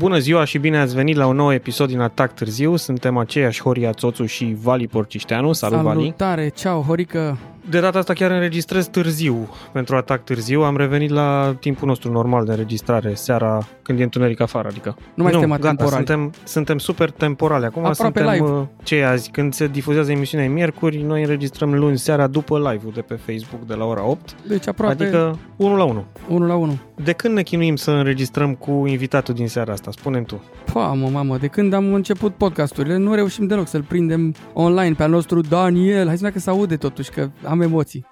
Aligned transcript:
Bună 0.00 0.18
ziua 0.18 0.44
și 0.44 0.58
bine 0.58 0.78
ați 0.78 0.94
venit 0.94 1.16
la 1.16 1.26
un 1.26 1.36
nou 1.36 1.52
episod 1.52 1.88
din 1.88 2.00
Atac 2.00 2.34
Târziu. 2.34 2.76
Suntem 2.76 3.16
aceiași 3.16 3.62
Horia 3.62 3.92
Țoțu 3.92 4.24
și 4.24 4.56
Vali 4.62 4.88
Porcișteanu. 4.88 5.52
Salut, 5.52 5.80
Vali! 5.80 5.98
Salutare! 5.98 6.48
Ceau, 6.48 6.82
Horică! 6.82 7.38
De 7.68 7.80
data 7.80 7.98
asta 7.98 8.12
chiar 8.12 8.30
înregistrez 8.30 8.86
târziu 8.86 9.48
pentru 9.72 9.96
Atac 9.96 10.24
Târziu. 10.24 10.62
Am 10.62 10.76
revenit 10.76 11.10
la 11.10 11.56
timpul 11.60 11.88
nostru 11.88 12.12
normal 12.12 12.44
de 12.44 12.50
înregistrare, 12.50 13.14
seara 13.14 13.66
când 13.82 14.00
e 14.00 14.02
întuneric 14.02 14.40
afară, 14.40 14.68
adică. 14.68 14.96
Nu 15.14 15.22
mai 15.22 15.32
suntem 15.32 15.50
gata, 15.50 15.62
atemporali. 15.64 16.06
suntem, 16.06 16.32
suntem 16.44 16.78
super 16.78 17.10
temporali. 17.10 17.64
Acum 17.64 17.84
Aproape 17.84 18.18
suntem 18.18 18.32
live. 18.32 18.50
uh, 18.50 18.62
ce 18.82 18.96
e 18.96 19.06
azi? 19.06 19.30
Când 19.30 19.52
se 19.52 19.66
difuzează 19.66 20.10
emisiunea 20.10 20.46
e 20.46 20.50
miercuri, 20.50 21.02
noi 21.02 21.20
înregistrăm 21.22 21.74
luni 21.74 21.98
seara 21.98 22.26
după 22.26 22.58
live-ul 22.58 22.92
de 22.94 23.00
pe 23.00 23.14
Facebook 23.14 23.66
de 23.66 23.74
la 23.74 23.84
ora 23.84 24.04
8. 24.04 24.36
Deci 24.46 24.68
aproape 24.68 25.02
adică... 25.02 25.16
Adică 25.16 25.38
1 25.56 25.76
la 25.76 25.84
1. 25.84 26.04
1 26.28 26.46
la 26.46 26.54
1. 26.54 26.78
De 27.04 27.12
când 27.12 27.34
ne 27.34 27.42
chinuim 27.42 27.76
să 27.76 27.90
înregistrăm 27.90 28.54
cu 28.54 28.86
invitatul 28.86 29.34
din 29.34 29.48
seara 29.48 29.72
asta? 29.72 29.90
Spune-mi 29.90 30.24
tu. 30.24 30.42
Pa, 30.72 30.86
mă, 30.86 31.08
mamă, 31.08 31.36
de 31.36 31.46
când 31.46 31.72
am 31.72 31.94
început 31.94 32.34
podcasturile, 32.34 32.96
nu 32.96 33.14
reușim 33.14 33.46
deloc 33.46 33.68
să-l 33.68 33.82
prindem 33.82 34.34
online 34.52 34.94
pe 34.94 35.02
al 35.02 35.10
nostru 35.10 35.40
Daniel. 35.40 36.06
Hai 36.06 36.16
să 36.16 36.24
vedem 36.24 36.32
că 36.32 36.38
se 36.38 36.50
aude 36.50 36.76
totuși, 36.76 37.10
că 37.10 37.28
am 37.44 37.59
emoții. 37.60 38.06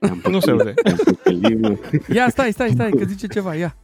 Am 0.00 0.22
Nu 0.30 0.40
se 0.40 0.50
aude. 0.50 0.74
am 0.84 0.96
păcălit, 1.04 1.60
mă. 1.60 1.76
Ia, 2.14 2.28
stai, 2.28 2.52
stai, 2.52 2.70
stai, 2.70 2.90
că 2.90 3.04
zice 3.04 3.26
ceva, 3.26 3.54
ia. 3.54 3.76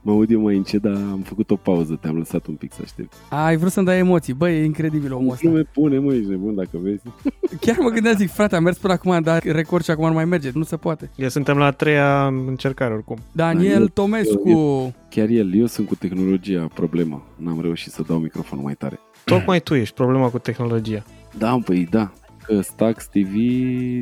Mă 0.00 0.12
aud 0.12 0.30
eu 0.30 0.40
mai 0.40 0.56
încet, 0.56 0.82
dar 0.82 0.92
am 0.92 1.20
făcut 1.24 1.50
o 1.50 1.56
pauză, 1.56 1.98
te-am 2.00 2.16
lăsat 2.16 2.46
un 2.46 2.54
pic 2.54 2.72
să 2.72 2.80
aștept. 2.82 3.12
Ai 3.28 3.56
vrut 3.56 3.72
să-mi 3.72 3.86
dai 3.86 3.98
emoții. 3.98 4.32
Băi, 4.32 4.54
e 4.60 4.64
incredibil 4.64 5.12
omul 5.12 5.32
ăsta. 5.32 5.48
Nu 5.48 5.54
me 5.54 5.62
pune, 5.62 5.98
mă, 5.98 6.14
ești 6.14 6.28
nebun 6.30 6.54
dacă 6.54 6.70
vezi. 6.82 7.02
Chiar 7.60 7.76
mă 7.78 7.88
gândeam, 7.88 8.16
zic, 8.16 8.30
frate, 8.30 8.56
am 8.56 8.62
mers 8.62 8.78
până 8.78 8.92
acum, 8.92 9.22
dar 9.22 9.42
record 9.42 9.84
și 9.84 9.90
acum 9.90 10.06
nu 10.06 10.12
mai 10.12 10.24
merge. 10.24 10.50
Nu 10.54 10.62
se 10.62 10.76
poate. 10.76 11.10
Eu 11.16 11.28
suntem 11.28 11.56
la 11.58 11.64
a 11.64 11.70
treia 11.70 12.26
încercare 12.26 12.94
oricum. 12.94 13.18
Daniel 13.32 13.62
Daniel, 13.70 13.88
Tomescu. 13.88 14.94
Chiar 15.10 15.28
el, 15.28 15.54
eu 15.54 15.66
sunt 15.66 15.86
cu 15.88 15.94
tehnologia 15.94 16.68
problema. 16.74 17.22
N-am 17.36 17.60
reușit 17.60 17.92
să 17.92 18.02
dau 18.06 18.18
microfonul 18.18 18.64
mai 18.64 18.74
tare. 18.74 18.98
Tocmai 19.24 19.60
tu 19.60 19.74
ești 19.74 19.94
problema 19.94 20.28
cu 20.30 20.38
tehnologia. 20.38 21.04
Da, 21.38 21.58
păi 21.64 21.86
da, 21.90 22.12
că 22.46 22.60
Stax 22.60 23.06
TV 23.06 23.34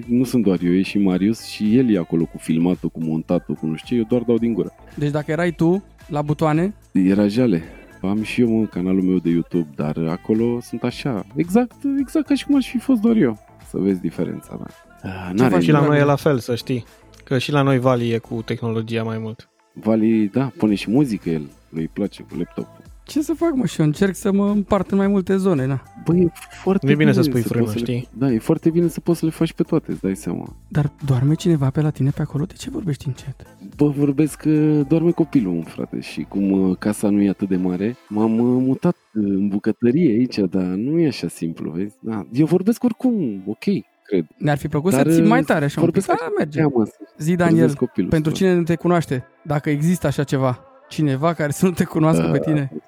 nu 0.07 0.25
sunt 0.25 0.45
doar 0.45 0.59
eu, 0.63 0.73
e 0.73 0.83
și 0.83 0.99
Marius 0.99 1.45
și 1.45 1.77
el 1.77 1.91
e 1.91 1.99
acolo 1.99 2.25
cu 2.25 2.39
filmatul, 2.39 2.89
cu 2.89 3.01
montatul, 3.03 3.55
cu 3.55 3.67
nu 3.67 3.75
știu 3.77 3.89
ce, 3.97 4.01
eu 4.03 4.07
doar 4.09 4.23
dau 4.23 4.39
din 4.39 4.53
gură. 4.53 4.73
Deci 4.95 5.11
dacă 5.11 5.31
erai 5.31 5.51
tu 5.53 5.85
la 6.09 6.23
butoane, 6.23 6.75
Era 6.93 7.27
jale. 7.27 7.63
Am 8.03 8.23
și 8.23 8.41
eu, 8.41 8.49
mă, 8.59 8.65
canalul 8.65 9.03
meu 9.03 9.19
de 9.19 9.31
YouTube, 9.31 9.69
dar 9.77 9.97
acolo 10.09 10.61
sunt 10.61 10.83
așa, 10.83 11.27
exact, 11.35 11.77
exact 12.01 12.27
ca 12.27 12.35
și 12.35 12.45
cum 12.47 12.57
aș 12.57 12.69
fi 12.69 12.79
fost 12.79 13.01
doar 13.01 13.17
eu. 13.17 13.39
Să 13.69 13.79
vezi 13.79 14.01
diferența, 14.01 14.59
da. 14.59 14.67
Ah, 15.09 15.31
Ce 15.37 15.49
faci 15.49 15.63
Și 15.63 15.71
la 15.71 15.79
Dragă. 15.79 15.93
noi 15.93 16.01
e 16.03 16.05
la 16.05 16.17
fel, 16.17 16.39
să 16.39 16.55
știi. 16.55 16.85
Că 17.25 17.39
și 17.39 17.53
la 17.53 17.63
noi 17.63 17.79
Vali 17.79 18.11
e 18.11 18.19
cu 18.19 18.43
tehnologia 18.45 19.03
mai 19.03 19.19
mult. 19.19 19.49
Vali, 19.73 20.29
da, 20.29 20.53
pune 20.59 20.75
și 20.75 20.91
muzică 20.91 21.31
el, 21.31 21.51
lui 21.69 21.89
place 21.93 22.23
cu 22.23 22.37
laptopul. 22.39 22.82
Ce 23.13 23.23
să 23.23 23.33
fac, 23.35 23.53
mă? 23.55 23.67
Și 23.67 23.81
eu 23.81 23.87
încerc 23.87 24.15
să 24.15 24.33
mă 24.33 24.49
împart 24.51 24.91
în 24.91 24.97
mai 24.99 25.07
multe 25.07 25.37
zone, 25.37 25.67
na. 25.67 25.83
Băi, 26.05 26.21
e 26.21 26.29
foarte 26.63 26.87
Nu 26.87 26.93
e 26.93 26.95
bine 26.95 27.13
să 27.13 27.23
spui 27.23 27.41
frână, 27.43 27.65
poți 27.65 27.73
să 27.79 27.85
le- 27.85 27.85
știi? 27.93 28.09
Da, 28.19 28.31
e 28.33 28.39
foarte 28.39 28.71
bine 28.71 28.89
să 28.89 29.01
poți 29.01 29.19
să 29.19 29.25
le 29.25 29.31
faci 29.31 29.53
pe 29.53 29.63
toate, 29.63 29.91
îți 29.91 30.01
dai 30.01 30.17
seama. 30.17 30.57
Dar 30.69 30.93
doarme 31.07 31.35
cineva 31.35 31.71
pe 31.71 31.81
la 31.81 31.91
tine 31.91 32.11
pe 32.11 32.23
acolo? 32.23 32.45
De 32.45 32.53
ce 32.59 32.71
vorbești 32.71 33.07
încet? 33.07 33.47
Bă, 33.77 33.89
vorbesc 33.89 34.37
că 34.41 34.83
doarme 34.89 35.11
copilul, 35.11 35.53
mă, 35.55 35.63
frate, 35.63 36.01
și 36.01 36.27
cum 36.29 36.51
uh, 36.51 36.77
casa 36.79 37.09
nu 37.11 37.23
e 37.23 37.29
atât 37.29 37.49
de 37.49 37.57
mare, 37.57 37.97
m-am 38.09 38.39
uh, 38.39 38.63
mutat 38.67 38.97
uh, 39.15 39.23
în 39.25 39.49
bucătărie 39.49 40.11
aici, 40.11 40.39
dar 40.39 40.63
nu 40.63 40.99
e 40.99 41.07
așa 41.07 41.29
simplu, 41.29 41.71
vezi? 41.71 41.95
Da, 42.01 42.27
eu 42.33 42.47
vorbesc 42.47 42.85
oricum, 42.85 43.43
ok, 43.47 43.65
cred. 44.05 44.27
Ne-ar 44.37 44.59
fi 44.59 44.69
plăcut 44.69 44.91
Dar, 44.93 45.07
să 45.07 45.13
ții 45.15 45.23
mai 45.29 45.39
uh, 45.41 45.45
tare 45.47 45.65
așa 45.65 45.81
un 45.81 45.87
pic. 45.91 45.95
vorbesc 45.95 46.07
Da, 46.07 46.13
așa, 46.13 46.33
merge. 46.39 46.59
Ia, 46.59 46.67
mă, 46.75 46.85
să 46.85 46.93
Zi, 47.19 47.35
Daniel, 47.35 47.57
trezesc 47.57 47.77
copilul, 47.79 48.11
pentru 48.11 48.31
să- 48.31 48.37
cine 48.37 48.55
nu 48.55 48.63
te 48.63 48.75
cunoaște, 48.77 49.25
dacă 49.43 49.71
există 49.71 50.07
așa 50.07 50.23
ceva, 50.25 50.61
cineva 50.93 51.33
care 51.33 51.53
să 51.53 51.65
nu 51.67 51.71
te 51.73 51.85
cunoască 51.85 52.29
pe 52.33 52.39
tine. 52.39 52.73
100%. 52.73 52.81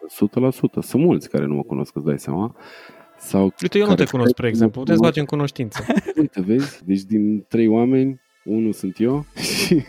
Sunt 0.81 1.03
mulți 1.03 1.29
care 1.29 1.47
nu 1.47 1.55
mă 1.55 1.63
cunosc, 1.63 1.97
îți 1.97 2.05
dai 2.05 2.19
seama. 2.19 2.55
Sau 3.19 3.43
Uite, 3.63 3.79
eu 3.79 3.85
nu 3.85 3.91
care 3.91 4.05
te 4.05 4.11
cunosc, 4.11 4.31
spre 4.31 4.49
exemplu. 4.49 4.81
Puteți 4.81 4.99
mă- 5.01 5.05
face 5.07 5.21
în 5.21 5.27
cunoștință. 5.27 5.85
Uite, 6.21 6.41
vezi? 6.41 6.81
Deci 6.85 7.01
din 7.03 7.45
trei 7.49 7.67
oameni, 7.69 8.21
unul 8.45 8.73
sunt 8.73 8.95
eu 8.99 9.25
și, 9.65 9.83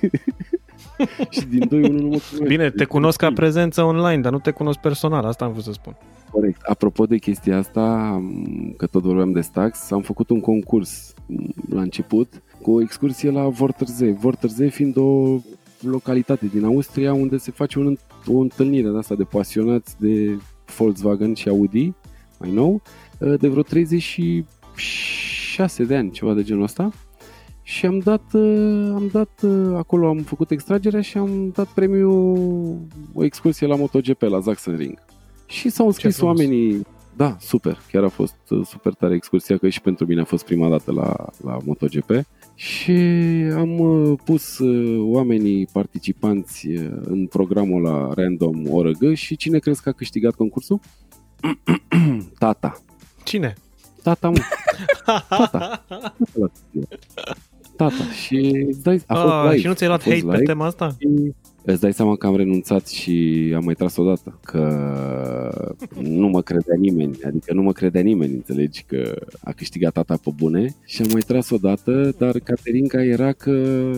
și 1.29 1.45
din 1.45 1.67
doi, 1.69 1.79
unul 1.83 1.91
nu 2.01 2.07
mă 2.07 2.19
cunoaște. 2.29 2.43
Bine, 2.47 2.69
te 2.69 2.83
cunosc 2.85 3.17
ca 3.19 3.31
prezență 3.31 3.81
online, 3.83 4.21
dar 4.21 4.31
nu 4.31 4.39
te 4.39 4.51
cunosc 4.51 4.79
personal. 4.79 5.25
Asta 5.25 5.45
am 5.45 5.51
vrut 5.51 5.63
să 5.63 5.71
spun. 5.71 5.95
Corect. 6.31 6.61
Apropo 6.61 7.05
de 7.05 7.17
chestia 7.17 7.57
asta, 7.57 7.81
am- 8.13 8.73
că 8.77 8.85
tot 8.87 9.03
vorbeam 9.03 9.31
de 9.31 9.41
Stax, 9.41 9.91
am 9.91 10.01
făcut 10.01 10.29
un 10.29 10.39
concurs 10.39 11.13
m, 11.25 11.43
la 11.69 11.81
început 11.81 12.41
cu 12.61 12.71
o 12.71 12.81
excursie 12.81 13.31
la 13.31 13.47
Vorterzee. 13.47 14.11
Vorterzee 14.11 14.67
fiind 14.69 14.97
o 14.97 15.37
localitate 15.89 16.45
din 16.45 16.63
Austria 16.63 17.13
unde 17.13 17.37
se 17.37 17.51
face 17.51 17.79
un, 17.79 17.97
o 18.27 18.37
întâlnire 18.37 18.89
de 18.89 18.97
asta 18.97 19.15
de 19.15 19.23
pasionați 19.23 19.95
de 19.99 20.37
Volkswagen 20.77 21.33
și 21.33 21.49
Audi, 21.49 21.93
mai 22.39 22.51
nou, 22.51 22.81
de 23.17 23.47
vreo 23.47 23.61
36 23.61 25.83
de 25.83 25.95
ani, 25.95 26.11
ceva 26.11 26.33
de 26.33 26.43
genul 26.43 26.63
ăsta. 26.63 26.91
Și 27.67 27.85
am 27.85 27.99
dat, 27.99 28.23
uh, 28.33 28.91
am 28.93 29.09
dat 29.11 29.41
uh, 29.41 29.75
acolo, 29.75 30.07
am 30.07 30.17
făcut 30.17 30.51
extragerea 30.51 31.01
și 31.01 31.17
am 31.17 31.51
dat 31.53 31.67
premiul 31.67 32.77
o 33.13 33.23
excursie 33.23 33.67
la 33.67 33.75
MotoGP 33.75 34.21
la 34.21 34.41
Sachsenring. 34.41 34.97
Și 35.45 35.69
s-au 35.69 35.85
înscris 35.85 36.15
frumos. 36.15 36.39
oamenii, 36.39 36.85
da, 37.15 37.37
super, 37.39 37.79
chiar 37.91 38.03
a 38.03 38.07
fost 38.07 38.35
uh, 38.49 38.65
super 38.65 38.93
tare 38.93 39.15
excursia, 39.15 39.57
că 39.57 39.69
și 39.69 39.81
pentru 39.81 40.05
mine 40.05 40.21
a 40.21 40.23
fost 40.23 40.45
prima 40.45 40.69
dată 40.69 40.91
la, 40.91 41.29
la 41.43 41.57
MotoGP. 41.65 42.11
Și 42.55 42.91
am 43.55 43.79
uh, 43.79 44.17
pus 44.23 44.57
uh, 44.57 44.97
oamenii 45.13 45.67
participanți 45.71 46.67
uh, 46.67 46.89
în 47.03 47.27
programul 47.27 47.81
la 47.81 48.09
Random 48.15 48.63
ORG 48.73 49.13
și 49.13 49.35
cine 49.35 49.59
crezi 49.59 49.81
că 49.81 49.89
a 49.89 49.91
câștigat 49.91 50.33
concursul? 50.35 50.79
Tata. 52.39 52.81
Cine? 53.23 53.53
Tata, 54.03 54.29
mă. 54.29 54.37
Tata. 55.29 55.85
Tata. 57.75 58.03
Și 58.25 58.65
îți 58.69 58.83
dai, 58.83 59.01
a 59.07 59.13
fost 59.15 59.33
Ah, 59.33 59.43
live. 59.43 59.57
și 59.59 59.67
nu 59.67 59.73
ți-ai 59.73 59.87
luat 59.89 60.01
A 60.01 60.03
fost 60.03 60.15
hate 60.15 60.27
pe 60.27 60.31
live 60.37 60.45
tema 60.45 60.65
asta? 60.65 60.95
și 60.99 61.33
Îți 61.65 61.81
dai 61.81 61.93
seama 61.93 62.15
că 62.15 62.27
am 62.27 62.35
renunțat 62.35 62.87
și 62.87 63.51
am 63.55 63.63
mai 63.63 63.73
tras 63.73 63.97
odată 63.97 64.39
Că 64.43 64.61
nu 66.01 66.27
mă 66.27 66.41
credea 66.41 66.75
nimeni 66.77 67.17
Adică 67.25 67.53
nu 67.53 67.61
mă 67.61 67.71
credea 67.71 68.01
nimeni, 68.01 68.33
înțelegi 68.33 68.83
Că 68.83 69.15
a 69.43 69.51
câștigat 69.51 69.93
tata 69.93 70.17
pe 70.23 70.29
bune 70.35 70.75
Și 70.85 71.01
am 71.01 71.07
mai 71.11 71.21
tras 71.21 71.49
odată 71.49 72.13
Dar 72.17 72.39
Caterinca 72.39 73.03
era 73.03 73.31
că 73.31 73.51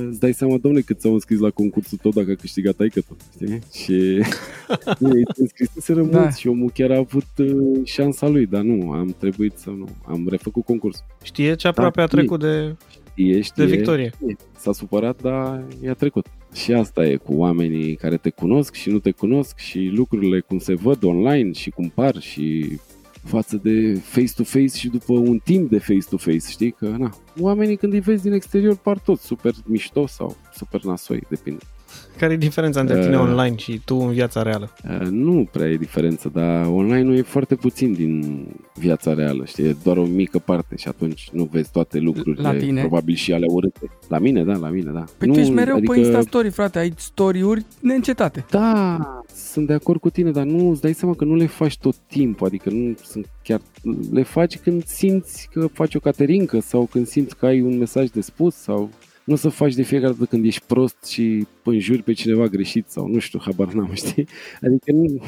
Îți 0.10 0.20
dai 0.20 0.34
seama, 0.34 0.58
domne, 0.58 0.80
cât 0.80 1.02
s-au 1.02 1.14
înscris 1.14 1.40
la 1.40 1.50
concursul 1.50 1.98
tău 2.02 2.12
Dacă 2.12 2.32
a 2.32 2.36
câștigat 2.36 2.76
taică 2.76 3.02
tu 3.02 3.18
Știi? 3.34 3.60
Și 3.74 4.24
Bine, 5.00 5.22
se 5.34 5.42
înscriseseră 5.42 6.02
Da. 6.02 6.20
mulți 6.20 6.40
Și 6.40 6.48
omul 6.48 6.72
chiar 6.74 6.92
a 6.92 6.98
avut 6.98 7.28
uh, 7.38 7.82
șansa 7.84 8.28
lui 8.28 8.46
Dar 8.46 8.62
nu, 8.62 8.92
am 8.92 9.16
trebuit 9.20 9.54
să 9.56 9.70
nu 9.70 9.88
Am 10.06 10.28
refăcut 10.30 10.66
concursul 10.66 11.06
Știe 11.24 11.56
ce 11.56 11.68
aproape 11.68 11.98
Da, 11.98 12.04
a 12.04 12.08
trecut 12.08 12.40
de, 12.40 12.76
Ești 13.18 13.54
de 13.56 13.66
victorie. 13.66 14.12
S-a 14.58 14.72
supărat, 14.72 15.22
dar 15.22 15.64
i-a 15.84 15.94
trecut. 15.94 16.26
Și 16.64 16.74
asta 16.74 17.06
e 17.06 17.16
cu 17.16 17.34
oamenii 17.34 17.96
care 17.96 18.18
te 18.18 18.30
cunosc 18.30 18.74
și 18.74 18.90
nu 18.90 19.00
te 19.00 19.12
cunosc 19.12 19.58
și 19.58 19.92
lucrurile 19.94 20.40
cum 20.40 20.60
se 20.60 20.74
văd 20.74 21.04
online 21.04 21.52
și 21.52 21.70
cum 21.70 21.90
par 21.90 22.20
și 22.20 22.78
față 23.24 23.60
de 23.64 23.94
face-to-face 23.94 24.78
și 24.78 24.88
după 24.88 25.14
un 25.14 25.40
timp 25.44 25.70
de 25.70 25.78
face-to-face, 25.78 26.50
știi 26.50 26.72
că, 26.72 26.88
na, 26.88 27.10
oamenii 27.40 27.78
când 27.78 27.94
îi 27.94 28.00
vezi 28.00 28.24
din 28.24 28.32
exterior 28.32 28.78
par 28.78 29.00
toți 29.00 29.26
super 29.26 29.54
mișto 29.66 30.08
sau 30.08 30.38
super 30.54 30.84
nasoi, 30.84 31.24
depinde. 31.30 31.64
Care 32.18 32.34
e 32.34 32.38
diferența 32.38 32.80
între 32.80 33.02
tine 33.02 33.16
Uh. 33.16 33.22
online 33.22 33.56
și 33.58 33.82
tu 33.86 33.96
în 33.96 34.12
viața 34.12 34.42
reală? 34.42 34.74
Uh, 35.02 35.08
Nu 35.10 35.48
prea 35.52 35.68
e 35.70 35.76
diferență, 35.78 36.30
dar 36.34 36.66
online 36.66 37.02
nu 37.02 37.14
e 37.14 37.22
foarte 37.22 37.56
puțin 37.56 37.94
din 37.94 38.46
viața 38.76 39.14
reală, 39.14 39.46
știi, 39.46 39.64
e 39.64 39.76
doar 39.84 39.98
o 39.98 40.06
mică 40.06 40.40
parte 40.40 40.76
și 40.76 40.88
atunci 40.88 41.30
nu 41.32 41.50
vezi 41.52 41.72
toate 41.72 42.00
lucrurile, 42.00 42.42
La 42.42 42.56
tine? 42.56 42.80
probabil 42.80 43.16
și 43.16 43.34
ale 43.34 43.46
urâte. 43.50 43.90
La 44.08 44.20
mine, 44.20 44.44
da, 44.44 44.56
la 44.58 44.70
mine, 44.70 44.92
da. 44.92 45.04
Păi 45.18 45.28
nu, 45.28 45.34
tu 45.34 45.40
ești 45.40 45.52
mereu 45.52 45.80
pe 45.80 45.98
Insta 46.00 46.22
Story, 46.22 46.50
frate, 46.50 46.80
ai 46.80 46.94
story-uri 46.98 47.66
neîncetate. 47.82 48.46
Da, 48.50 48.98
sunt 49.36 49.68
de 49.68 49.74
acord 49.74 50.00
cu 50.00 50.10
tine, 50.10 50.32
dar 50.32 50.44
nu 50.46 50.70
îți 50.70 50.82
dai 50.82 50.94
seama 50.94 51.14
că 51.16 51.26
nu 51.26 51.36
le 51.36 51.46
faci 51.46 51.78
tot 51.78 51.96
timpul, 52.08 52.48
adică 52.48 52.70
nu 52.70 52.96
sunt 53.04 53.26
chiar... 53.44 53.62
Le 54.12 54.24
faci 54.24 54.58
când 54.58 54.84
simți 54.86 55.50
că 55.54 55.68
faci 55.74 55.96
o 55.96 56.00
caterincă 56.00 56.60
sau 56.60 56.86
când 56.92 57.08
simți 57.08 57.36
că 57.38 57.46
ai 57.46 57.62
un 57.62 57.78
mesaj 57.78 58.08
de 58.10 58.22
spus 58.22 58.56
sau... 58.56 58.90
Nu 59.28 59.36
să 59.36 59.50
faci 59.50 59.74
de 59.74 59.82
fiecare 59.82 60.12
dată 60.12 60.26
când 60.26 60.46
ești 60.46 60.64
prost 60.68 61.06
și 61.06 61.46
înjuri 61.64 62.04
pe 62.04 62.14
cineva 62.14 62.46
greșit 62.48 62.90
sau 62.90 63.08
nu 63.08 63.20
știu, 63.20 63.40
habar 63.42 63.74
n-am, 63.74 63.94
știi? 64.04 64.28
Adică 64.62 64.92
nu, 64.92 65.24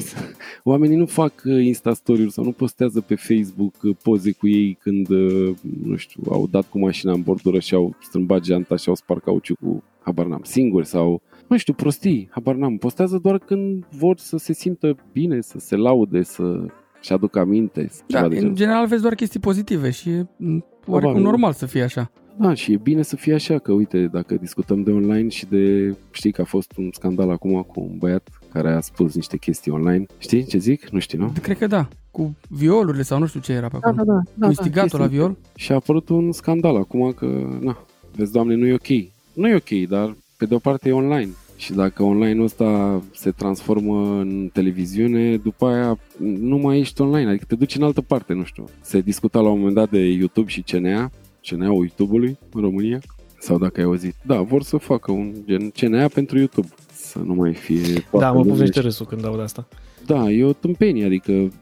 oamenii 0.62 0.96
nu 0.96 1.06
fac 1.06 1.32
uh, 1.44 1.64
Insta 1.64 1.92
story 1.92 2.30
sau 2.30 2.44
nu 2.44 2.52
postează 2.52 3.00
pe 3.00 3.14
Facebook 3.14 3.74
uh, 3.82 3.96
poze 4.02 4.32
cu 4.32 4.48
ei 4.48 4.78
când, 4.82 5.08
uh, 5.08 5.54
nu 5.84 5.96
știu, 5.96 6.22
au 6.30 6.46
dat 6.50 6.68
cu 6.68 6.78
mașina 6.78 7.12
în 7.12 7.22
bordură 7.22 7.58
și 7.58 7.74
au 7.74 7.94
strâmbat 8.02 8.40
geanta 8.40 8.76
și 8.76 8.88
au 8.88 8.94
spart 8.94 9.22
cauciucul, 9.22 9.82
habar 10.02 10.26
n-am, 10.26 10.42
singuri 10.44 10.86
sau 10.86 11.22
nu 11.46 11.56
știu, 11.56 11.72
prostii, 11.72 12.28
habar 12.30 12.54
n-am. 12.54 12.76
Postează 12.76 13.18
doar 13.22 13.38
când 13.38 13.84
vor 13.98 14.18
să 14.18 14.36
se 14.36 14.52
simtă 14.52 14.96
bine, 15.12 15.40
să 15.40 15.58
se 15.58 15.76
laude, 15.76 16.22
să 16.22 16.66
și 17.00 17.12
aducă 17.12 17.38
aminte. 17.38 17.90
Da, 18.06 18.16
ceva 18.16 18.28
de 18.28 18.34
în 18.34 18.40
genul. 18.40 18.56
general 18.56 18.86
vezi 18.86 19.02
doar 19.02 19.14
chestii 19.14 19.40
pozitive 19.40 19.90
și 19.90 20.08
e 20.10 20.26
m, 20.36 20.46
oarecum 20.46 20.64
Probabil. 20.80 21.22
normal 21.22 21.52
să 21.52 21.66
fie 21.66 21.82
așa. 21.82 22.10
Da, 22.42 22.54
și 22.54 22.72
e 22.72 22.76
bine 22.76 23.02
să 23.02 23.16
fie 23.16 23.34
așa, 23.34 23.58
că 23.58 23.72
uite, 23.72 24.06
dacă 24.06 24.34
discutăm 24.34 24.82
de 24.82 24.90
online 24.90 25.28
și 25.28 25.46
de, 25.46 25.94
știi 26.10 26.32
că 26.32 26.40
a 26.40 26.44
fost 26.44 26.72
un 26.76 26.90
scandal 26.92 27.30
acum 27.30 27.62
cu 27.62 27.80
un 27.80 27.98
băiat 27.98 28.28
care 28.52 28.72
a 28.72 28.80
spus 28.80 29.14
niște 29.14 29.36
chestii 29.36 29.72
online. 29.72 30.06
Știi 30.18 30.44
ce 30.44 30.58
zic? 30.58 30.88
Nu 30.88 30.98
știi, 30.98 31.18
nu? 31.18 31.32
Cred 31.42 31.58
că 31.58 31.66
da. 31.66 31.88
Cu 32.10 32.36
violurile 32.48 33.02
sau 33.02 33.18
nu 33.18 33.26
știu 33.26 33.40
ce 33.40 33.52
era 33.52 33.68
pe 33.68 33.76
acolo. 33.76 33.94
Da, 33.96 34.02
da, 34.02 34.20
da. 34.34 34.46
Cu 34.46 34.52
instigatul 34.52 35.00
la 35.00 35.06
viol. 35.06 35.36
Și 35.54 35.72
a 35.72 35.74
apărut 35.74 36.08
un 36.08 36.32
scandal 36.32 36.76
acum 36.76 37.12
că, 37.12 37.58
na, 37.60 37.84
vezi, 38.16 38.32
doamne, 38.32 38.54
nu 38.54 38.66
e 38.66 38.74
ok. 38.74 39.08
Nu 39.32 39.48
e 39.48 39.54
ok, 39.54 39.88
dar 39.88 40.16
pe 40.36 40.44
de 40.44 40.54
o 40.54 40.58
parte 40.58 40.88
e 40.88 40.92
online. 40.92 41.30
Și 41.56 41.72
dacă 41.72 42.02
online-ul 42.02 42.44
ăsta 42.44 43.02
se 43.14 43.30
transformă 43.30 44.18
în 44.20 44.50
televiziune, 44.52 45.36
după 45.36 45.66
aia 45.66 45.98
nu 46.18 46.56
mai 46.56 46.78
ești 46.78 47.00
online, 47.00 47.28
adică 47.28 47.44
te 47.48 47.54
duci 47.54 47.76
în 47.76 47.82
altă 47.82 48.00
parte, 48.00 48.32
nu 48.32 48.44
știu. 48.44 48.64
Se 48.80 49.00
discuta 49.00 49.40
la 49.40 49.48
un 49.48 49.58
moment 49.58 49.74
dat 49.74 49.90
de 49.90 49.98
YouTube 49.98 50.48
și 50.48 50.62
CNA, 50.62 51.10
CNA-ul 51.50 51.78
YouTube-ului 51.78 52.38
în 52.52 52.60
România, 52.60 53.00
sau 53.38 53.58
dacă 53.58 53.80
ai 53.80 53.86
auzit. 53.86 54.14
Da, 54.22 54.40
vor 54.40 54.62
să 54.62 54.76
facă 54.76 55.12
un 55.12 55.34
gen 55.46 55.70
CNA 55.70 56.08
pentru 56.08 56.38
YouTube, 56.38 56.68
să 56.92 57.18
nu 57.18 57.34
mai 57.34 57.54
fie... 57.54 58.04
Da, 58.12 58.32
mă 58.32 58.44
punește 58.44 58.80
râsul 58.80 59.06
când 59.06 59.24
aud 59.24 59.40
asta. 59.40 59.68
Da, 60.06 60.30
e 60.30 60.44
o 60.44 60.52
tâmpenie, 60.52 61.04
adică 61.04 61.52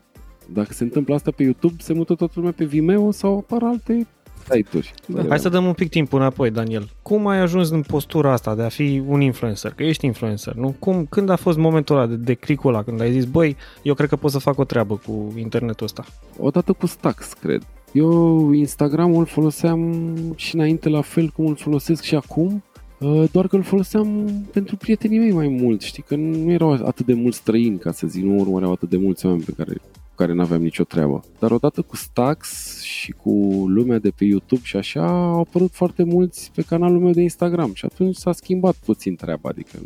dacă 0.53 0.73
se 0.73 0.83
întâmplă 0.83 1.15
asta 1.15 1.31
pe 1.31 1.43
YouTube, 1.43 1.75
se 1.79 1.93
mută 1.93 2.15
toată 2.15 2.33
lumea 2.37 2.53
pe 2.53 2.65
Vimeo 2.65 3.11
sau 3.11 3.37
apar 3.37 3.63
alte 3.63 4.07
site-uri. 4.51 4.95
Da. 5.07 5.25
Hai 5.29 5.39
să 5.39 5.49
dăm 5.49 5.65
un 5.65 5.73
pic 5.73 5.91
timp 5.91 6.13
înapoi, 6.13 6.51
Daniel. 6.51 6.89
Cum 7.03 7.27
ai 7.27 7.39
ajuns 7.39 7.71
în 7.71 7.83
postura 7.83 8.33
asta 8.33 8.55
de 8.55 8.63
a 8.63 8.69
fi 8.69 9.03
un 9.07 9.21
influencer? 9.21 9.73
Că 9.73 9.83
ești 9.83 10.07
influencer, 10.07 10.55
nu? 10.55 10.75
Cum, 10.79 11.07
când 11.07 11.29
a 11.29 11.37
fost 11.37 11.59
momentul 11.59 11.97
ăla 11.97 12.07
de, 12.07 12.15
de 12.15 12.35
clicul 12.35 12.75
ăla, 12.75 12.83
când 12.83 13.01
ai 13.01 13.13
zis, 13.13 13.25
băi, 13.25 13.57
eu 13.83 13.95
cred 13.95 14.09
că 14.09 14.17
pot 14.17 14.31
să 14.31 14.39
fac 14.39 14.59
o 14.59 14.65
treabă 14.65 15.01
cu 15.07 15.35
internetul 15.37 15.85
ăsta? 15.85 16.05
Odată 16.39 16.73
cu 16.73 16.87
Stax, 16.87 17.33
cred. 17.33 17.63
Eu 17.93 18.53
Instagram-ul 18.53 19.25
foloseam 19.25 20.13
și 20.37 20.55
înainte 20.55 20.89
la 20.89 21.01
fel 21.01 21.29
cum 21.29 21.47
îl 21.47 21.57
folosesc 21.57 22.03
și 22.03 22.15
acum, 22.15 22.63
uh, 23.01 23.25
doar 23.33 23.47
că 23.47 23.57
îl 23.57 23.63
foloseam 23.63 24.29
pentru 24.53 24.77
prietenii 24.77 25.19
mei 25.19 25.33
mai 25.33 25.49
mult, 25.49 25.81
știi, 25.81 26.03
că 26.03 26.17
nu 26.17 26.51
erau 26.51 26.71
atât 26.71 27.07
de 27.07 27.15
mulți 27.15 27.39
străini, 27.39 27.79
ca 27.79 27.93
să 27.93 28.07
zic, 28.07 28.25
nu 28.25 28.39
urmăreau 28.39 28.73
atât 28.73 28.89
de 28.89 28.97
mulți 28.97 29.27
oameni 29.27 29.45
pe 29.45 29.53
care 29.57 29.81
care 30.19 30.33
nu 30.33 30.41
aveam 30.41 30.63
nicio 30.63 30.85
treabă. 30.85 31.25
Dar 31.39 31.51
odată 31.51 31.83
cu 31.83 31.97
Stax 31.97 32.49
și 32.83 33.13
cu 33.13 33.31
lumea 33.67 33.99
de 33.99 34.11
pe 34.11 34.25
YouTube 34.25 34.61
și 34.65 34.77
așa, 34.77 35.07
au 35.07 35.41
apărut 35.41 35.73
foarte 35.73 36.03
mulți 36.03 36.51
pe 36.55 36.63
canalul 36.63 37.01
meu 37.01 37.13
de 37.13 37.21
Instagram 37.21 37.75
și 37.75 37.85
atunci 37.85 38.17
s-a 38.17 38.33
schimbat 38.33 38.75
puțin 38.85 39.17
treaba, 39.17 39.49
adică 39.49 39.79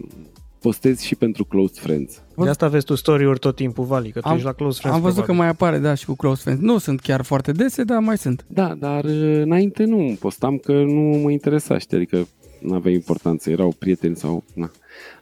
postez 0.63 1.01
și 1.01 1.15
pentru 1.15 1.45
close 1.45 1.81
friends. 1.81 2.23
De 2.37 2.49
asta 2.49 2.69
vezi 2.69 2.85
tu 2.85 2.95
story-uri 2.95 3.39
tot 3.39 3.57
timpul, 3.57 3.85
Vali, 3.85 4.11
că 4.11 4.21
tu 4.21 4.29
am, 4.29 4.35
ești 4.35 4.47
la 4.47 4.53
close 4.53 4.79
friends. 4.79 4.97
Am 4.97 5.03
văzut 5.03 5.25
probabil. 5.25 5.37
că 5.37 5.41
mai 5.43 5.49
apare, 5.49 5.79
da, 5.79 5.95
și 5.95 6.05
cu 6.05 6.15
close 6.15 6.41
friends. 6.43 6.63
Nu 6.63 6.79
sunt 6.79 7.01
chiar 7.01 7.23
foarte 7.23 7.53
dese, 7.53 7.85
dar 7.85 7.99
mai 7.99 8.19
sunt. 8.19 8.45
Da, 8.49 8.75
dar 8.79 9.05
înainte 9.05 9.85
nu 9.85 10.17
postam 10.21 10.57
că 10.59 10.73
nu 10.73 11.19
mă 11.23 11.31
interesa, 11.31 11.79
știi, 11.79 11.97
adică 11.97 12.27
nu 12.61 12.75
avea 12.75 12.93
importanță, 12.93 13.51
erau 13.51 13.75
prieteni 13.79 14.17
sau... 14.17 14.45
Na. 14.55 14.71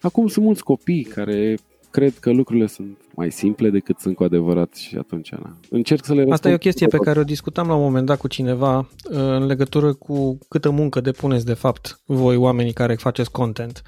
Acum 0.01 0.27
sunt 0.27 0.45
mulți 0.45 0.63
copii 0.63 1.03
care 1.03 1.59
cred 1.91 2.19
că 2.19 2.31
lucrurile 2.31 2.67
sunt 2.67 2.99
mai 3.15 3.31
simple 3.31 3.71
decât 3.71 3.99
sunt 3.99 4.15
cu 4.17 4.25
adevărat 4.25 4.75
și 4.75 4.97
atunci 4.97 5.31
na. 5.31 5.57
încerc 5.71 6.05
să 6.05 6.13
le 6.13 6.17
răspund. 6.17 6.33
Asta 6.33 6.49
e 6.51 6.55
o 6.55 6.59
chestie 6.59 6.87
pe 6.87 6.97
care 6.97 7.19
o 7.19 7.25
discutam 7.25 7.67
la 7.67 7.75
un 7.75 7.83
moment 7.83 8.07
dat 8.07 8.19
cu 8.19 8.29
cineva 8.29 8.79
uh, 8.79 8.87
în 9.11 9.47
legătură 9.47 9.93
cu 9.93 10.39
câtă 10.49 10.71
muncă 10.71 11.01
depuneți 11.01 11.45
de 11.45 11.55
fapt 11.55 12.01
voi 12.05 12.37
oamenii 12.37 12.73
care 12.73 12.95
faceți 12.95 13.31
content 13.31 13.83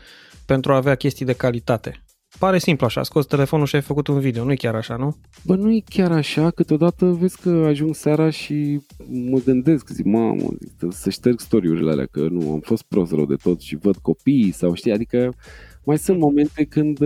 pentru 0.46 0.72
a 0.72 0.76
avea 0.76 0.94
chestii 0.94 1.26
de 1.26 1.32
calitate. 1.32 2.02
Pare 2.38 2.58
simplu 2.58 2.86
așa, 2.86 3.02
scos 3.02 3.26
telefonul 3.26 3.66
și 3.66 3.74
ai 3.74 3.80
făcut 3.80 4.06
un 4.06 4.20
video, 4.20 4.44
nu 4.44 4.52
e 4.52 4.54
chiar 4.54 4.74
așa, 4.74 4.96
nu? 4.96 5.16
Bă, 5.44 5.54
nu 5.54 5.72
e 5.72 5.82
chiar 5.88 6.12
așa, 6.12 6.50
câteodată 6.50 7.06
vezi 7.06 7.40
că 7.40 7.48
ajung 7.48 7.94
seara 7.94 8.30
și 8.30 8.80
mă 9.08 9.38
gândesc, 9.44 9.88
zic, 9.88 10.04
mamă, 10.04 10.48
zic, 10.60 10.92
să 10.92 11.10
șterg 11.10 11.40
story-urile 11.40 11.90
alea, 11.90 12.06
că 12.10 12.28
nu, 12.30 12.52
am 12.52 12.60
fost 12.60 12.82
prost 12.82 13.12
rău 13.12 13.26
de 13.26 13.34
tot 13.34 13.60
și 13.60 13.76
văd 13.76 13.96
copiii 13.96 14.50
sau 14.50 14.74
știi, 14.74 14.92
adică 14.92 15.34
mai 15.84 15.98
sunt 15.98 16.18
momente 16.18 16.64
când, 16.64 16.98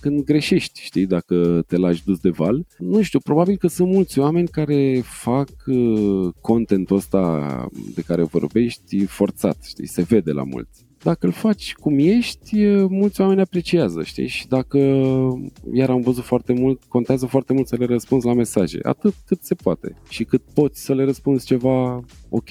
când 0.00 0.24
greșești, 0.24 0.80
știi, 0.82 1.06
dacă 1.06 1.64
te 1.66 1.76
lași 1.76 2.04
dus 2.04 2.18
de 2.18 2.30
val. 2.30 2.66
Nu 2.78 3.02
știu, 3.02 3.18
probabil 3.18 3.56
că 3.56 3.66
sunt 3.66 3.92
mulți 3.92 4.18
oameni 4.18 4.48
care 4.48 5.00
fac 5.04 5.48
uh, 5.66 6.28
contentul 6.40 6.96
ăsta 6.96 7.66
de 7.94 8.02
care 8.02 8.22
vorbești 8.22 9.04
forțat, 9.04 9.56
știi, 9.62 9.86
se 9.86 10.02
vede 10.02 10.32
la 10.32 10.42
mulți. 10.42 10.87
Dacă 11.02 11.26
îl 11.26 11.32
faci 11.32 11.74
cum 11.74 11.98
ești, 11.98 12.66
mulți 12.88 13.20
oameni 13.20 13.40
apreciază, 13.40 14.02
știi? 14.02 14.26
Și 14.26 14.48
dacă, 14.48 14.78
iar 15.72 15.90
am 15.90 16.00
văzut 16.00 16.24
foarte 16.24 16.52
mult, 16.52 16.82
contează 16.88 17.26
foarte 17.26 17.52
mult 17.52 17.66
să 17.68 17.76
le 17.78 17.84
răspunzi 17.84 18.26
la 18.26 18.32
mesaje, 18.32 18.78
atât 18.82 19.14
cât 19.26 19.42
se 19.42 19.54
poate 19.54 19.94
și 20.08 20.24
cât 20.24 20.42
poți 20.54 20.84
să 20.84 20.94
le 20.94 21.04
răspunzi 21.04 21.46
ceva 21.46 22.04
ok. 22.28 22.48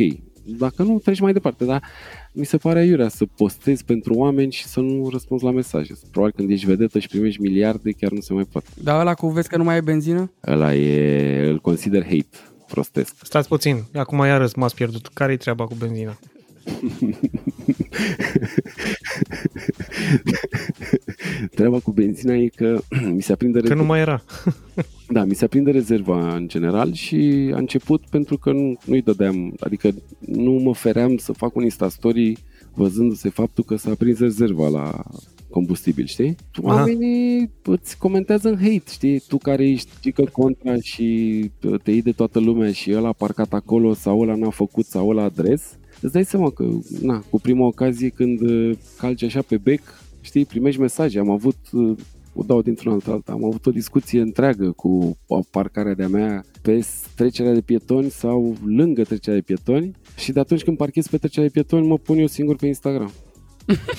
Dacă 0.58 0.84
nu, 0.84 1.00
treci 1.00 1.20
mai 1.20 1.34
departe, 1.34 1.66
dar 1.66 1.84
mi 2.32 2.46
se 2.46 2.58
pare 2.58 2.80
aiurea 2.80 3.08
să 3.08 3.26
postezi 3.26 3.86
pentru 3.86 4.14
oameni 4.14 4.52
și 4.52 4.66
să 4.66 4.80
nu 4.80 5.10
răspunzi 5.10 5.44
la 5.44 5.52
mesaje. 5.52 5.94
Probabil 6.12 6.34
când 6.38 6.50
ești 6.50 6.66
vedetă 6.66 7.00
și 7.00 7.08
primești 7.08 7.42
miliarde, 7.42 7.92
chiar 7.92 8.12
nu 8.12 8.20
se 8.20 8.34
mai 8.34 8.44
poate. 8.44 8.68
Dar 8.84 9.00
ăla 9.00 9.14
cu 9.14 9.28
vezi 9.28 9.50
că 9.50 9.58
nu 9.58 9.64
mai 9.64 9.78
e 9.78 9.82
benzină? 9.82 10.32
Ăla 10.48 10.76
e, 10.76 11.50
îl 11.50 11.60
consider 11.60 12.04
hate, 12.04 12.38
prostesc. 12.68 13.16
Stați 13.22 13.48
puțin, 13.48 13.84
acum 13.94 14.18
iarăși 14.18 14.58
m-ați 14.58 14.76
pierdut. 14.76 15.08
Care-i 15.08 15.38
treaba 15.38 15.66
cu 15.66 15.76
benzina? 15.76 16.18
Treaba 21.56 21.80
cu 21.80 21.92
benzina 21.92 22.34
e 22.34 22.48
că 22.48 22.80
mi 23.16 23.22
se 23.22 23.32
aprinde 23.32 23.60
Că 23.60 23.74
nu 23.74 23.86
mai 23.86 24.00
era. 24.00 24.24
Da, 25.10 25.24
mi 25.24 25.36
se 25.36 25.46
aprinde 25.46 25.72
rezerva 25.72 26.36
în 26.36 26.48
general 26.48 26.94
și 26.94 27.52
a 27.54 27.58
început 27.58 28.02
pentru 28.10 28.38
că 28.38 28.52
nu, 28.52 28.78
nu-i 28.86 29.02
dădeam, 29.02 29.54
adică 29.60 29.90
nu 30.20 30.52
mă 30.52 30.74
feream 30.74 31.18
să 31.18 31.32
fac 31.32 31.56
un 31.56 31.64
Instastory 31.64 32.38
văzându-se 32.74 33.30
faptul 33.30 33.64
că 33.64 33.76
s-a 33.76 33.92
aprins 33.92 34.20
rezerva 34.20 34.68
la 34.68 35.04
combustibil, 35.50 36.06
știi? 36.06 36.36
Oamenii 36.62 37.52
îți 37.64 37.98
comentează 37.98 38.50
în 38.50 38.58
hate, 38.58 38.84
știi? 38.90 39.20
Tu 39.20 39.38
care 39.38 39.70
ești 39.70 40.12
că 40.12 40.24
contra 40.32 40.76
și 40.82 41.52
te 41.84 41.92
iei 41.92 42.02
de 42.02 42.12
toată 42.12 42.40
lumea 42.40 42.72
și 42.72 42.94
ăla 42.94 43.08
a 43.08 43.14
parcat 43.14 43.54
acolo 43.54 43.94
sau 43.94 44.20
ăla 44.20 44.36
n-a 44.36 44.50
făcut 44.50 44.86
sau 44.86 45.10
ăla 45.10 45.24
adres, 45.24 45.78
îți 46.02 46.14
dai 46.14 46.26
seama 46.26 46.50
că, 46.50 46.68
na, 47.02 47.24
cu 47.30 47.40
prima 47.40 47.66
ocazie 47.66 48.10
când 48.10 48.40
calci 48.98 49.24
așa 49.24 49.42
pe 49.42 49.58
bec, 49.58 49.82
știi, 50.22 50.46
primești 50.46 50.80
mesaje. 50.80 51.20
Am 51.20 51.30
avut 51.30 51.56
o 52.38 52.44
dau 52.44 52.62
dintr-un 52.62 52.92
alt 52.92 53.08
alta. 53.08 53.32
Am 53.32 53.44
avut 53.44 53.66
o 53.66 53.72
discuție 53.72 54.22
întreagă 54.22 54.72
cu 54.72 55.18
parcarea 55.52 55.94
de-a 55.94 56.08
mea 56.08 56.46
pe 56.62 56.86
trecerea 57.16 57.54
de 57.54 57.62
pietoni 57.62 58.10
sau 58.10 58.56
lângă 58.66 59.04
trecerea 59.04 59.40
de 59.40 59.46
pietoni 59.46 59.92
și 60.18 60.32
de 60.32 60.40
atunci 60.40 60.64
când 60.64 60.78
parchez 60.78 61.08
pe 61.08 61.18
trecerea 61.18 61.48
de 61.48 61.54
pietoni 61.54 61.88
mă 61.88 61.98
pun 61.98 62.18
eu 62.18 62.28
singur 62.28 62.56
pe 62.56 62.68
Instagram. 62.68 63.12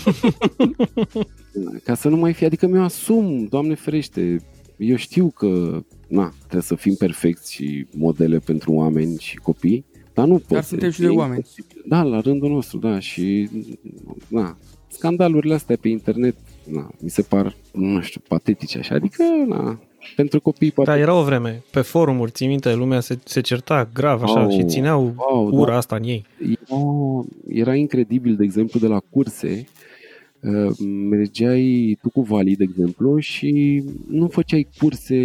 Ca 1.84 1.94
să 1.94 2.08
nu 2.08 2.16
mai 2.16 2.32
fie, 2.32 2.46
adică 2.46 2.66
mi-o 2.66 2.82
asum, 2.82 3.44
Doamne 3.44 3.74
ferește, 3.74 4.40
eu 4.76 4.96
știu 4.96 5.30
că 5.30 5.82
na, 6.08 6.32
trebuie 6.38 6.62
să 6.62 6.74
fim 6.74 6.94
perfecți 6.94 7.52
și 7.52 7.86
modele 7.96 8.38
pentru 8.38 8.72
oameni 8.72 9.18
și 9.18 9.36
copii, 9.36 9.84
dar 10.18 10.26
nu 10.26 10.34
pot. 10.34 10.48
Dar 10.48 10.62
suntem 10.62 10.90
și 10.90 11.00
de 11.00 11.08
oameni. 11.08 11.44
Da, 11.86 12.02
la 12.02 12.20
rândul 12.20 12.50
nostru, 12.50 12.78
da, 12.78 12.98
și 12.98 13.48
na, 14.28 14.56
scandalurile 14.88 15.54
astea 15.54 15.76
pe 15.80 15.88
internet 15.88 16.36
na, 16.64 16.90
mi 17.00 17.10
se 17.10 17.22
par, 17.22 17.54
nu 17.72 18.00
știu, 18.00 18.20
patetice 18.28 18.78
așa, 18.78 18.94
adică, 18.94 19.22
na, 19.46 19.80
pentru 20.16 20.40
copii 20.40 20.70
poate... 20.70 20.90
Da, 20.90 20.98
era 20.98 21.14
o 21.14 21.22
vreme, 21.22 21.62
pe 21.70 21.80
forumuri, 21.80 22.30
ții 22.30 22.46
minte, 22.46 22.74
lumea 22.74 23.00
se, 23.00 23.18
se 23.24 23.40
certa 23.40 23.88
grav 23.94 24.22
așa 24.22 24.46
oh, 24.46 24.52
și 24.52 24.64
țineau 24.64 25.14
oh, 25.16 25.48
ura 25.50 25.70
da. 25.70 25.76
asta 25.76 25.96
în 25.96 26.02
ei. 26.02 26.24
Era, 26.40 26.80
era 27.48 27.74
incredibil, 27.74 28.36
de 28.36 28.44
exemplu, 28.44 28.80
de 28.80 28.86
la 28.86 29.00
curse, 29.10 29.48
Uh, 29.48 29.77
mergeai 31.10 31.98
tu 32.02 32.10
cu 32.10 32.20
Vali, 32.20 32.56
de 32.56 32.64
exemplu, 32.64 33.18
și 33.18 33.84
nu 34.08 34.28
făceai 34.28 34.68
curse 34.78 35.16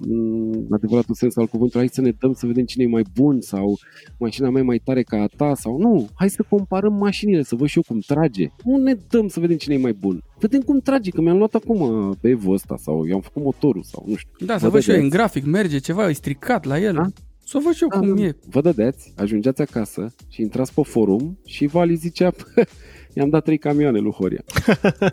în 0.00 0.66
adevăratul 0.70 1.14
sens 1.14 1.36
al 1.36 1.46
cuvântului, 1.46 1.86
hai 1.86 1.94
să 1.94 2.00
ne 2.00 2.12
dăm 2.20 2.32
să 2.32 2.46
vedem 2.46 2.64
cine 2.64 2.84
e 2.84 2.88
mai 2.88 3.04
bun 3.14 3.40
sau 3.40 3.78
mașina 4.18 4.50
mea 4.50 4.62
e 4.62 4.64
mai 4.64 4.80
tare 4.84 5.02
ca 5.02 5.20
a 5.20 5.26
ta 5.36 5.54
sau 5.54 5.78
nu, 5.78 6.08
hai 6.14 6.30
să 6.30 6.44
comparăm 6.48 6.92
mașinile, 6.92 7.42
să 7.42 7.54
văd 7.54 7.68
și 7.68 7.76
eu 7.76 7.82
cum 7.86 7.98
trage. 8.06 8.46
Nu 8.64 8.76
ne 8.76 8.96
dăm 9.08 9.28
să 9.28 9.40
vedem 9.40 9.56
cine 9.56 9.74
e 9.74 9.78
mai 9.78 9.92
bun. 9.92 10.22
Vedem 10.38 10.60
cum 10.60 10.80
trage, 10.80 11.10
că 11.10 11.20
mi-am 11.20 11.36
luat 11.36 11.54
acum 11.54 12.12
pe 12.20 12.28
Evo 12.28 12.52
ăsta 12.52 12.76
sau 12.76 13.06
i-am 13.06 13.20
făcut 13.20 13.42
motorul 13.42 13.82
sau 13.82 14.04
nu 14.06 14.14
știu. 14.14 14.46
Da, 14.46 14.58
să 14.58 14.68
văd 14.68 14.80
și 14.80 14.90
eu 14.90 15.02
în 15.02 15.08
grafic, 15.08 15.44
merge 15.44 15.78
ceva, 15.78 16.08
e 16.08 16.12
stricat 16.12 16.64
la 16.64 16.78
el. 16.78 16.94
Da? 16.94 17.06
Să 17.44 17.58
văd 17.64 17.72
și 17.72 17.82
eu 17.82 17.88
da, 17.88 17.98
cum 17.98 18.16
da. 18.16 18.22
e. 18.22 18.36
Vă 18.50 18.60
dădeați, 18.60 19.12
ajungeați 19.16 19.60
acasă 19.60 20.14
și 20.28 20.40
intrați 20.40 20.74
pe 20.74 20.82
forum 20.84 21.38
și 21.44 21.66
Vali 21.66 21.94
zicea 21.94 22.32
i-am 23.14 23.28
dat 23.28 23.44
trei 23.44 23.58
camioane 23.58 23.98
lui 23.98 24.12
Horia. 24.12 24.44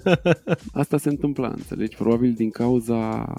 Asta 0.82 0.98
se 0.98 1.10
întâmpla, 1.10 1.48
înțelegi? 1.48 1.96
Probabil 1.96 2.34
din 2.34 2.50
cauza 2.50 3.34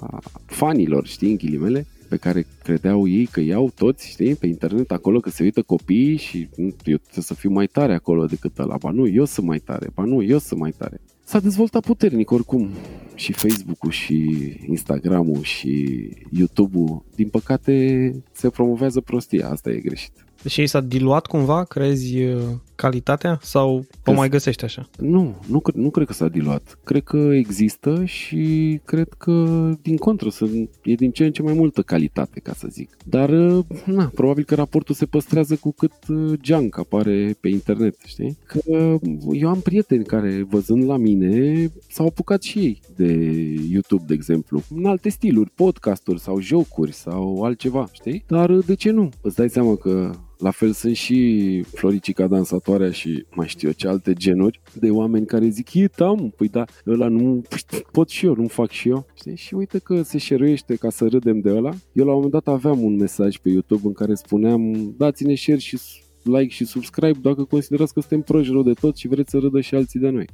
fanilor, 0.45 1.05
știi, 1.05 1.29
în 1.29 1.35
ghilimele, 1.35 1.85
pe 2.09 2.17
care 2.17 2.45
credeau 2.63 3.07
ei 3.07 3.25
că 3.25 3.39
iau 3.39 3.71
toți, 3.75 4.07
știi, 4.07 4.35
pe 4.35 4.47
internet 4.47 4.91
acolo, 4.91 5.19
că 5.19 5.29
se 5.29 5.43
uită 5.43 5.61
copiii 5.61 6.17
și 6.17 6.49
eu 6.57 6.69
trebuie 6.81 6.99
să 7.09 7.33
fiu 7.33 7.49
mai 7.49 7.67
tare 7.67 7.93
acolo 7.93 8.25
decât 8.25 8.59
ăla. 8.59 8.77
Ba 8.77 8.91
nu, 8.91 9.07
eu 9.07 9.25
sunt 9.25 9.45
mai 9.45 9.59
tare, 9.59 9.89
ba 9.93 10.03
nu, 10.03 10.23
eu 10.23 10.37
sunt 10.37 10.59
mai 10.59 10.73
tare. 10.77 11.01
S-a 11.23 11.39
dezvoltat 11.39 11.85
puternic 11.85 12.31
oricum 12.31 12.69
și 13.15 13.33
Facebook-ul 13.33 13.91
și 13.91 14.25
Instagram-ul 14.67 15.41
și 15.41 15.99
YouTube-ul. 16.31 17.03
Din 17.15 17.27
păcate 17.27 18.15
se 18.31 18.49
promovează 18.49 19.01
prostia, 19.01 19.49
asta 19.49 19.69
e 19.69 19.79
greșit. 19.79 20.11
Și 20.47 20.67
s-a 20.67 20.81
diluat 20.81 21.25
cumva, 21.25 21.63
crezi, 21.63 22.17
calitatea 22.81 23.39
sau 23.41 23.85
o 24.05 24.13
mai 24.13 24.29
găsești 24.29 24.63
așa? 24.63 24.89
Nu, 24.99 25.35
nu, 25.47 25.59
cre- 25.59 25.79
nu 25.79 25.89
cred 25.89 26.07
că 26.07 26.13
s-a 26.13 26.27
diluat. 26.27 26.79
Cred 26.83 27.03
că 27.03 27.17
există 27.17 28.05
și 28.05 28.79
cred 28.85 29.07
că, 29.17 29.69
din 29.81 29.97
contră, 29.97 30.29
e 30.83 30.93
din 30.93 31.11
ce 31.11 31.25
în 31.25 31.31
ce 31.31 31.41
mai 31.41 31.53
multă 31.53 31.81
calitate, 31.81 32.39
ca 32.39 32.53
să 32.53 32.67
zic. 32.69 32.97
Dar, 33.05 33.29
na, 33.85 34.11
probabil 34.13 34.43
că 34.43 34.55
raportul 34.55 34.95
se 34.95 35.05
păstrează 35.05 35.55
cu 35.55 35.71
cât 35.71 35.93
junk 36.41 36.77
apare 36.77 37.35
pe 37.39 37.49
internet, 37.49 37.95
știi? 38.05 38.37
Că 38.45 38.59
eu 39.31 39.49
am 39.49 39.59
prieteni 39.59 40.05
care, 40.05 40.45
văzând 40.49 40.83
la 40.83 40.97
mine, 40.97 41.71
s-au 41.89 42.05
apucat 42.05 42.41
și 42.41 42.59
ei 42.59 42.81
de 42.95 43.13
YouTube, 43.71 44.03
de 44.07 44.13
exemplu, 44.13 44.61
în 44.75 44.85
alte 44.85 45.09
stiluri, 45.09 45.51
podcasturi 45.55 46.19
sau 46.19 46.39
jocuri 46.39 46.93
sau 46.93 47.43
altceva, 47.43 47.89
știi? 47.91 48.23
Dar 48.27 48.51
de 48.51 48.73
ce 48.75 48.91
nu? 48.91 49.09
Îți 49.21 49.35
dai 49.35 49.49
seama 49.49 49.75
că 49.75 50.11
la 50.41 50.51
fel 50.51 50.71
sunt 50.71 50.95
și 50.95 51.61
Floricica 51.73 52.27
dansatoarea 52.77 52.91
și 52.91 53.25
mai 53.35 53.47
știu 53.47 53.67
eu 53.67 53.73
ce 53.73 53.87
alte 53.87 54.13
genuri 54.13 54.61
de 54.73 54.89
oameni 54.89 55.25
care 55.25 55.47
zic, 55.47 55.73
e 55.73 55.87
tam, 55.87 56.33
păi 56.37 56.47
da, 56.47 56.65
ăla 56.87 57.07
nu, 57.07 57.41
păi, 57.49 57.81
pot 57.91 58.09
și 58.09 58.25
eu, 58.25 58.35
nu 58.35 58.47
fac 58.47 58.69
și 58.69 58.89
eu. 58.89 59.05
Știi? 59.13 59.35
Și 59.35 59.53
uite 59.53 59.79
că 59.79 60.01
se 60.01 60.17
șeruiește 60.17 60.75
ca 60.75 60.89
să 60.89 61.07
râdem 61.07 61.39
de 61.39 61.49
ăla. 61.49 61.71
Eu 61.93 62.05
la 62.05 62.13
un 62.13 62.21
moment 62.21 62.31
dat 62.31 62.47
aveam 62.53 62.83
un 62.83 62.95
mesaj 62.95 63.37
pe 63.37 63.49
YouTube 63.49 63.81
în 63.87 63.93
care 63.93 64.13
spuneam, 64.13 64.93
dați-ne 64.97 65.35
share 65.35 65.59
și 65.59 65.77
like 66.23 66.53
și 66.53 66.65
subscribe 66.65 67.19
dacă 67.21 67.43
considerați 67.43 67.93
că 67.93 67.99
suntem 67.99 68.21
proști 68.21 68.51
rău 68.51 68.63
de 68.63 68.73
tot 68.73 68.95
și 68.97 69.07
vreți 69.07 69.29
să 69.29 69.37
râdă 69.37 69.61
și 69.61 69.75
alții 69.75 69.99
de 69.99 70.09
noi. 70.09 70.25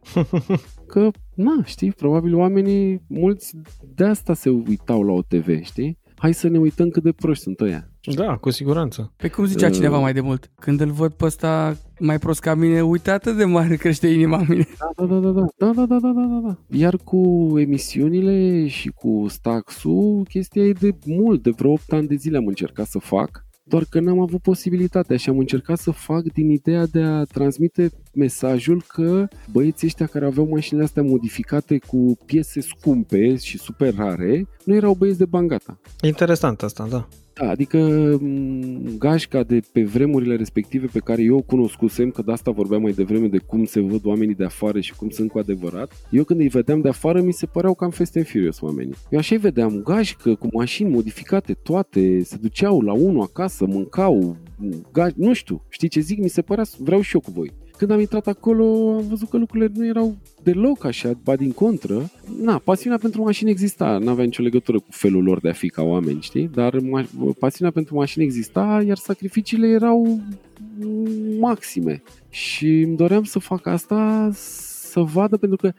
că, 0.92 1.10
na, 1.34 1.62
știi, 1.64 1.92
probabil 1.92 2.34
oamenii, 2.34 3.02
mulți 3.08 3.56
de 3.94 4.04
asta 4.04 4.34
se 4.34 4.48
uitau 4.48 5.02
la 5.02 5.12
OTV, 5.12 5.62
știi? 5.62 5.98
Hai 6.16 6.34
să 6.34 6.48
ne 6.48 6.58
uităm 6.58 6.88
cât 6.88 7.02
de 7.02 7.12
proști 7.12 7.42
sunt 7.42 7.60
ăia. 7.60 7.90
Da, 8.14 8.36
cu 8.36 8.50
siguranță. 8.50 9.12
Pe 9.16 9.28
cum 9.28 9.44
zicea 9.44 9.66
uh... 9.66 9.72
cineva 9.72 9.98
mai 9.98 10.12
de 10.12 10.20
mult, 10.20 10.50
când 10.60 10.80
îl 10.80 10.90
văd 10.90 11.12
pe 11.12 11.24
ăsta 11.24 11.76
mai 11.98 12.18
prost 12.18 12.40
ca 12.40 12.54
mine, 12.54 12.82
uite 12.82 13.10
atât 13.10 13.36
de 13.36 13.44
mare 13.44 13.76
crește 13.76 14.06
inima 14.06 14.44
mine. 14.48 14.66
Da, 14.78 15.06
da, 15.06 15.18
da, 15.18 15.30
da, 15.30 15.30
da, 15.30 15.70
da, 15.72 15.72
da, 15.72 15.84
da, 15.86 15.98
da, 15.98 16.22
da, 16.26 16.40
da. 16.46 16.56
Iar 16.70 16.96
cu 17.04 17.52
emisiunile 17.58 18.66
și 18.66 18.88
cu 18.88 19.26
Staxul, 19.28 20.26
chestia 20.28 20.62
e 20.62 20.72
de 20.72 20.90
mult, 21.06 21.42
de 21.42 21.50
vreo 21.50 21.70
8 21.70 21.92
ani 21.92 22.06
de 22.06 22.14
zile 22.14 22.36
am 22.36 22.46
încercat 22.46 22.86
să 22.86 22.98
fac 22.98 23.44
doar 23.68 23.84
că 23.90 24.00
n-am 24.00 24.20
avut 24.20 24.42
posibilitatea 24.42 25.16
și 25.16 25.28
am 25.28 25.38
încercat 25.38 25.78
să 25.78 25.90
fac 25.90 26.22
din 26.22 26.50
ideea 26.50 26.86
de 26.86 27.02
a 27.02 27.24
transmite 27.24 27.90
mesajul 28.14 28.82
că 28.86 29.28
băieții 29.52 29.86
ăștia 29.86 30.06
care 30.06 30.26
aveau 30.26 30.48
mașinile 30.50 30.84
astea 30.84 31.02
modificate 31.02 31.78
cu 31.86 32.18
piese 32.26 32.60
scumpe 32.60 33.36
și 33.36 33.58
super 33.58 33.94
rare, 33.94 34.48
nu 34.64 34.74
erau 34.74 34.94
băieți 34.94 35.18
de 35.18 35.24
bangata. 35.24 35.78
Interesant 36.00 36.62
asta, 36.62 36.86
da. 36.90 37.08
Da, 37.40 37.48
adică 37.50 37.78
gașca 38.98 39.42
de 39.42 39.60
pe 39.72 39.82
vremurile 39.82 40.36
respective 40.36 40.86
pe 40.92 40.98
care 40.98 41.22
eu 41.22 41.36
o 41.36 41.40
cunoscusem, 41.40 42.10
că 42.10 42.22
de 42.22 42.32
asta 42.32 42.50
vorbeam 42.50 42.82
mai 42.82 42.92
devreme 42.92 43.26
de 43.26 43.38
cum 43.38 43.64
se 43.64 43.80
văd 43.80 44.00
oamenii 44.04 44.34
de 44.34 44.44
afară 44.44 44.80
și 44.80 44.94
cum 44.94 45.10
sunt 45.10 45.30
cu 45.30 45.38
adevărat, 45.38 45.92
eu 46.10 46.24
când 46.24 46.40
îi 46.40 46.48
vedeam 46.48 46.80
de 46.80 46.88
afară 46.88 47.20
mi 47.20 47.32
se 47.32 47.46
păreau 47.46 47.74
cam 47.74 47.90
Fast 47.90 48.16
and 48.16 48.26
Furious 48.26 48.60
oamenii. 48.60 48.94
Eu 49.10 49.18
așa 49.18 49.34
îi 49.34 49.40
vedeam 49.40 49.82
gașcă 49.82 50.34
cu 50.34 50.48
mașini 50.52 50.90
modificate 50.90 51.52
toate, 51.52 52.22
se 52.22 52.36
duceau 52.40 52.80
la 52.80 52.92
unul 52.92 53.22
acasă, 53.22 53.66
mâncau, 53.66 54.36
gaș... 54.92 55.12
nu 55.16 55.32
știu, 55.32 55.62
știi 55.68 55.88
ce 55.88 56.00
zic? 56.00 56.18
Mi 56.18 56.28
se 56.28 56.42
părea, 56.42 56.64
vreau 56.78 57.00
și 57.00 57.14
eu 57.14 57.20
cu 57.20 57.30
voi. 57.30 57.52
Când 57.76 57.90
am 57.90 58.00
intrat 58.00 58.26
acolo, 58.26 58.94
am 58.96 59.06
văzut 59.08 59.28
că 59.28 59.36
lucrurile 59.36 59.70
nu 59.74 59.86
erau 59.86 60.16
deloc 60.42 60.84
așa, 60.84 61.12
ba 61.24 61.36
din 61.36 61.52
contră. 61.52 62.10
Na, 62.42 62.58
pasiunea 62.64 62.98
pentru 62.98 63.22
mașini 63.22 63.50
exista, 63.50 63.98
n-avea 63.98 64.24
nicio 64.24 64.42
legătură 64.42 64.78
cu 64.78 64.86
felul 64.90 65.22
lor 65.22 65.40
de 65.40 65.48
a 65.48 65.52
fi 65.52 65.68
ca 65.68 65.82
oameni, 65.82 66.20
știi? 66.20 66.50
Dar 66.54 66.74
ma- 66.76 67.38
pasiunea 67.38 67.72
pentru 67.72 67.94
mașini 67.94 68.24
exista, 68.24 68.82
iar 68.86 68.96
sacrificiile 68.96 69.66
erau 69.66 70.20
maxime. 71.38 72.02
Și 72.30 72.80
îmi 72.80 72.96
doream 72.96 73.24
să 73.24 73.38
fac 73.38 73.66
asta, 73.66 74.30
să 74.34 75.00
vadă, 75.00 75.36
pentru 75.36 75.56
că 75.56 75.72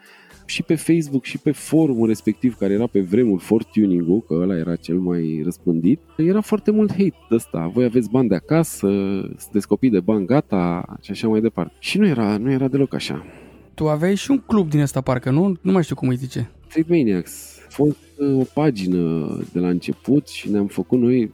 și 0.48 0.64
pe 0.64 0.76
Facebook 0.76 1.24
și 1.24 1.38
pe 1.38 1.52
forumul 1.52 2.08
respectiv, 2.08 2.56
care 2.56 2.74
era 2.74 2.88
pe 2.88 3.02
vremuri 3.02 3.44
Ford 3.44 3.66
Tuning-ul, 3.66 4.24
că 4.28 4.34
ăla 4.34 4.58
era 4.58 4.76
cel 4.76 4.98
mai 4.98 5.42
răspândit, 5.44 6.00
era 6.18 6.42
foarte 6.42 6.72
mult 6.72 6.90
hate 6.90 7.18
de 7.30 7.36
ăsta. 7.36 7.72
Voi 7.74 7.84
aveți 7.84 8.10
bani 8.10 8.30
de 8.30 8.36
acasă, 8.36 8.88
sunteți 9.38 9.68
copii 9.68 9.90
de 9.90 10.00
bani, 10.00 10.26
gata, 10.26 10.98
și 11.02 11.12
așa 11.12 11.28
mai 11.28 11.42
departe. 11.42 11.74
Și 11.80 11.98
nu 11.98 12.08
era, 12.08 12.38
nu 12.38 12.52
era 12.52 12.68
deloc 12.68 12.94
așa. 12.94 13.26
Tu 13.74 13.88
aveai 13.88 14.16
și 14.16 14.32
un 14.32 14.38
club 14.38 14.70
din 14.70 14.80
ăsta, 14.80 15.02
parcă, 15.02 15.30
nu? 15.30 15.56
Nu 15.62 15.72
mai 15.72 15.84
știu 15.84 15.96
cum 15.96 16.08
îi 16.08 16.16
zice. 16.16 16.52
Street 16.68 16.90
Maniacs. 16.90 17.60
A 17.66 17.70
fost 17.70 17.98
uh, 18.18 18.40
o 18.40 18.44
pagină 18.54 19.28
de 19.52 19.60
la 19.60 19.70
început 19.70 20.28
și 20.28 20.52
ne-am 20.52 20.68
făcut 20.68 21.00
noi 21.00 21.32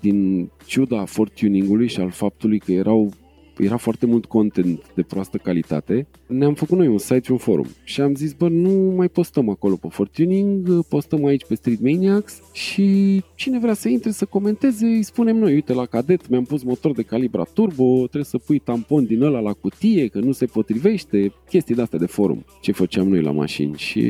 din 0.00 0.50
ciuda 0.66 1.04
fortuning-ului 1.04 1.88
și 1.88 2.00
al 2.00 2.10
faptului 2.10 2.58
că 2.58 2.72
erau 2.72 3.12
era 3.58 3.76
foarte 3.76 4.06
mult 4.06 4.24
content 4.24 4.80
de 4.94 5.02
proastă 5.02 5.36
calitate, 5.36 6.06
ne-am 6.26 6.54
făcut 6.54 6.78
noi 6.78 6.86
un 6.86 6.98
site 6.98 7.20
și 7.24 7.30
un 7.30 7.36
forum. 7.36 7.66
Și 7.84 8.00
am 8.00 8.14
zis, 8.14 8.32
bă, 8.32 8.48
nu 8.48 8.94
mai 8.96 9.08
postăm 9.08 9.48
acolo 9.48 9.76
pe 9.76 9.88
Fortuning, 9.90 10.84
postăm 10.86 11.24
aici 11.24 11.44
pe 11.48 11.54
Street 11.54 11.80
Maniacs 11.80 12.40
și 12.52 13.22
cine 13.34 13.58
vrea 13.58 13.74
să 13.74 13.88
intre 13.88 14.10
să 14.10 14.24
comenteze, 14.24 14.86
îi 14.86 15.02
spunem 15.02 15.36
noi, 15.36 15.52
uite 15.52 15.72
la 15.72 15.86
cadet 15.86 16.28
mi-am 16.28 16.44
pus 16.44 16.62
motor 16.62 16.92
de 16.92 17.02
calibra 17.02 17.44
turbo, 17.54 17.96
trebuie 17.96 18.24
să 18.24 18.38
pui 18.38 18.58
tampon 18.58 19.04
din 19.04 19.22
ăla 19.22 19.40
la 19.40 19.52
cutie, 19.52 20.06
că 20.06 20.18
nu 20.18 20.32
se 20.32 20.46
potrivește, 20.46 21.32
chestii 21.48 21.74
de-astea 21.74 21.98
de 21.98 22.06
forum, 22.06 22.44
ce 22.60 22.72
făceam 22.72 23.08
noi 23.08 23.22
la 23.22 23.30
mașini. 23.30 23.76
Și 23.76 24.02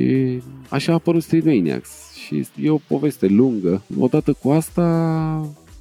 așa 0.68 0.92
a 0.92 0.94
apărut 0.94 1.22
Street 1.22 1.44
Maniacs. 1.44 2.12
Și 2.26 2.46
e 2.62 2.70
o 2.70 2.78
poveste 2.88 3.26
lungă. 3.26 3.82
Odată 3.98 4.32
cu 4.32 4.50
asta 4.50 4.84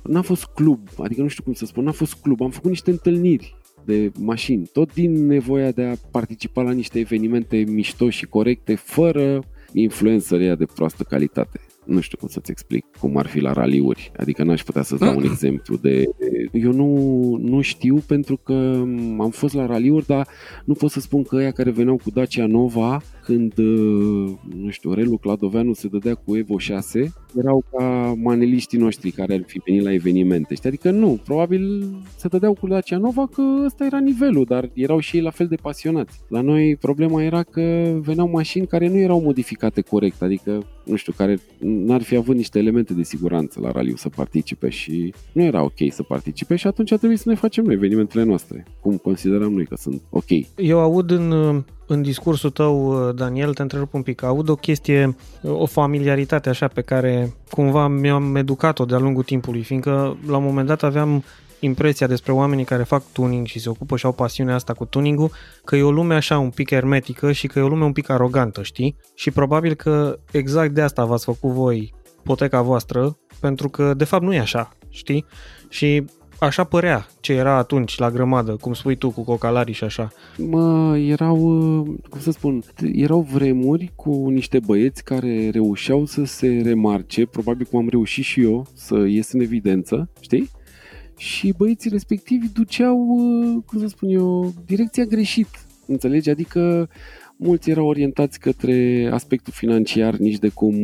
n-a 0.03 0.21
fost 0.21 0.45
club, 0.45 0.79
adică 0.97 1.21
nu 1.21 1.27
știu 1.27 1.43
cum 1.43 1.53
să 1.53 1.65
spun, 1.65 1.83
n-a 1.83 1.91
fost 1.91 2.13
club, 2.13 2.41
am 2.41 2.49
făcut 2.49 2.69
niște 2.69 2.91
întâlniri 2.91 3.55
de 3.85 4.11
mașini, 4.19 4.69
tot 4.73 4.93
din 4.93 5.25
nevoia 5.25 5.71
de 5.71 5.83
a 5.83 5.95
participa 6.11 6.61
la 6.61 6.71
niște 6.71 6.99
evenimente 6.99 7.57
mișto 7.57 8.09
și 8.09 8.25
corecte, 8.25 8.75
fără 8.75 9.43
influențări 9.73 10.57
de 10.57 10.65
proastă 10.65 11.03
calitate 11.03 11.59
nu 11.85 11.99
știu 11.99 12.17
cum 12.17 12.27
să-ți 12.27 12.51
explic 12.51 12.85
cum 12.99 13.17
ar 13.17 13.27
fi 13.27 13.39
la 13.39 13.53
raliuri. 13.53 14.11
Adică 14.17 14.43
n-aș 14.43 14.63
putea 14.63 14.81
să-ți 14.81 15.01
dau 15.01 15.15
un 15.15 15.23
exemplu 15.23 15.75
de... 15.75 16.03
Eu 16.51 16.71
nu, 16.71 17.37
nu 17.41 17.61
știu 17.61 17.95
pentru 18.07 18.37
că 18.37 18.53
am 19.19 19.29
fost 19.29 19.53
la 19.53 19.65
raliuri, 19.65 20.05
dar 20.05 20.27
nu 20.65 20.73
pot 20.73 20.89
să 20.89 20.99
spun 20.99 21.23
că 21.23 21.35
ăia 21.35 21.51
care 21.51 21.71
veneau 21.71 21.99
cu 22.03 22.09
Dacia 22.09 22.45
Nova, 22.45 23.01
când, 23.23 23.53
nu 24.57 24.69
știu, 24.69 24.93
Relu 24.93 25.17
Cladoveanu 25.17 25.73
se 25.73 25.87
dădea 25.87 26.15
cu 26.15 26.37
Evo 26.37 26.57
6, 26.57 27.13
erau 27.37 27.63
ca 27.71 28.13
maneliștii 28.21 28.79
noștri 28.79 29.11
care 29.11 29.33
ar 29.33 29.43
fi 29.45 29.61
venit 29.65 29.83
la 29.83 29.93
evenimente. 29.93 30.55
Știi? 30.55 30.69
Adică 30.69 30.91
nu, 30.91 31.19
probabil 31.25 31.85
se 32.15 32.27
dădeau 32.27 32.53
cu 32.53 32.67
Dacia 32.67 32.97
Nova 32.97 33.27
că 33.27 33.41
ăsta 33.65 33.85
era 33.85 33.99
nivelul, 33.99 34.45
dar 34.47 34.69
erau 34.73 34.99
și 34.99 35.15
ei 35.15 35.21
la 35.21 35.29
fel 35.29 35.47
de 35.47 35.55
pasionați. 35.55 36.19
La 36.27 36.41
noi 36.41 36.75
problema 36.75 37.23
era 37.23 37.43
că 37.43 37.95
veneau 38.01 38.29
mașini 38.29 38.67
care 38.67 38.87
nu 38.87 38.97
erau 38.97 39.21
modificate 39.21 39.81
corect, 39.81 40.21
adică, 40.21 40.63
nu 40.83 40.95
știu, 40.95 41.13
care 41.17 41.39
n-ar 41.59 42.01
fi 42.01 42.15
avut 42.15 42.35
niște 42.35 42.59
elemente 42.59 42.93
de 42.93 43.03
siguranță 43.03 43.59
la 43.59 43.71
raliu 43.71 43.95
să 43.95 44.09
participe 44.09 44.69
și 44.69 45.13
nu 45.31 45.43
era 45.43 45.63
ok 45.63 45.91
să 45.91 46.03
participe 46.03 46.55
și 46.55 46.67
atunci 46.67 46.91
a 46.91 46.97
trebuit 46.97 47.19
să 47.19 47.29
ne 47.29 47.35
facem 47.35 47.63
noi 47.63 47.73
evenimentele 47.73 48.23
noastre, 48.23 48.65
cum 48.81 48.97
considerăm 48.97 49.53
noi 49.53 49.65
că 49.65 49.75
sunt 49.75 50.01
ok. 50.09 50.29
Eu 50.55 50.79
aud 50.79 51.11
în, 51.11 51.31
în 51.87 52.01
discursul 52.01 52.49
tău, 52.49 53.11
Daniel, 53.11 53.53
te 53.53 53.61
întrerup 53.61 53.93
un 53.93 54.01
pic, 54.01 54.23
aud 54.23 54.49
o 54.49 54.55
chestie, 54.55 55.15
o 55.43 55.65
familiaritate 55.65 56.49
așa 56.49 56.67
pe 56.67 56.81
care 56.81 57.33
cumva 57.49 57.87
mi-am 57.87 58.35
educat-o 58.35 58.85
de-a 58.85 58.97
lungul 58.97 59.23
timpului, 59.23 59.61
fiindcă 59.61 60.17
la 60.27 60.37
un 60.37 60.43
moment 60.43 60.67
dat 60.67 60.83
aveam 60.83 61.23
impresia 61.63 62.07
despre 62.07 62.31
oamenii 62.31 62.65
care 62.65 62.83
fac 62.83 63.03
tuning 63.11 63.45
și 63.45 63.59
se 63.59 63.69
ocupă 63.69 63.97
și 63.97 64.05
au 64.05 64.11
pasiunea 64.11 64.55
asta 64.55 64.73
cu 64.73 64.85
tuningul, 64.85 65.31
că 65.65 65.75
e 65.75 65.81
o 65.81 65.91
lume 65.91 66.15
așa 66.15 66.39
un 66.39 66.49
pic 66.49 66.69
hermetică 66.69 67.31
și 67.31 67.47
că 67.47 67.59
e 67.59 67.61
o 67.61 67.67
lume 67.67 67.83
un 67.83 67.91
pic 67.91 68.09
arogantă, 68.09 68.63
știi? 68.63 68.95
Și 69.15 69.31
probabil 69.31 69.73
că 69.73 70.19
exact 70.31 70.73
de 70.73 70.81
asta 70.81 71.05
v-ați 71.05 71.25
făcut 71.25 71.51
voi 71.51 71.93
poteca 72.23 72.61
voastră, 72.61 73.17
pentru 73.39 73.69
că 73.69 73.93
de 73.93 74.03
fapt 74.03 74.23
nu 74.23 74.33
e 74.33 74.39
așa, 74.39 74.69
știi? 74.89 75.25
Și 75.69 76.05
așa 76.39 76.63
părea 76.63 77.07
ce 77.19 77.33
era 77.33 77.57
atunci 77.57 77.97
la 77.97 78.11
grămadă, 78.11 78.55
cum 78.61 78.73
spui 78.73 78.95
tu, 78.95 79.09
cu 79.09 79.23
cocalarii 79.23 79.73
și 79.73 79.83
așa. 79.83 80.11
Mă, 80.37 80.97
erau, 80.97 81.37
cum 82.09 82.19
să 82.19 82.31
spun, 82.31 82.63
erau 82.93 83.27
vremuri 83.31 83.91
cu 83.95 84.29
niște 84.29 84.59
băieți 84.65 85.03
care 85.03 85.49
reușeau 85.49 86.05
să 86.05 86.23
se 86.23 86.61
remarce, 86.63 87.25
probabil 87.25 87.67
cum 87.69 87.79
am 87.79 87.89
reușit 87.89 88.23
și 88.23 88.41
eu, 88.41 88.65
să 88.73 88.95
ies 89.07 89.31
în 89.31 89.39
evidență, 89.39 90.09
știi? 90.19 90.49
Și 91.23 91.53
băieții 91.57 91.89
respectivi 91.89 92.47
duceau, 92.53 92.97
uh, 93.07 93.63
cum 93.65 93.79
să 93.79 93.87
spun 93.87 94.09
eu, 94.09 94.53
direcția 94.65 95.03
greșit, 95.03 95.47
înțelegi? 95.85 96.29
Adică 96.29 96.89
mulți 97.35 97.69
erau 97.69 97.87
orientați 97.87 98.39
către 98.39 99.09
aspectul 99.11 99.53
financiar, 99.55 100.15
nici 100.15 100.37
de 100.37 100.49
cum 100.49 100.75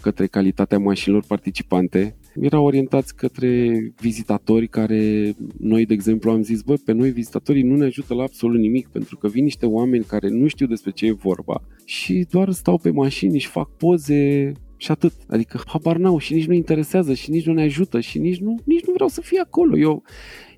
către 0.00 0.26
calitatea 0.26 0.78
mașinilor 0.78 1.24
participante. 1.26 2.16
Erau 2.40 2.64
orientați 2.64 3.16
către 3.16 3.80
vizitatori 4.00 4.68
care 4.68 5.34
noi, 5.58 5.86
de 5.86 5.94
exemplu, 5.94 6.30
am 6.30 6.42
zis, 6.42 6.62
bă, 6.62 6.74
pe 6.84 6.92
noi 6.92 7.10
vizitatorii 7.10 7.62
nu 7.62 7.76
ne 7.76 7.84
ajută 7.84 8.14
la 8.14 8.22
absolut 8.22 8.60
nimic, 8.60 8.88
pentru 8.88 9.16
că 9.16 9.28
vin 9.28 9.44
niște 9.44 9.66
oameni 9.66 10.04
care 10.04 10.28
nu 10.28 10.46
știu 10.46 10.66
despre 10.66 10.90
ce 10.90 11.06
e 11.06 11.12
vorba 11.12 11.62
și 11.84 12.26
doar 12.30 12.50
stau 12.50 12.78
pe 12.78 12.90
mașini 12.90 13.38
și 13.38 13.48
fac 13.48 13.76
poze 13.76 14.52
și 14.82 14.90
atât. 14.90 15.12
Adică 15.28 15.60
habar 15.66 15.96
n-au 15.96 16.18
și 16.18 16.34
nici 16.34 16.46
nu 16.46 16.52
interesează 16.52 17.14
și 17.14 17.30
nici 17.30 17.46
nu 17.46 17.52
ne 17.52 17.62
ajută 17.62 18.00
și 18.00 18.18
nici 18.18 18.38
nu, 18.38 18.58
nici 18.64 18.84
nu 18.84 18.92
vreau 18.92 19.08
să 19.08 19.20
fie 19.20 19.40
acolo. 19.40 19.78
Eu, 19.78 20.02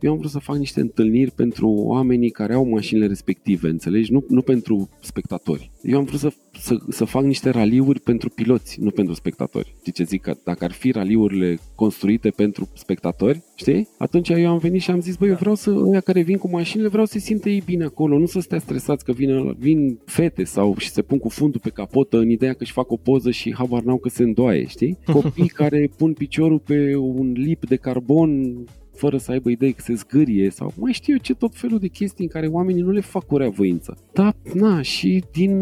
eu 0.05 0.13
am 0.13 0.19
vrut 0.19 0.31
să 0.31 0.39
fac 0.39 0.57
niște 0.57 0.81
întâlniri 0.81 1.31
pentru 1.31 1.69
oamenii 1.69 2.31
care 2.31 2.55
au 2.55 2.69
mașinile 2.69 3.07
respective, 3.07 3.69
înțelegi? 3.69 4.13
Nu, 4.13 4.25
nu 4.29 4.43
pentru 4.43 4.89
spectatori. 5.01 5.71
Eu 5.83 5.99
am 5.99 6.05
vrut 6.05 6.21
să, 6.21 6.33
să, 6.53 6.77
să 6.89 7.05
fac 7.05 7.23
niște 7.23 7.51
raliuri 7.51 8.01
pentru 8.01 8.29
piloți, 8.29 8.81
nu 8.81 8.91
pentru 8.91 9.15
spectatori. 9.15 9.75
Știi 9.81 9.93
ce 9.93 10.05
zic? 10.05 10.21
Că 10.21 10.35
dacă 10.45 10.65
ar 10.65 10.73
fi 10.73 10.91
raliurile 10.91 11.59
construite 11.75 12.31
pentru 12.31 12.69
spectatori, 12.75 13.43
știi? 13.55 13.89
Atunci 13.99 14.29
eu 14.29 14.51
am 14.51 14.59
venit 14.59 14.81
și 14.81 14.91
am 14.91 15.01
zis, 15.01 15.17
băi, 15.17 15.29
eu 15.29 15.35
vreau 15.35 15.55
să, 15.55 15.71
ăia 15.71 16.01
care 16.01 16.23
vin 16.23 16.37
cu 16.37 16.51
mașinile, 16.51 16.89
vreau 16.89 17.05
să 17.05 17.19
simte 17.19 17.51
ei 17.51 17.63
bine 17.65 17.85
acolo, 17.85 18.19
nu 18.19 18.27
să 18.27 18.41
stea 18.41 18.59
stresați 18.59 19.05
că 19.05 19.13
vin, 19.13 19.57
vin 19.59 19.99
fete 20.05 20.45
sau 20.45 20.77
și 20.79 20.91
se 20.91 21.03
pun 21.03 21.19
cu 21.19 21.29
fundul 21.29 21.61
pe 21.61 21.71
capotă 21.71 22.19
în 22.19 22.31
ideea 22.31 22.53
că 22.53 22.63
își 22.63 22.73
fac 22.73 22.91
o 22.91 22.97
poză 22.97 23.31
și 23.31 23.55
habar 23.55 23.83
n-au 23.83 23.99
că 23.99 24.09
se 24.09 24.23
îndoaie, 24.23 24.67
știi? 24.67 24.99
Copii 25.13 25.49
care 25.49 25.91
pun 25.97 26.13
piciorul 26.13 26.59
pe 26.59 26.97
un 26.97 27.33
lip 27.33 27.69
de 27.69 27.77
carbon 27.77 28.55
fără 28.95 29.17
să 29.17 29.31
aibă 29.31 29.51
idei 29.51 29.73
că 29.73 29.83
se 29.83 29.95
zgârie 29.95 30.51
sau 30.51 30.73
mai 30.77 30.93
știu 30.93 31.13
eu 31.13 31.19
ce 31.19 31.35
tot 31.35 31.55
felul 31.55 31.79
de 31.79 31.89
chestii 31.89 32.25
în 32.25 32.31
care 32.31 32.47
oamenii 32.47 32.83
nu 32.83 32.91
le 32.91 33.01
fac 33.01 33.25
cu 33.27 33.37
voință. 33.37 33.97
Da, 34.13 34.35
na, 34.55 34.83
și 34.83 35.25
din, 35.33 35.61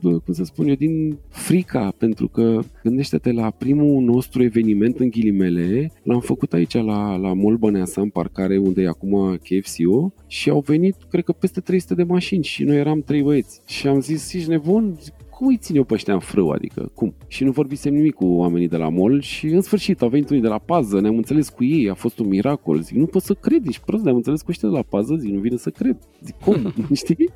cum 0.00 0.32
să 0.32 0.44
spun 0.44 0.68
eu, 0.68 0.74
din 0.74 1.18
frica, 1.28 1.92
pentru 1.98 2.28
că 2.28 2.58
gândește-te 2.82 3.32
la 3.32 3.50
primul 3.50 4.02
nostru 4.02 4.42
eveniment 4.42 4.98
în 4.98 5.08
ghilimele, 5.08 5.92
l-am 6.02 6.20
făcut 6.20 6.52
aici 6.52 6.74
la, 6.74 7.16
la 7.16 7.32
Mall 7.32 7.56
Băneasa, 7.56 8.00
în 8.00 8.08
parcare 8.08 8.58
unde 8.58 8.82
e 8.82 8.88
acum 8.88 9.36
KFC-ul 9.36 10.12
și 10.26 10.50
au 10.50 10.60
venit, 10.60 10.96
cred 11.10 11.24
că 11.24 11.32
peste 11.32 11.60
300 11.60 11.94
de 11.94 12.02
mașini 12.02 12.44
și 12.44 12.64
noi 12.64 12.76
eram 12.76 13.00
trei 13.00 13.22
băieți 13.22 13.60
și 13.66 13.88
am 13.88 14.00
zis, 14.00 14.32
ești 14.32 14.48
nebun? 14.48 14.98
Cum 15.42 15.50
îi 15.50 15.56
țin 15.56 15.76
eu 15.76 15.84
pe 15.84 15.94
ăștia 15.94 16.14
în 16.14 16.20
frâu, 16.20 16.50
adică 16.50 16.90
cum? 16.94 17.14
Și 17.26 17.44
nu 17.44 17.50
vorbisem 17.50 17.94
nimic 17.94 18.14
cu 18.14 18.24
oamenii 18.24 18.68
de 18.68 18.76
la 18.76 18.88
mall 18.88 19.20
și 19.20 19.46
în 19.46 19.60
sfârșit 19.60 20.02
au 20.02 20.08
venit 20.08 20.30
unii 20.30 20.42
de 20.42 20.48
la 20.48 20.58
pază, 20.58 21.00
ne-am 21.00 21.16
înțeles 21.16 21.48
cu 21.48 21.64
ei, 21.64 21.90
a 21.90 21.94
fost 21.94 22.18
un 22.18 22.28
miracol, 22.28 22.80
zic, 22.80 22.96
nu 22.96 23.06
pot 23.06 23.22
să 23.22 23.34
cred, 23.34 23.66
ești 23.66 23.82
prost, 23.84 24.04
ne-am 24.04 24.16
înțeles 24.16 24.42
cu 24.42 24.50
ăștia 24.50 24.68
de 24.68 24.74
la 24.74 24.82
pază, 24.82 25.16
zic, 25.16 25.30
nu 25.30 25.40
vine 25.40 25.56
să 25.56 25.70
cred. 25.70 25.96
Zic, 26.20 26.34
cum? 26.34 26.72
Știi? 27.04 27.28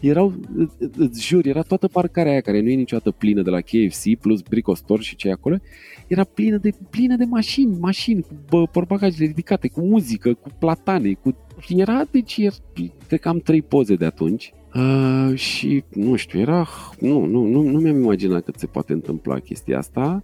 Erau, 0.00 0.34
îți 0.96 1.26
jur, 1.26 1.46
era 1.46 1.62
toată 1.62 1.88
parcarea 1.88 2.32
aia 2.32 2.40
care 2.40 2.60
nu 2.60 2.68
e 2.68 2.74
niciodată 2.74 3.10
plină 3.10 3.42
de 3.42 3.50
la 3.50 3.60
KFC 3.60 4.14
plus 4.20 4.40
Bricostor 4.40 5.02
și 5.02 5.16
ce 5.16 5.30
acolo, 5.30 5.56
era 6.06 6.24
plină 6.24 6.56
de, 6.56 6.70
plină 6.90 7.16
de 7.16 7.24
mașini, 7.24 7.76
mașini 7.78 8.22
cu 8.22 8.62
porbagajele 8.72 9.26
ridicate, 9.26 9.68
cu 9.68 9.80
muzică, 9.80 10.34
cu 10.34 10.48
platane, 10.58 11.12
cu 11.12 11.36
era, 11.68 12.04
deci, 12.10 12.36
era, 12.36 12.54
cred 13.06 13.20
că 13.20 13.28
am 13.28 13.38
trei 13.38 13.62
poze 13.62 13.94
de 13.94 14.04
atunci 14.04 14.52
Uh, 14.78 15.34
și 15.34 15.84
nu 15.92 16.16
știu, 16.16 16.40
era, 16.40 16.68
nu, 17.00 17.24
nu, 17.24 17.44
nu, 17.44 17.62
nu 17.62 17.78
mi-am 17.78 17.96
imaginat 17.96 18.44
că 18.44 18.52
se 18.56 18.66
poate 18.66 18.92
întâmpla 18.92 19.38
chestia 19.38 19.78
asta, 19.78 20.22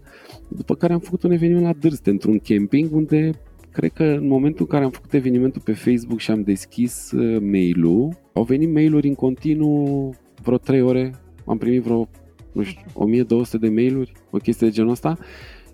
după 0.48 0.74
care 0.74 0.92
am 0.92 0.98
făcut 0.98 1.22
un 1.22 1.30
eveniment 1.30 1.64
la 1.64 1.72
Dârste, 1.72 2.10
într-un 2.10 2.38
camping 2.38 2.94
unde 2.94 3.30
cred 3.72 3.92
că 3.92 4.04
în 4.04 4.26
momentul 4.26 4.60
în 4.60 4.66
care 4.66 4.84
am 4.84 4.90
făcut 4.90 5.12
evenimentul 5.12 5.62
pe 5.64 5.72
Facebook 5.72 6.18
și 6.18 6.30
am 6.30 6.42
deschis 6.42 7.10
uh, 7.10 7.40
mail-ul, 7.40 8.16
au 8.32 8.42
venit 8.42 8.72
mail-uri 8.72 9.08
în 9.08 9.14
continuu 9.14 10.14
vreo 10.42 10.56
3 10.56 10.82
ore, 10.82 11.14
am 11.46 11.58
primit 11.58 11.82
vreo, 11.82 12.08
nu 12.52 12.62
știu, 12.62 12.82
1200 12.92 13.66
de 13.66 13.68
mail-uri, 13.68 14.12
o 14.30 14.38
chestie 14.38 14.66
de 14.66 14.72
genul 14.72 14.90
ăsta, 14.90 15.18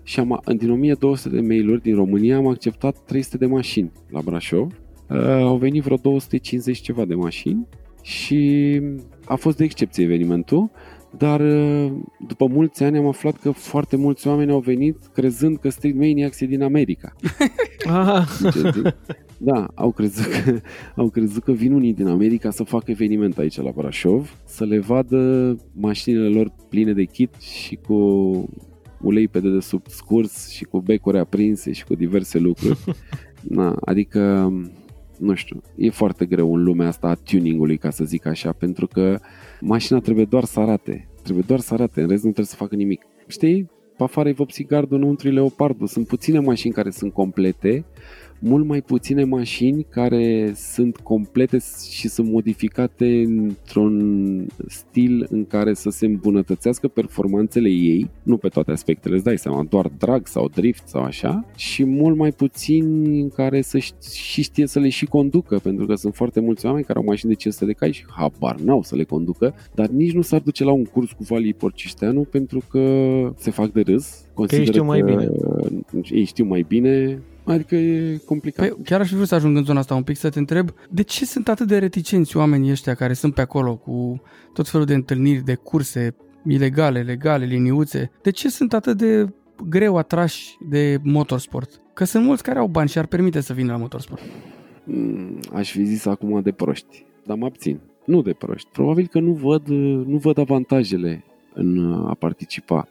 și 0.03 0.19
am, 0.19 0.41
din 0.57 0.69
1200 0.69 1.35
de 1.35 1.41
mail-uri 1.41 1.81
din 1.81 1.95
România 1.95 2.37
am 2.37 2.47
acceptat 2.47 2.97
300 3.05 3.37
de 3.37 3.45
mașini 3.45 3.91
la 4.09 4.21
Brașov, 4.21 4.81
uh, 5.09 5.17
au 5.27 5.57
venit 5.57 5.83
vreo 5.83 5.97
250 5.97 6.77
ceva 6.77 7.05
de 7.05 7.15
mașini 7.15 7.67
și 8.01 8.81
a 9.25 9.35
fost 9.35 9.57
de 9.57 9.63
excepție 9.63 10.03
evenimentul, 10.03 10.69
dar 11.17 11.39
uh, 11.39 11.91
după 12.27 12.47
mulți 12.47 12.83
ani 12.83 12.97
am 12.97 13.07
aflat 13.07 13.37
că 13.37 13.51
foarte 13.51 13.95
mulți 13.95 14.27
oameni 14.27 14.51
au 14.51 14.59
venit 14.59 14.97
crezând 15.13 15.57
că 15.57 15.69
Street 15.69 15.95
Maniacs 15.95 16.39
e 16.39 16.45
din 16.45 16.63
America. 16.63 17.15
da, 19.37 19.67
au 19.75 19.91
crezut, 19.91 20.25
că, 20.25 20.59
au 21.01 21.09
crezut 21.09 21.43
că 21.43 21.51
vin 21.51 21.73
unii 21.73 21.93
din 21.93 22.07
America 22.07 22.51
să 22.51 22.63
facă 22.63 22.91
eveniment 22.91 23.37
aici 23.37 23.61
la 23.61 23.71
Brașov, 23.75 24.35
să 24.45 24.65
le 24.65 24.79
vadă 24.79 25.55
mașinile 25.73 26.27
lor 26.27 26.51
pline 26.69 26.93
de 26.93 27.03
kit 27.03 27.33
și 27.39 27.75
cu 27.75 27.95
ulei 29.01 29.27
pe 29.27 29.39
dedesubt 29.39 29.89
scurs 29.89 30.49
și 30.49 30.63
cu 30.63 30.79
becuri 30.79 31.19
aprinse 31.19 31.71
și 31.71 31.85
cu 31.85 31.95
diverse 31.95 32.39
lucruri. 32.39 32.79
Na, 33.41 33.75
adică 33.81 34.53
nu 35.21 35.33
știu, 35.33 35.61
e 35.75 35.89
foarte 35.89 36.25
greu 36.25 36.55
în 36.55 36.63
lumea 36.63 36.87
asta 36.87 37.07
a 37.07 37.13
tuningului, 37.13 37.77
ca 37.77 37.89
să 37.89 38.03
zic 38.03 38.25
așa, 38.25 38.51
pentru 38.51 38.87
că 38.87 39.19
mașina 39.61 39.99
trebuie 39.99 40.25
doar 40.25 40.43
să 40.43 40.59
arate, 40.59 41.07
trebuie 41.23 41.43
doar 41.47 41.59
să 41.59 41.73
arate, 41.73 42.01
în 42.01 42.07
rest 42.07 42.23
nu 42.23 42.31
trebuie 42.31 42.45
să 42.45 42.55
facă 42.55 42.75
nimic. 42.75 43.01
Știi, 43.27 43.69
pe 43.97 44.03
afară 44.03 44.29
e 44.29 44.31
Vopsi 44.31 44.63
Gardul, 44.63 44.97
înăuntru 44.97 45.27
e 45.27 45.31
Leopardul, 45.31 45.87
sunt 45.87 46.07
puține 46.07 46.39
mașini 46.39 46.73
care 46.73 46.89
sunt 46.89 47.13
complete, 47.13 47.85
mult 48.43 48.65
mai 48.65 48.81
puține 48.81 49.23
mașini 49.23 49.85
care 49.89 50.53
sunt 50.55 50.97
complete 50.97 51.57
și 51.91 52.07
sunt 52.07 52.31
modificate 52.31 53.21
într-un 53.25 54.47
stil 54.67 55.27
în 55.29 55.45
care 55.45 55.73
să 55.73 55.89
se 55.89 56.05
îmbunătățească 56.05 56.87
performanțele 56.87 57.69
ei, 57.69 58.09
nu 58.23 58.37
pe 58.37 58.47
toate 58.47 58.71
aspectele, 58.71 59.15
îți 59.15 59.23
dai 59.23 59.37
seama, 59.37 59.65
doar 59.69 59.91
drag 59.97 60.27
sau 60.27 60.49
drift 60.53 60.87
sau 60.87 61.03
așa, 61.03 61.45
și 61.55 61.83
mult 61.83 62.17
mai 62.17 62.31
puțini 62.31 63.19
în 63.21 63.29
care 63.29 63.61
să 63.61 63.77
și 63.77 64.41
știe 64.41 64.67
să 64.67 64.79
le 64.79 64.89
și 64.89 65.05
conducă, 65.05 65.59
pentru 65.63 65.85
că 65.85 65.95
sunt 65.95 66.15
foarte 66.15 66.39
mulți 66.39 66.65
oameni 66.65 66.85
care 66.85 66.99
au 66.99 67.05
mașini 67.05 67.31
de 67.31 67.37
500 67.37 67.65
de 67.65 67.71
cai 67.71 67.91
și 67.91 68.05
habar 68.17 68.55
n-au 68.59 68.83
să 68.83 68.95
le 68.95 69.03
conducă, 69.03 69.53
dar 69.75 69.87
nici 69.87 70.13
nu 70.13 70.21
s-ar 70.21 70.39
duce 70.39 70.63
la 70.63 70.71
un 70.71 70.83
curs 70.83 71.11
cu 71.11 71.23
Valii 71.23 71.53
Porcișteanu 71.53 72.21
pentru 72.21 72.61
că 72.69 72.83
se 73.37 73.51
fac 73.51 73.71
de 73.71 73.81
râs, 73.81 74.25
consideră 74.33 74.71
că 74.71 74.77
ei 74.77 74.81
știu 74.81 74.83
mai 74.83 75.01
bine. 75.01 75.29
Ei 76.11 76.23
știu 76.23 76.45
mai 76.45 76.65
bine, 76.67 77.21
Adică 77.43 77.75
e 77.75 78.17
complicat. 78.25 78.67
Păi, 78.67 78.77
chiar 78.83 78.99
aș 78.99 79.07
fi 79.07 79.15
vrut 79.15 79.27
să 79.27 79.35
ajung 79.35 79.57
în 79.57 79.63
zona 79.63 79.79
asta 79.79 79.95
un 79.95 80.03
pic, 80.03 80.17
să 80.17 80.29
te 80.29 80.39
întreb 80.39 80.69
de 80.89 81.01
ce 81.01 81.25
sunt 81.25 81.47
atât 81.47 81.67
de 81.67 81.77
reticenți 81.77 82.37
oamenii 82.37 82.71
ăștia 82.71 82.93
care 82.93 83.13
sunt 83.13 83.33
pe 83.33 83.41
acolo 83.41 83.75
cu 83.75 84.21
tot 84.53 84.67
felul 84.67 84.85
de 84.85 84.93
întâlniri, 84.93 85.43
de 85.43 85.55
curse 85.55 86.15
ilegale, 86.45 87.01
legale, 87.01 87.45
liniuțe. 87.45 88.11
De 88.21 88.29
ce 88.29 88.49
sunt 88.49 88.73
atât 88.73 88.97
de 88.97 89.33
greu 89.69 89.97
atrași 89.97 90.57
de 90.69 90.97
motorsport? 91.03 91.81
Că 91.93 92.03
sunt 92.03 92.25
mulți 92.25 92.43
care 92.43 92.59
au 92.59 92.67
bani 92.67 92.89
și 92.89 92.97
ar 92.97 93.05
permite 93.05 93.39
să 93.39 93.53
vină 93.53 93.71
la 93.71 93.77
motorsport. 93.77 94.21
Mm, 94.83 95.39
aș 95.53 95.71
fi 95.71 95.83
zis 95.83 96.05
acum 96.05 96.41
de 96.41 96.51
proști, 96.51 97.05
dar 97.25 97.37
mă 97.37 97.45
abțin. 97.45 97.79
Nu 98.05 98.21
de 98.21 98.33
proști. 98.33 98.69
Probabil 98.71 99.07
că 99.07 99.19
nu 99.19 99.33
văd, 99.33 99.67
nu 100.07 100.17
văd 100.17 100.37
avantajele 100.37 101.23
în 101.53 101.93
a 102.07 102.13
participa 102.13 102.87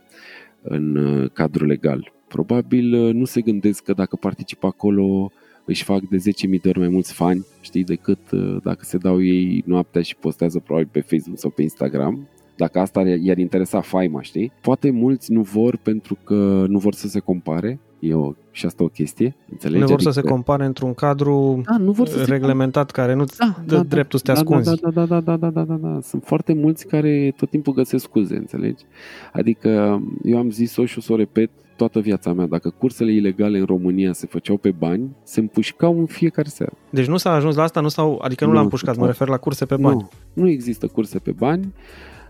în 0.62 0.96
cadrul 1.32 1.66
legal 1.66 2.12
probabil 2.34 2.94
uh, 2.94 3.14
nu 3.14 3.24
se 3.24 3.40
gândesc 3.40 3.82
că 3.82 3.92
dacă 3.92 4.16
participă 4.16 4.66
acolo 4.66 5.30
își 5.64 5.84
fac 5.84 6.00
de 6.00 6.16
10.000 6.16 6.60
de 6.62 6.68
ori 6.68 6.78
mai 6.78 6.88
mulți 6.88 7.12
fani, 7.12 7.46
știi, 7.60 7.84
decât 7.84 8.30
uh, 8.30 8.56
dacă 8.62 8.84
se 8.84 8.98
dau 8.98 9.22
ei 9.22 9.62
noaptea 9.66 10.02
și 10.02 10.16
postează 10.16 10.58
probabil 10.58 10.88
pe 10.92 11.00
Facebook 11.00 11.38
sau 11.38 11.50
pe 11.50 11.62
Instagram. 11.62 12.28
Dacă 12.56 12.78
asta 12.78 13.00
i-ar 13.00 13.38
interesa 13.38 13.80
faima, 13.80 14.22
știi? 14.22 14.52
Poate 14.60 14.90
mulți 14.90 15.32
nu 15.32 15.42
vor 15.42 15.76
pentru 15.76 16.18
că 16.24 16.64
nu 16.68 16.78
vor 16.78 16.94
să 16.94 17.08
se 17.08 17.18
compare, 17.18 17.78
e 18.00 18.14
o, 18.14 18.32
și 18.50 18.66
asta 18.66 18.84
o 18.84 18.88
chestie, 18.88 19.36
înțelegi? 19.50 19.80
Nu 19.80 19.86
vor 19.86 19.94
adică... 19.94 20.10
să 20.10 20.20
se 20.20 20.26
compare 20.26 20.64
într-un 20.64 20.94
cadru 20.94 21.62
da, 21.64 21.76
nu 21.76 21.92
vor 21.92 22.08
să 22.08 22.24
reglementat 22.24 22.90
se... 22.90 23.00
care 23.00 23.14
nu-ți 23.14 23.38
da, 23.38 23.56
dă 23.66 23.76
da, 23.76 23.82
dreptul 23.82 24.18
să 24.18 24.24
te 24.24 24.32
da, 24.32 24.38
ascunzi. 24.38 24.80
Da, 24.80 24.90
da, 24.90 25.04
da, 25.04 25.20
da, 25.20 25.36
da, 25.36 25.50
da, 25.50 25.62
da, 25.62 25.74
da, 25.74 25.98
Sunt 26.02 26.24
foarte 26.24 26.52
mulți 26.52 26.86
care 26.86 27.34
tot 27.36 27.50
timpul 27.50 27.72
găsesc 27.72 28.04
scuze, 28.04 28.36
înțelegi? 28.36 28.84
Adică 29.32 30.02
eu 30.24 30.38
am 30.38 30.50
zis-o 30.50 30.84
și 30.84 30.98
o 30.98 31.00
să 31.00 31.12
o 31.12 31.16
repet, 31.16 31.50
toată 31.76 32.00
viața 32.00 32.32
mea. 32.32 32.46
Dacă 32.46 32.70
cursele 32.78 33.12
ilegale 33.12 33.58
în 33.58 33.64
România 33.64 34.12
se 34.12 34.26
făceau 34.26 34.56
pe 34.56 34.70
bani, 34.70 35.16
se 35.22 35.40
împușcau 35.40 35.98
în 35.98 36.06
fiecare 36.06 36.48
seară. 36.48 36.72
Deci 36.90 37.06
nu 37.06 37.16
s-a 37.16 37.30
ajuns 37.32 37.56
la 37.56 37.62
asta, 37.62 37.80
nu 37.80 37.88
s-au, 37.88 38.20
adică 38.22 38.44
nu, 38.44 38.50
nu 38.50 38.56
l-am 38.56 38.68
pușcat, 38.68 38.96
mă 38.96 39.06
refer 39.06 39.28
la 39.28 39.36
curse 39.36 39.64
pe 39.64 39.76
bani. 39.76 39.96
Nu, 39.96 40.08
nu 40.42 40.48
există 40.48 40.86
curse 40.86 41.18
pe 41.18 41.30
bani 41.30 41.72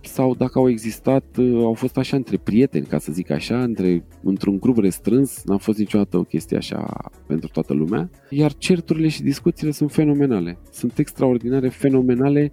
sau 0.02 0.34
dacă 0.34 0.58
au 0.58 0.68
existat, 0.68 1.24
uh, 1.38 1.62
au 1.62 1.74
fost 1.74 1.96
așa 1.96 2.16
între 2.16 2.36
prieteni, 2.36 2.86
ca 2.86 2.98
să 2.98 3.12
zic 3.12 3.30
așa, 3.30 3.62
între, 3.62 4.04
într-un 4.22 4.58
grup 4.58 4.78
restrâns, 4.78 5.42
n-a 5.44 5.56
fost 5.56 5.78
niciodată 5.78 6.16
o 6.16 6.22
chestie 6.22 6.56
așa 6.56 7.10
pentru 7.26 7.48
toată 7.48 7.72
lumea, 7.72 8.10
iar 8.28 8.52
certurile 8.52 9.08
și 9.08 9.22
discuțiile 9.22 9.72
sunt 9.72 9.92
fenomenale, 9.92 10.58
sunt 10.70 10.98
extraordinare, 10.98 11.68
fenomenale, 11.68 12.52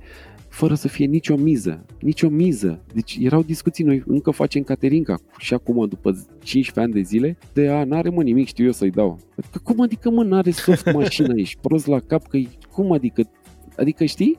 fără 0.49 0.73
să 0.73 0.87
fie 0.87 1.05
nicio 1.05 1.35
miză, 1.35 1.85
nicio 1.99 2.29
miză. 2.29 2.81
Deci 2.93 3.17
erau 3.21 3.41
discuții, 3.41 3.83
noi 3.83 4.03
încă 4.05 4.31
facem 4.31 4.63
Caterinca 4.63 5.19
și 5.37 5.53
acum 5.53 5.87
după 5.87 6.11
15 6.43 6.79
ani 6.79 6.93
de 6.93 7.01
zile, 7.01 7.37
de 7.53 7.67
a, 7.67 7.83
n-are 7.83 8.09
mă 8.09 8.23
nimic, 8.23 8.47
știu 8.47 8.65
eu 8.65 8.71
să-i 8.71 8.89
dau. 8.91 9.19
Adică 9.37 9.59
cum 9.63 9.81
adică 9.81 10.09
mă, 10.09 10.23
n-are 10.23 10.51
soft 10.51 10.93
mașina, 10.93 11.33
ești 11.35 11.57
prost 11.61 11.87
la 11.87 11.99
cap, 11.99 12.27
că 12.27 12.37
cum 12.71 12.91
adică, 12.91 13.29
adică 13.75 14.05
știi? 14.05 14.37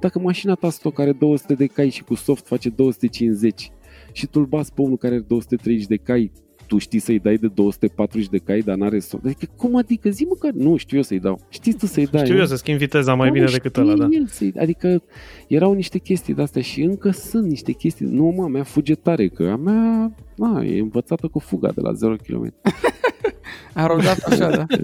Dacă 0.00 0.18
mașina 0.18 0.54
ta 0.54 0.70
stoc 0.70 0.98
are 0.98 1.12
200 1.12 1.54
de 1.54 1.66
cai 1.66 1.88
și 1.88 2.02
cu 2.02 2.14
soft 2.14 2.46
face 2.46 2.68
250 2.68 3.70
și 4.12 4.26
tu 4.26 4.40
îl 4.40 4.46
bați 4.46 4.74
pe 4.74 4.80
unul 4.80 4.96
care 4.96 5.14
are 5.14 5.24
230 5.28 5.86
de 5.86 5.96
cai 5.96 6.32
tu 6.66 6.78
știi 6.78 6.98
să-i 6.98 7.18
dai 7.18 7.36
de 7.36 7.46
240 7.46 8.28
de 8.28 8.38
cai, 8.38 8.60
dar 8.60 8.76
n-are 8.76 8.98
somn. 8.98 9.22
Adică 9.26 9.52
cum 9.56 9.76
adică? 9.76 10.08
Zi 10.08 10.24
măcar, 10.24 10.50
nu 10.50 10.76
știu 10.76 10.96
eu 10.96 11.02
să-i 11.02 11.18
dau. 11.18 11.40
Știi 11.48 11.72
tu 11.72 11.86
să-i 11.86 12.06
dai. 12.06 12.24
Știu 12.24 12.38
eu 12.38 12.46
să 12.46 12.56
schimb 12.56 12.78
viteza 12.78 13.14
mai 13.14 13.26
Da, 13.26 13.32
bine 13.32 13.44
mă, 13.44 13.50
decât 13.50 13.70
știe 13.70 13.82
ăla, 13.82 13.96
da. 13.96 14.06
El 14.10 14.26
să 14.26 14.44
adică 14.58 15.02
erau 15.48 15.72
niște 15.72 15.98
chestii 15.98 16.34
de-astea 16.34 16.62
și 16.62 16.82
încă 16.82 17.10
sunt 17.10 17.46
niște 17.46 17.72
chestii. 17.72 18.06
Nu, 18.06 18.24
mă, 18.36 18.42
a 18.42 18.46
mea 18.46 18.62
fuge 18.62 18.94
tare, 18.94 19.28
că 19.28 19.42
a 19.42 19.56
mea 19.56 20.14
na, 20.36 20.64
e 20.64 20.80
învățată 20.80 21.26
cu 21.26 21.38
fuga 21.38 21.70
de 21.70 21.80
la 21.80 21.92
0 21.92 22.16
km. 22.16 22.54
A 23.74 23.86
rodat 23.86 24.18
așa, 24.18 24.50
da. 24.50 24.66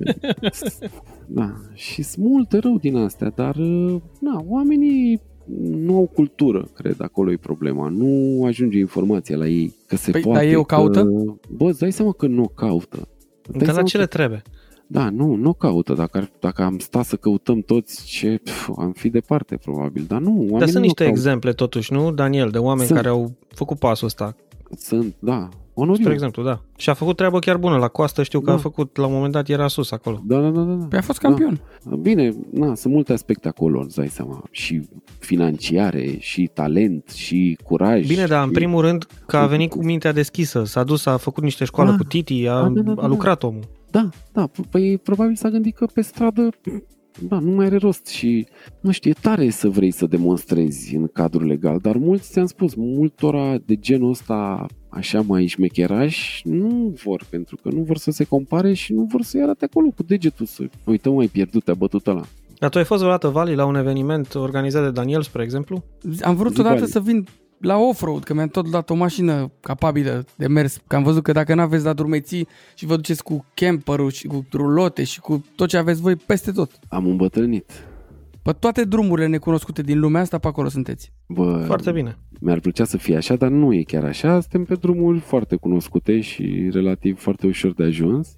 Da, 1.27 1.55
și 1.75 2.03
sunt 2.03 2.25
multe 2.27 2.59
rău 2.59 2.79
din 2.79 2.97
astea, 2.97 3.29
dar 3.35 3.57
na, 4.21 4.45
oamenii 4.49 5.21
nu 5.61 5.97
au 5.97 6.07
cultură, 6.15 6.69
cred, 6.75 6.97
acolo 7.01 7.31
e 7.33 7.37
problema. 7.37 7.89
Nu 7.89 8.43
ajunge 8.45 8.79
informația 8.79 9.37
la 9.37 9.47
ei 9.47 9.75
că 9.87 9.97
se 9.97 10.11
Păi, 10.11 10.21
poate. 10.21 10.39
dar 10.39 10.49
ei 10.49 10.55
o 10.55 10.63
că- 10.65 10.75
caută? 10.75 11.03
Bă, 11.51 11.69
îți 11.69 11.79
dai 11.79 11.93
seama 11.93 12.13
că 12.13 12.27
nu 12.27 12.43
o 12.43 12.47
caută. 12.47 12.97
Îți 13.43 13.59
dai 13.59 13.59
Dar 13.59 13.67
la 13.67 13.73
seama 13.73 13.89
ce 13.89 13.97
le 13.97 14.03
că- 14.03 14.09
trebuie? 14.17 14.43
Da, 14.87 15.11
nu, 15.11 15.35
nu 15.35 15.49
o 15.49 15.53
caută. 15.53 15.93
Dacă, 15.95 16.19
ar, 16.19 16.31
dacă 16.41 16.63
am 16.63 16.79
sta 16.79 17.03
să 17.03 17.17
căutăm 17.17 17.61
toți, 17.61 18.05
ce, 18.07 18.41
pf, 18.45 18.71
am 18.79 18.93
fi 18.93 19.09
departe, 19.09 19.57
probabil. 19.57 20.05
Dar 20.09 20.21
nu, 20.21 20.31
oamenii 20.31 20.51
Dar 20.59 20.63
sunt 20.69 20.75
nu 20.75 20.81
niște 20.81 21.03
caută. 21.05 21.19
exemple 21.19 21.53
totuși, 21.53 21.93
nu, 21.93 22.13
Daniel, 22.13 22.49
de 22.51 22.59
oameni 22.59 22.87
Sunt. 22.87 22.99
care 22.99 23.11
au 23.11 23.33
făcut 23.49 23.79
pasul 23.79 24.07
ăsta. 24.07 24.37
Sunt, 24.77 25.15
da. 25.19 25.49
Onoriu. 25.75 26.01
Spre 26.03 26.13
exemplu, 26.15 26.43
da. 26.43 26.61
Și 26.77 26.91
a 26.91 26.95
făcut 26.95 27.17
treabă 27.17 27.39
chiar 27.39 27.57
bună 27.57 27.77
la 27.77 27.89
coastă, 27.89 28.23
știu 28.23 28.41
că 28.41 28.47
Da. 28.51 28.53
a 28.53 28.57
făcut, 28.59 28.97
la 28.97 29.07
un 29.07 29.13
moment 29.13 29.33
dat 29.33 29.49
era 29.49 29.69
sus 29.69 29.91
acolo. 29.91 30.21
Da, 30.25 30.41
da, 30.41 30.49
da, 30.49 30.61
da. 30.61 30.73
da. 30.73 30.85
Păi 30.85 30.99
a 30.99 31.03
fost 31.03 31.19
campion. 31.19 31.61
Da. 31.85 31.97
Bine, 31.97 32.35
na, 32.51 32.75
sunt 32.75 32.93
multe 32.93 33.13
aspecte 33.13 33.49
acolo, 33.49 33.81
îți 33.81 33.97
dai 33.97 34.09
seama. 34.09 34.43
Și 34.51 34.83
financiare, 35.19 36.17
și 36.19 36.51
talent, 36.55 37.09
și 37.09 37.59
curaj. 37.65 38.07
Bine, 38.07 38.25
dar 38.27 38.41
în 38.43 38.47
și... 38.49 38.53
primul 38.55 38.81
rând 38.81 39.07
că 39.27 39.37
a 39.37 39.47
venit 39.47 39.71
cu 39.71 39.85
mintea 39.93 40.13
deschisă, 40.13 40.65
s-a 40.65 40.85
dus, 40.85 41.07
a 41.07 41.17
făcut 41.17 41.43
niște 41.43 41.65
școală 41.65 41.91
Da. 41.91 41.97
cu 41.97 42.05
Titi, 42.05 42.47
a, 42.49 42.55
Da, 42.63 42.69
da, 42.69 42.81
da, 42.81 42.93
da, 42.93 43.03
a 43.03 43.07
lucrat 43.07 43.43
omul. 43.43 43.63
Da, 43.91 44.09
da, 44.33 44.49
p- 44.49 44.71
păi 44.71 44.99
probabil 44.99 45.35
s-a 45.37 45.49
gândit 45.49 45.75
că 45.77 45.87
pe 45.95 46.01
stradă 46.01 46.49
da, 47.21 47.39
nu 47.39 47.51
mai 47.51 47.67
are 47.67 47.77
rost 47.77 48.07
și, 48.07 48.47
nu 48.81 48.91
știu, 48.91 49.11
e 49.11 49.15
tare 49.21 49.51
să 49.51 49.69
vrei 49.69 49.91
să 49.91 50.07
demonstrezi 50.07 50.95
în 50.95 51.07
cadrul 51.07 51.47
legal, 51.47 51.79
dar 51.83 51.97
mulți, 51.97 52.31
ți-am 52.31 52.47
spus, 52.47 52.75
multora 52.75 53.59
de 53.65 53.77
genul 53.77 54.11
ăsta 54.11 54.67
așa 54.89 55.21
mai 55.21 55.47
șmecherași 55.47 56.49
nu 56.49 56.95
vor, 57.05 57.25
pentru 57.31 57.57
că 57.63 57.69
nu 57.69 57.83
vor 57.83 57.97
să 57.97 58.11
se 58.11 58.25
compare 58.25 58.73
și 58.73 58.93
nu 58.93 59.03
vor 59.03 59.23
să-i 59.23 59.43
arate 59.43 59.65
acolo 59.65 59.89
cu 59.97 60.03
degetul 60.03 60.47
să 60.47 60.63
uite 60.85 61.09
mai 61.09 61.27
pierdut, 61.27 61.65
te-a 61.65 61.75
bătut 61.75 62.07
ăla. 62.07 62.23
Dar 62.59 62.71
tu 62.71 62.79
ai 62.79 62.85
fost 62.85 63.01
vreodată, 63.01 63.29
Vali, 63.29 63.55
la 63.55 63.65
un 63.65 63.75
eveniment 63.75 64.35
organizat 64.35 64.83
de 64.83 64.91
Daniel, 64.91 65.23
spre 65.23 65.43
exemplu? 65.43 65.85
Am 66.21 66.37
vrut 66.37 66.53
Zi, 66.53 66.61
odată 66.61 66.79
Vali. 66.79 66.91
să 66.91 67.01
vin 67.01 67.27
la 67.63 67.77
off-road, 67.79 68.25
că 68.25 68.35
mi-am 68.35 68.49
tot 68.49 68.71
dat 68.71 68.91
o 68.91 68.95
mașină 68.95 69.51
capabilă 69.61 70.25
de 70.37 70.47
mers, 70.47 70.81
că 70.87 70.97
am 70.97 71.03
văzut 71.03 71.23
că 71.23 71.33
dacă 71.33 71.55
n-aveți 71.55 71.85
dat 71.85 71.97
drumeții 71.97 72.49
și 72.75 72.87
vă 72.87 72.95
duceți 72.97 73.23
cu 73.23 73.45
camperul 73.55 74.11
și 74.11 74.27
cu 74.27 74.47
rulote 74.53 75.05
și 75.05 75.21
cu 75.21 75.45
tot 75.57 75.69
ce 75.69 75.77
aveți 75.77 76.01
voi 76.01 76.17
peste 76.17 76.51
tot. 76.53 76.71
Am 76.89 77.07
îmbătrânit. 77.07 77.71
Pe 78.43 78.53
toate 78.53 78.85
drumurile 78.85 79.27
necunoscute 79.27 79.83
din 79.83 79.99
lumea 79.99 80.21
asta, 80.21 80.39
pe 80.39 80.47
acolo 80.47 80.69
sunteți. 80.69 81.13
Bă, 81.29 81.63
Foarte 81.67 81.93
bine. 81.93 82.19
mi-ar 82.41 82.61
plăcea 82.61 82.85
să 82.85 82.97
fie 82.97 83.17
așa, 83.17 83.37
dar 83.37 83.51
nu 83.51 83.75
e 83.75 83.83
chiar 83.83 84.05
așa. 84.05 84.41
Suntem 84.41 84.65
pe 84.65 84.75
drumuri 84.75 85.19
foarte 85.19 85.57
cunoscute 85.57 86.21
și 86.21 86.69
relativ 86.73 87.19
foarte 87.21 87.47
ușor 87.47 87.73
de 87.75 87.85
ajuns. 87.85 88.37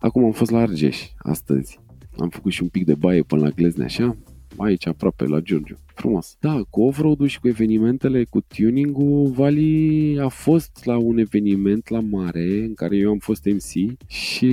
Acum 0.00 0.24
am 0.24 0.32
fost 0.32 0.50
la 0.50 0.58
Argeș, 0.58 1.02
astăzi. 1.18 1.78
Am 2.18 2.28
făcut 2.28 2.52
și 2.52 2.62
un 2.62 2.68
pic 2.68 2.84
de 2.84 2.94
baie 2.94 3.22
până 3.22 3.42
la 3.42 3.48
Glezne, 3.48 3.84
așa. 3.84 4.16
Aici, 4.56 4.86
aproape, 4.86 5.24
la 5.24 5.40
Giurgiu. 5.40 5.78
Frumos. 5.94 6.36
Da, 6.40 6.62
cu 6.70 6.82
off-road-ul 6.82 7.26
și 7.26 7.40
cu 7.40 7.48
evenimentele, 7.48 8.24
cu 8.24 8.40
tuning-ul, 8.40 9.30
Vali 9.30 10.18
a 10.20 10.28
fost 10.28 10.80
la 10.84 10.96
un 10.96 11.18
eveniment 11.18 11.88
la 11.88 12.00
mare, 12.00 12.62
în 12.62 12.74
care 12.74 12.96
eu 12.96 13.10
am 13.10 13.18
fost 13.18 13.44
MC 13.44 13.98
și, 14.06 14.50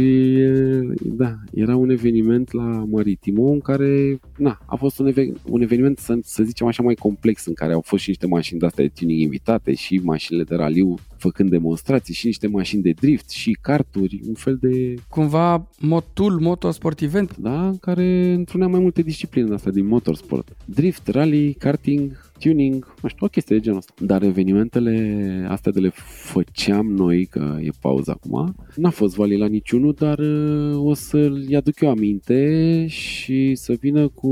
da, 1.01 1.35
era 1.53 1.75
un 1.75 1.89
eveniment 1.89 2.51
la 2.51 2.85
Maritimo, 2.89 3.49
în 3.51 3.59
care, 3.59 4.19
na, 4.37 4.59
a 4.65 4.75
fost 4.75 4.99
un, 4.99 5.07
eve- 5.07 5.33
un 5.49 5.61
eveniment, 5.61 5.97
să, 5.97 6.17
să 6.23 6.43
zicem 6.43 6.67
așa, 6.67 6.83
mai 6.83 6.95
complex, 6.95 7.45
în 7.45 7.53
care 7.53 7.73
au 7.73 7.81
fost 7.81 8.03
și 8.03 8.09
niște 8.09 8.27
mașini 8.27 8.59
de-astea 8.59 8.83
de 8.83 8.91
tuning 8.99 9.19
invitate 9.19 9.73
și 9.73 10.01
mașinile 10.03 10.43
de 10.43 10.55
raliu 10.55 10.95
făcând 11.21 11.49
demonstrații 11.49 12.13
și 12.13 12.25
niște 12.25 12.47
mașini 12.47 12.81
de 12.81 12.91
drift 12.91 13.29
și 13.29 13.57
karturi, 13.61 14.21
un 14.27 14.33
fel 14.33 14.57
de 14.61 14.95
Cumva 15.09 15.69
motul, 15.79 16.39
motosport 16.39 17.01
event. 17.01 17.37
da, 17.37 17.67
în 17.67 17.77
care 17.77 18.33
întrunea 18.33 18.67
mai 18.67 18.79
multe 18.79 19.01
discipline 19.01 19.47
de 19.47 19.53
astea 19.53 19.71
din 19.71 19.87
motorsport. 19.87 20.55
Drift, 20.65 21.07
rally, 21.07 21.53
karting, 21.53 22.31
tuning, 22.39 22.93
nu 23.01 23.09
știu, 23.09 23.25
o 23.25 23.29
chestie 23.29 23.55
de 23.55 23.61
genul 23.61 23.77
ăsta. 23.77 23.93
Dar 23.99 24.23
evenimentele 24.23 25.45
astea 25.49 25.71
de 25.71 25.79
le 25.79 25.91
făceam 26.31 26.87
noi, 26.87 27.25
că 27.25 27.57
e 27.61 27.69
pauză 27.81 28.11
acum, 28.11 28.55
n-a 28.75 28.89
fost 28.89 29.15
vali 29.15 29.37
la 29.37 29.47
niciunul, 29.47 29.93
dar 29.99 30.19
uh, 30.19 30.85
o 30.85 30.93
să-l 30.93 31.45
aduc 31.55 31.79
eu 31.79 31.89
aminte 31.89 32.85
și 32.87 33.55
să 33.55 33.73
vină 33.79 34.07
cu 34.07 34.31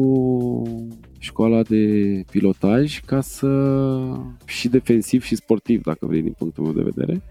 școala 1.20 1.62
de 1.62 2.24
pilotaj 2.32 3.00
ca 3.06 3.22
să 3.22 3.48
și 4.46 4.68
defensiv 4.68 5.24
și 5.24 5.36
sportiv, 5.36 5.84
dacă 5.84 6.06
vrei, 6.06 6.22
din 6.22 6.36
punctul 6.38 6.64
meu 6.64 6.74
de 6.74 6.92
vedere, 6.94 7.22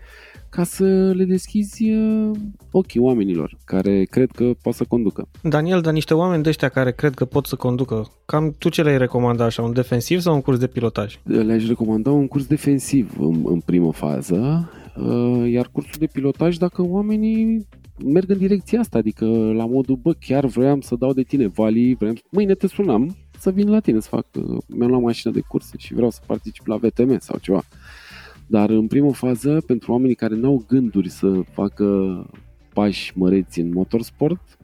ca 0.50 0.64
să 0.64 1.12
le 1.14 1.24
deschizi 1.24 1.90
uh, 1.90 2.30
ochii 2.70 3.00
oamenilor 3.00 3.56
care 3.64 4.04
cred 4.04 4.30
că 4.30 4.50
pot 4.62 4.74
să 4.74 4.84
conducă. 4.84 5.28
Daniel, 5.42 5.80
dar 5.80 5.92
niște 5.92 6.14
oameni 6.14 6.42
de 6.42 6.48
ăștia 6.48 6.68
care 6.68 6.92
cred 6.92 7.14
că 7.14 7.24
pot 7.24 7.46
să 7.46 7.56
conducă, 7.56 8.10
cam 8.24 8.54
tu 8.58 8.68
ce 8.68 8.82
le-ai 8.82 8.98
recomanda 8.98 9.44
așa, 9.44 9.62
un 9.62 9.72
defensiv 9.72 10.20
sau 10.20 10.34
un 10.34 10.40
curs 10.40 10.58
de 10.58 10.66
pilotaj? 10.66 11.18
Le-aș 11.22 11.66
recomanda 11.66 12.10
un 12.10 12.26
curs 12.26 12.46
defensiv 12.46 13.16
în, 13.18 13.42
în 13.44 13.60
primă 13.60 13.92
fază, 13.92 14.70
uh, 14.96 15.50
iar 15.50 15.68
cursul 15.72 15.96
de 15.98 16.06
pilotaj 16.06 16.56
dacă 16.56 16.82
oamenii 16.82 17.66
merg 18.04 18.30
în 18.30 18.38
direcția 18.38 18.80
asta, 18.80 18.98
adică 18.98 19.24
la 19.54 19.66
modul, 19.66 19.98
bă, 20.02 20.12
chiar 20.12 20.46
vroiam 20.46 20.80
să 20.80 20.94
dau 20.98 21.12
de 21.12 21.22
tine, 21.22 21.46
Vali, 21.46 21.94
vreau, 21.94 22.14
mâine 22.30 22.54
te 22.54 22.66
sunam 22.66 23.16
să 23.38 23.50
vin 23.50 23.70
la 23.70 23.80
tine 23.80 24.00
să 24.00 24.08
fac, 24.08 24.26
uh, 24.32 24.58
mi-am 24.66 24.90
luat 24.90 25.02
mașină 25.02 25.32
de 25.32 25.40
curse 25.40 25.74
și 25.78 25.94
vreau 25.94 26.10
să 26.10 26.20
particip 26.26 26.66
la 26.66 26.76
VTM 26.76 27.18
sau 27.18 27.38
ceva. 27.38 27.62
Dar 28.46 28.70
în 28.70 28.86
primă 28.86 29.12
fază, 29.12 29.62
pentru 29.66 29.92
oamenii 29.92 30.14
care 30.14 30.34
n-au 30.34 30.64
gânduri 30.68 31.08
să 31.08 31.40
facă 31.52 31.86
pași 32.72 33.12
măreți 33.18 33.60
în 33.60 33.72
motorsport, 33.72 34.58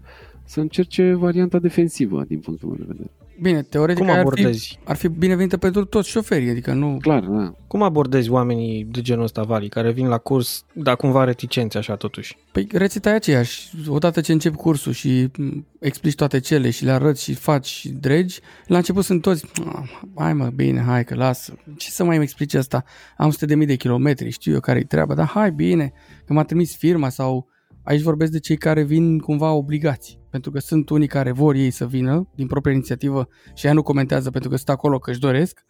să 0.45 0.61
încerce 0.61 1.15
varianta 1.15 1.59
defensivă, 1.59 2.25
din 2.29 2.39
punctul 2.39 2.69
meu 2.69 2.77
de 2.77 2.85
vedere. 2.87 3.11
Bine, 3.41 3.63
teoretic 3.63 4.03
Cum 4.05 4.09
ar 4.13 4.15
fi, 4.15 4.21
abordezi? 4.21 4.79
ar 4.85 4.97
fi 4.97 5.09
binevenită 5.09 5.57
pentru 5.57 5.85
toți 5.85 6.09
șoferii, 6.09 6.51
adică 6.51 6.73
nu... 6.73 6.97
Clar, 7.01 7.21
da. 7.21 7.55
Cum 7.67 7.83
abordezi 7.83 8.31
oamenii 8.31 8.85
de 8.85 9.01
genul 9.01 9.25
ăsta, 9.25 9.43
Vali, 9.43 9.69
care 9.69 9.93
vin 9.93 10.07
la 10.09 10.19
curs, 10.19 10.65
dar 10.73 10.97
cumva 10.97 11.25
reticenți 11.25 11.77
așa 11.77 11.97
totuși? 11.97 12.37
Păi 12.53 12.67
rețeta 12.73 13.11
e 13.11 13.15
aceeași. 13.15 13.71
Odată 13.89 14.21
ce 14.21 14.33
începi 14.33 14.57
cursul 14.57 14.93
și 14.93 15.29
m, 15.39 15.67
explici 15.81 16.15
toate 16.15 16.39
cele 16.41 16.71
și 16.71 16.85
le 16.85 16.91
arăți 16.91 17.23
și 17.23 17.35
faci 17.35 17.67
și 17.67 17.89
dregi, 17.89 18.41
la 18.67 18.77
început 18.77 19.05
sunt 19.05 19.23
toți, 19.23 19.45
"Ah, 19.67 19.91
hai 20.17 20.33
mă, 20.35 20.51
bine, 20.55 20.81
hai 20.81 21.05
că 21.05 21.15
lasă. 21.15 21.55
Ce 21.77 21.91
să 21.91 22.05
mai 22.05 22.15
îmi 22.15 22.25
explici 22.25 22.55
asta? 22.55 22.85
Am 23.17 23.31
sute 23.31 23.47
de 23.47 23.55
mii 23.55 23.67
de 23.67 23.75
kilometri, 23.77 24.31
știu 24.31 24.53
eu 24.53 24.61
care-i 24.61 24.85
treaba, 24.85 25.15
dar 25.15 25.27
hai 25.27 25.51
bine, 25.53 25.93
că 26.25 26.33
m-a 26.33 26.45
trimis 26.45 26.77
firma 26.77 27.09
sau 27.09 27.49
aici 27.85 28.03
vorbesc 28.03 28.33
de 28.33 28.39
cei 28.39 28.57
care 28.57 28.83
vin 28.83 29.19
cumva 29.19 29.53
obligați. 29.53 30.19
Pentru 30.31 30.51
că 30.51 30.59
sunt 30.59 30.89
unii 30.89 31.07
care 31.07 31.33
vor 31.33 31.55
ei 31.55 31.71
să 31.71 31.87
vină 31.87 32.29
din 32.35 32.47
propria 32.47 32.73
inițiativă 32.73 33.29
și 33.55 33.67
ea 33.67 33.73
nu 33.73 33.83
comentează 33.83 34.31
pentru 34.31 34.51
că 34.51 34.57
sunt 34.57 34.69
acolo 34.69 34.99
că 34.99 35.11
își 35.11 35.21
doresc, 35.21 35.65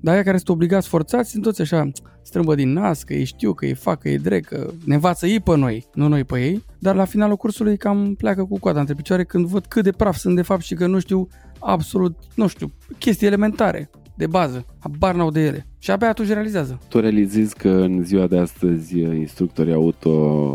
dar 0.00 0.14
aia 0.14 0.22
care 0.22 0.36
sunt 0.36 0.48
obligați, 0.48 0.88
forțați, 0.88 1.30
sunt 1.30 1.42
toți 1.42 1.60
așa, 1.60 1.90
strâmbă 2.22 2.54
din 2.54 2.72
nas, 2.72 3.02
că 3.02 3.14
ei 3.14 3.24
știu, 3.24 3.52
că 3.52 3.66
ei 3.66 3.74
fac, 3.74 4.00
că 4.00 4.08
ei 4.08 4.18
drec, 4.18 4.46
că 4.46 4.70
ne 4.84 4.94
învață 4.94 5.26
ei 5.26 5.40
pe 5.40 5.56
noi, 5.56 5.86
nu 5.94 6.08
noi 6.08 6.24
pe 6.24 6.40
ei, 6.40 6.64
dar 6.78 6.94
la 6.94 7.04
finalul 7.04 7.36
cursului 7.36 7.76
cam 7.76 8.14
pleacă 8.14 8.44
cu 8.44 8.58
coada 8.58 8.80
între 8.80 8.94
picioare 8.94 9.24
când 9.24 9.46
văd 9.46 9.66
cât 9.66 9.84
de 9.84 9.92
praf 9.92 10.16
sunt 10.16 10.36
de 10.36 10.42
fapt 10.42 10.62
și 10.62 10.74
că 10.74 10.86
nu 10.86 10.98
știu 10.98 11.28
absolut, 11.58 12.16
nu 12.34 12.46
știu, 12.46 12.72
chestii 12.98 13.26
elementare, 13.26 13.90
de 14.20 14.26
bază, 14.26 14.64
habar 14.78 15.14
n-au 15.14 15.30
de 15.30 15.40
ele. 15.40 15.66
Și 15.78 15.90
abia 15.90 16.08
atunci 16.08 16.28
realizează. 16.28 16.78
Tu 16.88 17.00
realizezi 17.00 17.54
că 17.56 17.68
în 17.68 18.04
ziua 18.04 18.26
de 18.26 18.38
astăzi 18.38 18.98
instructorii 18.98 19.72
auto 19.72 20.10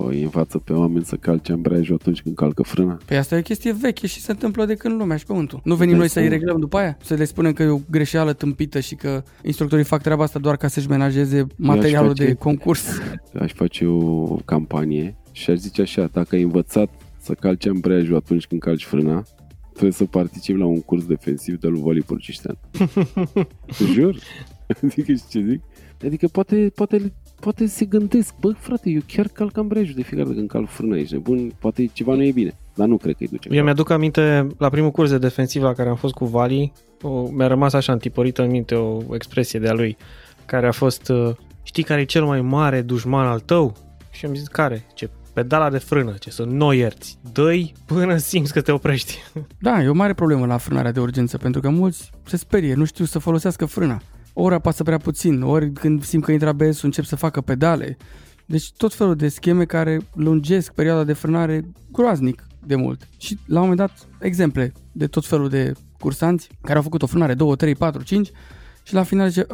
îi 0.10 0.22
învață 0.24 0.58
pe 0.58 0.74
oameni 0.74 1.06
să 1.06 1.16
calce 1.16 1.52
ambreiajul 1.52 1.96
atunci 2.00 2.22
când 2.22 2.36
calcă 2.36 2.64
frâna? 2.64 2.98
Păi 3.06 3.18
asta 3.18 3.36
e 3.36 3.40
o 3.40 3.42
chestie 3.42 3.74
veche 3.74 4.08
și 4.08 4.20
se 4.22 4.32
întâmplă 4.32 4.66
de 4.66 4.74
când 4.76 5.00
lumea 5.00 5.18
și 5.18 5.26
pământul. 5.26 5.62
Nu 5.64 5.76
venim 5.76 5.90
Dai 5.92 6.00
noi 6.00 6.08
să-i 6.10 6.22
seama. 6.22 6.38
reglăm 6.38 6.60
după 6.60 6.78
aia? 6.78 6.98
Să 7.04 7.14
le 7.14 7.26
spunem 7.26 7.54
că 7.54 7.64
e 7.64 7.68
o 7.68 7.80
greșeală 7.90 8.34
tâmpită 8.34 8.80
și 8.80 8.96
că 8.96 9.24
instructorii 9.44 9.86
fac 9.86 10.02
treaba 10.02 10.24
asta 10.24 10.40
doar 10.40 10.56
ca 10.58 10.68
să-și 10.68 10.88
menajeze 10.90 11.48
materialul 11.56 12.08
face- 12.10 12.26
de 12.26 12.34
concurs. 12.34 12.88
Aș 13.42 13.52
face 13.54 13.86
o 13.86 14.26
campanie 14.46 15.16
și 15.32 15.50
aș 15.50 15.58
zice 15.58 15.82
așa, 15.82 16.10
dacă 16.14 16.36
ai 16.36 16.42
învățat 16.42 16.90
să 17.22 17.34
calci 17.34 17.68
ambreiajul 17.68 18.16
atunci 18.16 18.46
când 18.48 18.62
calci 18.62 18.86
frâna, 18.86 19.24
trebuie 19.76 19.92
să 19.92 20.06
participi 20.06 20.60
la 20.60 20.66
un 20.66 20.82
curs 20.82 21.06
defensiv 21.06 21.60
de 21.60 21.68
lui 21.68 21.82
Vali 21.82 22.02
Purciștean. 22.02 22.58
Jur? 23.94 24.16
Adică 24.68 25.02
știi 25.02 25.24
ce 25.30 25.42
zic? 25.50 25.62
Adică 26.06 26.28
poate, 26.28 26.72
poate, 26.76 27.14
poate 27.40 27.66
se 27.66 27.86
gândesc, 27.86 28.36
bă 28.40 28.52
frate, 28.58 28.90
eu 28.90 29.02
chiar 29.08 29.28
calc 29.28 29.58
ambreiajul 29.58 29.96
de 29.96 30.02
fiecare 30.02 30.24
dată 30.24 30.38
când 30.38 30.50
calc 30.50 30.68
frâna, 30.68 30.98
ești 30.98 31.14
nebun, 31.14 31.52
poate 31.60 31.86
ceva 31.94 32.14
nu 32.14 32.24
e 32.24 32.32
bine. 32.32 32.58
Dar 32.76 32.88
nu 32.88 32.98
cred 32.98 33.16
că 33.16 33.24
îi 33.24 33.28
duce. 33.28 33.50
Eu 33.52 33.64
mi-aduc 33.64 33.90
aminte, 33.90 34.48
la 34.58 34.70
primul 34.70 34.92
curs 34.92 35.10
de 35.10 35.18
defensiv 35.18 35.62
la 35.62 35.74
care 35.74 35.90
am 35.90 35.96
fost 35.96 36.14
cu 36.14 36.26
Vali, 36.26 36.74
o, 37.02 37.30
mi-a 37.32 37.48
rămas 37.48 37.74
așa 37.74 37.92
întipărită 37.92 38.42
în 38.42 38.50
minte 38.50 38.76
o 38.76 39.16
expresie 39.16 39.60
de 39.60 39.68
a 39.68 39.74
lui, 39.74 39.98
care 40.46 40.68
a 40.68 40.72
fost, 40.72 41.10
uh, 41.10 41.36
știi 41.64 41.84
care 41.84 42.02
e 42.02 42.06
cel 42.06 42.26
mai 42.26 42.42
mare 42.42 42.82
dușman 42.82 43.26
al 43.26 43.40
tău? 43.40 43.76
Și 44.12 44.26
am 44.26 44.36
zis, 44.36 44.48
care? 44.48 44.86
Ce, 44.94 45.10
pedala 45.36 45.70
de 45.70 45.78
frână, 45.78 46.14
ce 46.20 46.30
sunt 46.30 46.52
noi 46.52 46.78
ierți. 46.78 47.18
dă 47.32 47.52
până 47.86 48.18
simți 48.18 48.54
că 48.54 48.62
te 48.62 48.72
oprești. 48.72 49.24
Da, 49.60 49.84
e 49.84 49.88
o 49.88 49.94
mare 49.94 50.14
problemă 50.14 50.46
la 50.46 50.58
frânarea 50.58 50.92
de 50.92 51.00
urgență, 51.00 51.38
pentru 51.38 51.62
că 51.62 51.70
mulți 51.70 52.10
se 52.26 52.38
sperie, 52.38 52.74
nu 52.74 52.86
știu 52.86 53.06
să 53.06 53.20
folosească 53.20 53.66
frâna. 53.66 54.02
Ori 54.34 54.54
apasă 54.54 54.84
prea 54.84 54.98
puțin, 54.98 55.42
ori 55.42 55.72
când 55.72 56.04
simt 56.04 56.24
că 56.24 56.32
intră 56.32 56.50
abs 56.50 56.82
încep 56.82 57.04
să 57.04 57.16
facă 57.16 57.42
pedale. 57.42 57.98
Deci 58.46 58.72
tot 58.72 58.94
felul 58.94 59.16
de 59.16 59.28
scheme 59.28 59.66
care 59.66 60.00
lungesc 60.14 60.74
perioada 60.74 61.04
de 61.04 61.14
frânare 61.14 61.66
groaznic 61.92 62.48
de 62.66 62.76
mult. 62.76 63.08
Și 63.18 63.38
la 63.46 63.62
un 63.62 63.68
moment 63.68 63.80
dat, 63.80 64.08
exemple 64.20 64.74
de 64.92 65.08
tot 65.08 65.26
felul 65.26 65.50
de 65.50 65.74
cursanți 66.00 66.50
care 66.62 66.78
au 66.78 66.84
făcut 66.84 67.02
o 67.02 67.08
frânare 67.08 67.34
2, 67.34 67.56
3, 67.56 67.76
4, 67.76 68.04
5 68.04 68.32
și 68.86 68.94
la 68.94 69.04
final 69.04 69.30
zice, 69.30 69.46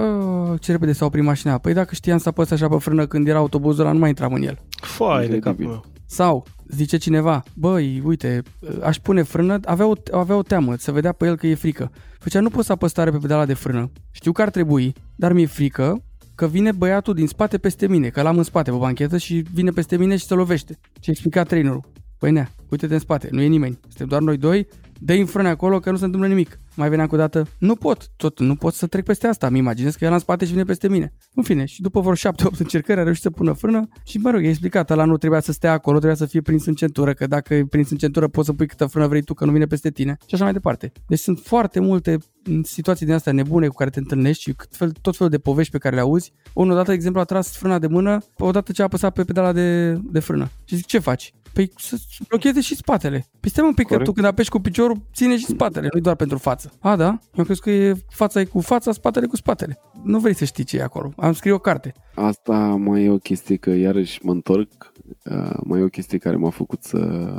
ce 0.60 0.72
repede 0.72 0.92
s-a 0.92 1.06
oprit 1.06 1.24
mașina. 1.24 1.58
Păi 1.58 1.74
dacă 1.74 1.96
știam 1.96 2.18
să 2.18 2.30
apăs 2.30 2.52
așa 2.52 2.68
pe 2.68 2.78
frână 2.78 3.06
când 3.06 3.28
era 3.28 3.38
autobuzul 3.38 3.84
ăla, 3.84 3.94
nu 3.94 4.00
mai 4.00 4.10
intram 4.10 4.34
în 4.34 4.42
el. 4.42 4.58
Foai 4.82 5.28
de 5.28 5.40
capul 5.40 5.66
meu. 5.66 5.86
Sau, 6.06 6.46
zice 6.68 6.98
cineva, 6.98 7.44
băi, 7.54 8.02
uite, 8.06 8.42
aș 8.84 8.98
pune 8.98 9.22
frână, 9.22 9.60
avea 9.66 9.86
o, 9.86 9.94
avea 10.12 10.36
o 10.36 10.42
teamă, 10.42 10.76
să 10.76 10.92
vedea 10.92 11.12
pe 11.12 11.26
el 11.26 11.36
că 11.36 11.48
e 11.48 11.56
frică. 11.56 11.92
Făcea, 12.20 12.40
nu 12.40 12.50
pot 12.50 12.66
să 12.66 12.72
apăs 12.72 12.92
tare 12.92 13.12
pe 13.12 13.18
pedala 13.18 13.46
de 13.46 13.54
frână. 13.54 13.92
Știu 14.12 14.32
că 14.32 14.42
ar 14.42 14.50
trebui, 14.50 14.94
dar 15.16 15.34
mi-e 15.34 15.46
frică 15.46 16.04
că 16.36 16.48
vine 16.48 16.72
băiatul 16.72 17.14
din 17.14 17.28
spate 17.28 17.58
peste 17.58 17.88
mine, 17.88 18.08
că 18.08 18.22
l-am 18.22 18.38
în 18.38 18.44
spate 18.44 18.72
pe 18.72 18.78
banchetă 18.78 19.18
și 19.18 19.46
vine 19.54 19.72
peste 19.72 19.98
mine 19.98 20.16
și 20.16 20.26
se 20.26 20.34
lovește. 20.34 20.80
Ce 21.00 21.10
explica 21.10 21.44
trainerul. 21.44 21.84
Păi 22.18 22.32
nea, 22.32 22.52
uite-te 22.70 22.94
în 22.94 23.00
spate, 23.00 23.28
nu 23.32 23.42
e 23.42 23.48
nimeni. 23.48 23.80
Suntem 23.88 24.08
doar 24.08 24.22
noi 24.22 24.38
doi, 24.38 24.68
dă 25.04 25.14
în 25.14 25.26
frâne 25.26 25.50
acolo 25.50 25.80
că 25.80 25.92
nu 25.92 25.98
se 25.98 26.06
întâmplă 26.06 26.30
nimic. 26.30 26.60
Mai 26.76 26.90
venea 26.90 27.08
cu 27.08 27.16
dată, 27.16 27.48
nu 27.58 27.76
pot, 27.76 28.10
tot, 28.16 28.40
nu 28.40 28.56
pot 28.56 28.74
să 28.74 28.88
trec 28.88 29.04
peste 29.04 29.28
asta, 29.28 29.50
mi 29.50 29.58
imaginez 29.58 29.96
că 29.96 30.06
era 30.06 30.14
în 30.14 30.20
spate 30.20 30.46
și 30.46 30.52
vine 30.52 30.64
peste 30.64 30.90
mine. 30.90 31.14
În 31.36 31.44
fine, 31.44 31.66
și 31.66 31.82
după 31.82 32.00
vreo 32.00 32.14
7-8 32.14 32.58
încercări 32.58 33.00
a 33.00 33.04
reușit 33.04 33.24
să 33.24 33.30
pună 33.30 33.54
frână 33.54 33.88
și 34.04 34.18
mă 34.18 34.30
rog, 34.30 34.44
e 34.44 34.48
explicat, 34.48 34.90
ăla 34.90 35.06
nu 35.06 35.18
trebuia 35.18 35.40
să 35.40 35.52
stea 35.52 35.72
acolo, 35.72 35.98
trebuia 35.98 36.18
să 36.18 36.26
fie 36.26 36.42
prins 36.42 36.66
în 36.66 36.74
centură, 36.74 37.14
că 37.14 37.28
dacă 37.28 37.54
e 37.54 37.66
prins 37.66 37.90
în 37.90 37.98
centură 37.98 38.28
poți 38.28 38.48
să 38.48 38.54
pui 38.54 38.68
câtă 38.68 38.86
frână 38.86 39.08
vrei 39.08 39.22
tu, 39.22 39.34
că 39.34 39.46
nu 39.46 39.52
vine 39.52 39.66
peste 39.66 39.90
tine 39.90 40.18
și 40.26 40.34
așa 40.34 40.44
mai 40.44 40.54
departe. 40.54 40.92
Deci 41.08 41.20
sunt 41.20 41.40
foarte 41.40 41.80
multe 41.80 42.18
situații 42.64 43.06
din 43.06 43.16
astea 43.16 43.32
nebune 43.32 43.68
cu 43.68 43.76
care 43.76 43.90
te 43.90 44.00
întâlnești 44.00 44.42
și 44.42 44.56
fel, 44.70 44.92
tot 45.02 45.16
felul 45.16 45.32
de 45.32 45.38
povești 45.38 45.72
pe 45.72 45.78
care 45.78 45.96
le 45.96 46.02
auzi. 46.02 46.34
Unul 46.54 46.72
odată, 46.72 46.88
de 46.88 46.94
exemplu, 46.94 47.22
a 47.22 47.24
tras 47.24 47.58
frâna 47.58 47.80
de 47.80 47.88
mână 47.88 48.18
odată 48.38 48.72
ce 48.72 48.82
a 48.82 48.86
apăsat 48.86 49.14
pe 49.14 49.24
pedala 49.24 49.52
de, 49.52 49.94
de 49.94 50.20
frână. 50.20 50.50
Și 50.66 50.76
zic, 50.76 50.86
ce 50.86 51.00
faci? 51.00 51.34
Păi 51.54 51.72
să 51.78 51.98
blocheze 52.28 52.62
și 52.62 52.76
spatele. 52.76 53.26
Păi 53.40 53.50
stai 53.50 53.66
un 53.66 53.74
pic 53.74 53.88
Corect. 53.88 54.06
că 54.06 54.10
tu 54.10 54.16
când 54.16 54.28
apeși 54.28 54.50
cu 54.50 54.60
piciorul, 54.60 55.02
ține 55.14 55.38
și 55.38 55.46
spatele, 55.46 55.88
nu 55.94 56.00
doar 56.00 56.16
pentru 56.16 56.38
față. 56.38 56.72
A, 56.80 56.96
da? 56.96 57.20
Eu 57.36 57.44
cred 57.44 57.58
că 57.58 57.70
e 57.70 57.96
fața 58.10 58.40
e 58.40 58.46
cu 58.46 58.60
fața, 58.60 58.92
spatele 58.92 59.26
cu 59.26 59.36
spatele. 59.36 59.80
Nu 60.04 60.20
vrei 60.20 60.36
să 60.36 60.46
știi 60.46 60.64
ce 60.64 60.78
e 60.78 60.84
acolo. 60.84 61.14
Am 61.18 61.34
scris 61.34 61.54
o 61.54 61.58
carte. 61.58 61.94
Asta 62.16 62.58
mai 62.58 63.04
e 63.04 63.10
o 63.10 63.18
chestie 63.18 63.56
că 63.56 63.70
iarăși 63.70 64.20
mă 64.24 64.32
întorc. 64.32 64.92
Uh, 65.26 65.58
mai 65.64 65.80
e 65.80 65.84
o 65.84 65.88
chestie 65.88 66.18
care 66.18 66.36
m-a 66.36 66.50
făcut 66.50 66.84
să, 66.84 67.34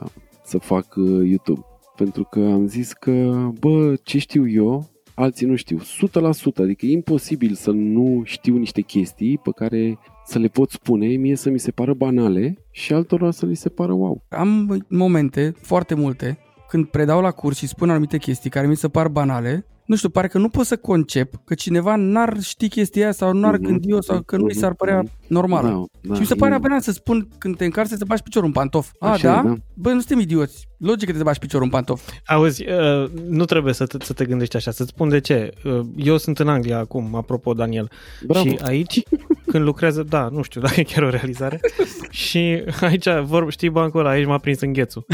să 0.45 0.59
fac 0.59 0.95
uh, 0.97 1.29
YouTube. 1.29 1.61
Pentru 1.97 2.25
că 2.25 2.39
am 2.39 2.67
zis 2.67 2.93
că, 2.93 3.49
bă, 3.61 3.95
ce 4.03 4.19
știu 4.19 4.49
eu, 4.49 4.92
alții 5.15 5.47
nu 5.47 5.57
știu. 5.57 5.79
100%, 5.79 5.83
adică 6.63 6.87
e 6.87 6.91
imposibil 6.91 7.55
să 7.55 7.71
nu 7.71 8.23
știu 8.25 8.57
niște 8.57 8.81
chestii 8.81 9.39
pe 9.39 9.51
care 9.55 9.99
să 10.27 10.39
le 10.39 10.49
pot 10.49 10.71
spune, 10.71 11.07
mie 11.07 11.37
să 11.37 11.51
mi 11.51 11.59
se 11.59 11.71
pară 11.71 11.95
banale 11.95 12.57
și 12.71 12.93
altora 12.93 13.31
să 13.31 13.47
li 13.47 13.55
se 13.55 13.69
pară 13.69 13.93
wow. 13.93 14.23
Am 14.29 14.83
momente, 14.89 15.55
foarte 15.61 15.95
multe, 15.95 16.39
când 16.69 16.87
predau 16.87 17.21
la 17.21 17.31
curs 17.31 17.57
și 17.57 17.67
spun 17.67 17.91
anumite 17.91 18.19
chestii 18.19 18.51
care 18.51 18.67
mi 18.67 18.77
se 18.77 18.89
par 18.89 19.09
banale 19.09 19.67
nu 19.93 19.97
știu, 19.97 20.09
pare 20.09 20.29
că 20.29 20.39
nu 20.39 20.49
pot 20.49 20.67
să 20.67 20.77
concep 20.77 21.35
că 21.45 21.55
cineva 21.55 21.97
n-ar 21.97 22.41
ști 22.41 22.69
chestia 22.69 23.03
aia 23.03 23.13
sau 23.13 23.33
n-ar 23.33 23.57
mm-hmm. 23.57 23.63
gândi 23.63 23.91
eu 23.91 24.01
sau 24.01 24.21
că 24.21 24.37
nu 24.37 24.49
i 24.49 24.55
s-ar 24.55 24.75
părea 24.75 24.99
mhm. 24.99 25.11
normală. 25.27 25.69
Da, 25.69 26.09
da, 26.09 26.15
și 26.15 26.21
mi 26.21 26.27
se 26.27 26.35
pare 26.35 26.55
abenant 26.55 26.83
să 26.83 26.93
spun 26.93 27.29
când 27.39 27.57
te 27.57 27.65
încarci 27.65 27.89
să 27.89 27.97
te 27.97 28.05
bagi 28.05 28.23
piciorul 28.23 28.47
în 28.47 28.53
pantof. 28.53 28.91
A, 28.99 29.11
Așa, 29.11 29.35
da? 29.35 29.49
da? 29.49 29.55
Bă, 29.75 29.93
nu 29.93 29.99
suntem 29.99 30.19
idioți. 30.19 30.69
Logic 30.83 31.11
că 31.11 31.17
te 31.17 31.23
bagi 31.23 31.39
piciorul 31.39 31.65
în 31.65 31.71
pantof. 31.71 32.09
Auzi, 32.27 32.65
uh, 32.69 33.11
nu 33.29 33.45
trebuie 33.45 33.75
să 33.75 33.87
te, 33.87 34.05
să 34.05 34.13
te 34.13 34.25
gândești 34.25 34.57
așa, 34.57 34.71
să-ți 34.71 34.91
spun 34.91 35.09
de 35.09 35.21
ce. 35.21 35.53
Uh, 35.65 35.81
eu 35.97 36.17
sunt 36.17 36.39
în 36.39 36.49
Anglia 36.49 36.79
acum, 36.79 37.15
apropo, 37.15 37.53
Daniel. 37.53 37.91
Bravo. 38.27 38.49
Și 38.49 38.59
aici, 38.63 39.03
când 39.47 39.65
lucrează, 39.65 40.03
da, 40.03 40.29
nu 40.29 40.43
știu 40.43 40.61
dacă 40.61 40.81
e 40.81 40.83
chiar 40.83 41.03
o 41.03 41.09
realizare, 41.09 41.61
și 42.11 42.63
aici, 42.81 43.09
vor, 43.23 43.53
știi 43.53 43.69
bancul 43.69 44.01
ăla, 44.01 44.11
aici 44.11 44.27
m-a 44.27 44.39
prins 44.39 44.61
în 44.61 44.73
ghețul. 44.73 45.05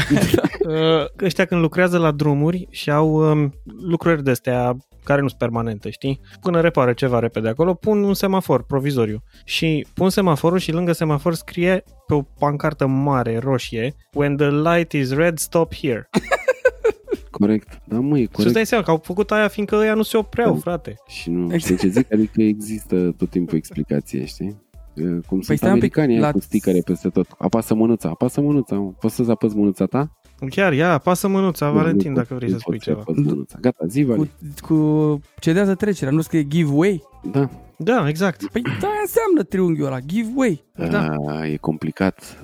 uh, 0.67 1.23
ăștia 1.23 1.45
când 1.45 1.61
lucrează 1.61 1.97
la 1.97 2.11
drumuri 2.11 2.67
și 2.69 2.91
au 2.91 3.31
um, 3.31 3.53
lucrări 3.81 4.23
de 4.23 4.31
astea 4.31 4.77
care 5.09 5.21
nu 5.21 5.27
sunt 5.27 5.39
permanente, 5.39 5.89
știi? 5.89 6.19
Până 6.41 6.61
repară 6.61 6.93
ceva 6.93 7.19
repede 7.19 7.47
acolo, 7.47 7.73
pun 7.73 8.03
un 8.03 8.13
semafor 8.13 8.63
provizoriu 8.63 9.23
și 9.43 9.87
pun 9.93 10.09
semaforul 10.09 10.57
și 10.57 10.71
lângă 10.71 10.91
semafor 10.91 11.33
scrie 11.33 11.83
pe 12.07 12.13
o 12.13 12.21
pancartă 12.21 12.87
mare, 12.87 13.37
roșie, 13.37 13.95
When 14.13 14.35
the 14.35 14.49
light 14.49 14.91
is 14.91 15.11
red, 15.11 15.37
stop 15.37 15.73
here. 15.73 16.09
Corect. 17.39 17.81
Da, 17.85 17.99
măi, 17.99 18.09
corect. 18.09 18.39
Și 18.39 18.45
îți 18.45 18.53
dai 18.53 18.65
seama 18.65 18.83
că 18.83 18.91
au 18.91 19.01
făcut 19.03 19.31
aia 19.31 19.47
fiindcă 19.47 19.75
ăia 19.75 19.93
nu 19.93 20.01
se 20.01 20.17
opreau, 20.17 20.53
da. 20.53 20.59
frate. 20.59 20.95
Și 21.07 21.29
nu, 21.29 21.57
știi 21.57 21.77
ce 21.77 21.87
zic? 21.87 22.13
Adică 22.13 22.41
există 22.41 23.11
tot 23.17 23.29
timpul 23.29 23.57
explicație, 23.57 24.25
știi? 24.25 24.67
Cum 25.27 25.39
păi 25.39 25.57
sunt 25.57 25.71
americanii 25.71 26.19
la... 26.19 26.31
cu 26.31 26.39
sticăre 26.39 26.81
peste 26.85 27.09
tot. 27.09 27.27
Apasă 27.37 27.73
mânuța, 27.73 28.09
apasă 28.09 28.41
mânuța. 28.41 28.75
Poți 28.75 29.15
să-ți 29.15 29.29
apăs 29.29 29.53
mânuța 29.53 29.85
ta? 29.85 30.18
Chiar, 30.49 30.73
ia, 30.73 30.91
apasă 30.91 31.27
mânuța, 31.27 31.71
Valentin, 31.71 32.13
dacă 32.13 32.33
vrei 32.33 32.49
să 32.49 32.57
spui 32.57 32.79
ceva. 32.79 33.03
Mânuța. 33.15 33.57
Gata, 33.61 33.85
zi, 33.87 34.05
Cu, 34.05 34.27
cu 34.61 35.19
cedează 35.39 35.75
trecerea, 35.75 36.13
nu 36.13 36.21
scrie 36.21 36.43
give 36.43 36.71
way? 36.73 37.03
Da. 37.31 37.49
Da, 37.77 38.07
exact. 38.07 38.47
Păi 38.51 38.61
da, 38.61 38.89
înseamnă 39.01 39.43
triunghiul 39.49 39.85
ăla, 39.87 39.99
give 39.99 40.31
way. 40.35 40.63
Da. 40.89 41.15
A, 41.27 41.47
e 41.47 41.57
complicat. 41.57 42.43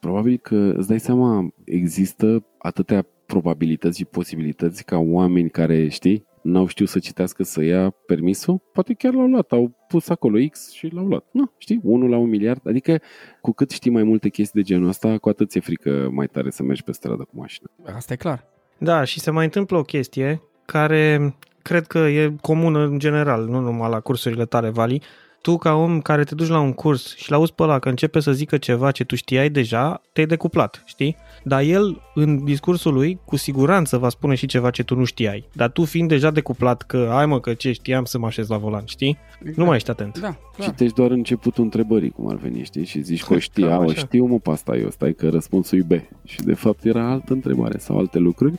Probabil 0.00 0.38
că 0.42 0.72
îți 0.76 0.88
dai 0.88 1.00
seama, 1.00 1.48
există 1.64 2.44
atâtea 2.58 3.06
probabilități 3.26 3.98
și 3.98 4.04
posibilități 4.04 4.84
ca 4.84 4.98
oameni 4.98 5.50
care, 5.50 5.88
știi, 5.88 6.26
n-au 6.48 6.66
știut 6.66 6.88
să 6.88 6.98
citească 6.98 7.42
să 7.42 7.62
ia 7.62 7.90
permisul, 8.06 8.60
poate 8.72 8.94
chiar 8.94 9.12
l-au 9.12 9.26
luat, 9.26 9.52
au 9.52 9.86
pus 9.88 10.08
acolo 10.08 10.38
X 10.50 10.72
și 10.72 10.88
l-au 10.92 11.06
luat. 11.06 11.24
Nu, 11.30 11.52
știi, 11.58 11.80
unul 11.82 12.10
la 12.10 12.16
un 12.16 12.28
miliard, 12.28 12.60
adică 12.68 13.00
cu 13.40 13.52
cât 13.52 13.70
știi 13.70 13.90
mai 13.90 14.02
multe 14.02 14.28
chestii 14.28 14.60
de 14.62 14.66
genul 14.66 14.88
ăsta, 14.88 15.18
cu 15.18 15.28
atât 15.28 15.50
ți-e 15.50 15.60
frică 15.60 16.08
mai 16.12 16.26
tare 16.26 16.50
să 16.50 16.62
mergi 16.62 16.82
pe 16.82 16.92
stradă 16.92 17.22
cu 17.22 17.36
mașina. 17.36 17.70
Asta 17.94 18.12
e 18.12 18.16
clar. 18.16 18.44
Da, 18.78 19.04
și 19.04 19.20
se 19.20 19.30
mai 19.30 19.44
întâmplă 19.44 19.76
o 19.76 19.82
chestie 19.82 20.42
care 20.64 21.34
cred 21.62 21.86
că 21.86 21.98
e 21.98 22.34
comună 22.40 22.84
în 22.84 22.98
general, 22.98 23.44
nu 23.44 23.60
numai 23.60 23.90
la 23.90 24.00
cursurile 24.00 24.44
tale, 24.44 24.68
Vali, 24.68 25.02
tu 25.42 25.56
ca 25.56 25.74
om 25.74 26.00
care 26.00 26.24
te 26.24 26.34
duci 26.34 26.48
la 26.48 26.60
un 26.60 26.72
curs 26.72 27.16
și 27.16 27.30
l-auzi 27.30 27.54
pe 27.54 27.62
ăla 27.62 27.78
că 27.78 27.88
începe 27.88 28.20
să 28.20 28.32
zică 28.32 28.56
ceva 28.56 28.90
ce 28.90 29.04
tu 29.04 29.14
știai 29.14 29.50
deja, 29.50 30.02
te-ai 30.12 30.26
decuplat, 30.26 30.82
știi? 30.86 31.16
Dar 31.42 31.62
el, 31.62 32.02
în 32.14 32.44
discursul 32.44 32.92
lui, 32.92 33.18
cu 33.24 33.36
siguranță 33.36 33.98
va 33.98 34.08
spune 34.08 34.34
și 34.34 34.46
ceva 34.46 34.70
ce 34.70 34.82
tu 34.82 34.94
nu 34.94 35.04
știai. 35.04 35.48
Dar 35.52 35.70
tu 35.70 35.84
fiind 35.84 36.08
deja 36.08 36.30
decuplat 36.30 36.82
că, 36.82 37.10
ai 37.12 37.26
mă, 37.26 37.40
că 37.40 37.54
ce 37.54 37.72
știam 37.72 38.04
să 38.04 38.18
mă 38.18 38.26
așez 38.26 38.48
la 38.48 38.56
volan, 38.56 38.82
știi? 38.84 39.18
Exact. 39.40 39.56
Nu 39.56 39.64
mai 39.64 39.76
ești 39.76 39.90
atent. 39.90 40.18
Da, 40.20 40.36
clar. 40.56 40.68
Citești 40.68 40.94
doar 40.94 41.10
începutul 41.10 41.64
întrebării, 41.64 42.10
cum 42.10 42.28
ar 42.28 42.36
veni, 42.36 42.64
știi? 42.64 42.84
Și 42.84 43.02
zici 43.02 43.24
că 43.24 43.38
știa, 43.38 43.78
o 43.78 43.92
știu 43.92 44.24
mă 44.24 44.38
pe 44.38 44.50
asta 44.50 44.76
eu, 44.76 44.90
stai 44.90 45.12
că 45.12 45.28
răspunsul 45.28 45.78
e 45.78 45.82
B. 45.82 46.00
Și 46.24 46.40
de 46.40 46.54
fapt 46.54 46.84
era 46.84 47.10
altă 47.10 47.32
întrebare 47.32 47.78
sau 47.78 47.98
alte 47.98 48.18
lucruri. 48.18 48.58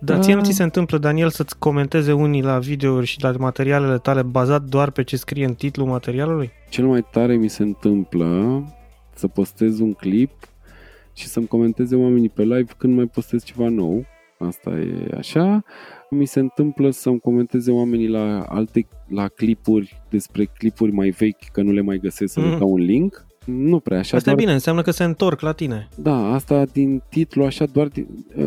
Dar 0.00 0.16
da. 0.16 0.22
ție 0.22 0.34
nu 0.34 0.42
ți 0.42 0.52
se 0.52 0.62
întâmplă, 0.62 0.98
Daniel, 0.98 1.30
să-ți 1.30 1.58
comenteze 1.58 2.12
unii 2.12 2.42
la 2.42 2.58
videouri 2.58 3.06
și 3.06 3.22
la 3.22 3.32
materialele 3.38 3.98
tale 3.98 4.22
bazat 4.22 4.62
doar 4.62 4.90
pe 4.90 5.02
ce 5.02 5.16
scrie 5.16 5.44
în 5.44 5.54
titlul 5.54 5.86
materialului? 5.86 6.50
Cel 6.68 6.86
mai 6.86 7.06
tare 7.10 7.34
mi 7.36 7.48
se 7.48 7.62
întâmplă 7.62 8.62
să 9.14 9.28
postez 9.28 9.78
un 9.78 9.92
clip 9.92 10.30
și 11.16 11.26
să-mi 11.26 11.46
comenteze 11.46 11.96
oamenii 11.96 12.28
pe 12.28 12.42
live 12.42 12.72
când 12.76 12.94
mai 12.94 13.06
postez 13.06 13.44
ceva 13.44 13.68
nou. 13.68 14.04
Asta 14.38 14.70
e 14.70 15.16
așa. 15.16 15.62
Mi 16.10 16.26
se 16.26 16.40
întâmplă 16.40 16.90
să-mi 16.90 17.20
comenteze 17.20 17.70
oamenii 17.70 18.08
la 18.08 18.42
alte 18.42 18.88
la 19.08 19.28
clipuri 19.28 20.02
despre 20.10 20.44
clipuri 20.44 20.92
mai 20.92 21.10
vechi 21.10 21.50
că 21.52 21.62
nu 21.62 21.72
le 21.72 21.80
mai 21.80 21.98
găsesc 21.98 22.32
să 22.32 22.40
mm. 22.40 22.50
le 22.50 22.56
dau 22.58 22.72
un 22.72 22.80
link. 22.80 23.26
Nu 23.44 23.78
prea 23.78 23.98
așa. 23.98 24.16
Asta 24.16 24.30
doar... 24.30 24.40
e 24.40 24.42
bine, 24.42 24.52
înseamnă 24.54 24.82
că 24.82 24.90
se 24.90 25.04
întorc 25.04 25.40
la 25.40 25.52
tine. 25.52 25.88
Da, 25.96 26.32
asta 26.32 26.64
din 26.64 27.02
titlu, 27.08 27.44
așa 27.44 27.64
doar 27.64 27.86
din, 27.86 28.06
uh, 28.36 28.44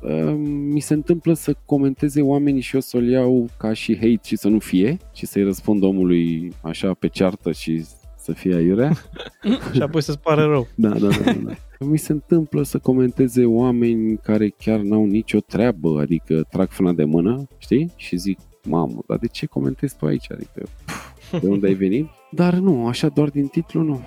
uh, 0.00 0.34
mi 0.72 0.80
se 0.80 0.94
întâmplă 0.94 1.34
să 1.34 1.56
comenteze 1.64 2.22
oamenii 2.22 2.60
și 2.60 2.74
eu 2.74 2.80
să-l 2.80 3.08
iau 3.08 3.48
ca 3.58 3.72
și 3.72 3.94
hate 3.94 4.20
și 4.22 4.36
să 4.36 4.48
nu 4.48 4.58
fie 4.58 4.96
și 5.12 5.26
să-i 5.26 5.42
răspund 5.42 5.82
omului 5.82 6.52
așa 6.62 6.94
pe 6.94 7.08
ceartă 7.08 7.52
și 7.52 7.84
să 8.30 8.36
fie 8.36 8.54
aiurea. 8.54 8.92
și 9.74 9.82
apoi 9.82 10.02
să-ți 10.02 10.18
pare 10.18 10.42
rău. 10.42 10.66
Da, 10.74 10.88
da, 10.88 11.08
da. 11.08 11.08
da. 11.24 11.32
da. 11.32 11.54
Mi 11.84 11.98
se 11.98 12.12
întâmplă 12.12 12.62
să 12.62 12.78
comenteze 12.78 13.44
oameni 13.44 14.16
care 14.16 14.48
chiar 14.48 14.80
n-au 14.80 15.04
nicio 15.04 15.40
treabă, 15.40 16.00
adică 16.00 16.46
trag 16.50 16.68
frâna 16.68 16.92
de 16.92 17.04
mână, 17.04 17.46
știi? 17.58 17.92
Și 17.96 18.16
zic, 18.16 18.38
mamă, 18.64 19.02
dar 19.06 19.18
de 19.18 19.26
ce 19.26 19.46
comentezi 19.46 19.96
tu 19.96 20.06
aici? 20.06 20.32
Adică, 20.32 20.62
de 21.40 21.46
unde 21.46 21.66
ai 21.66 21.74
venit? 21.74 22.08
Dar 22.30 22.54
nu, 22.54 22.86
așa 22.86 23.08
doar 23.08 23.28
din 23.28 23.46
titlu 23.46 23.82
nu. 23.82 24.00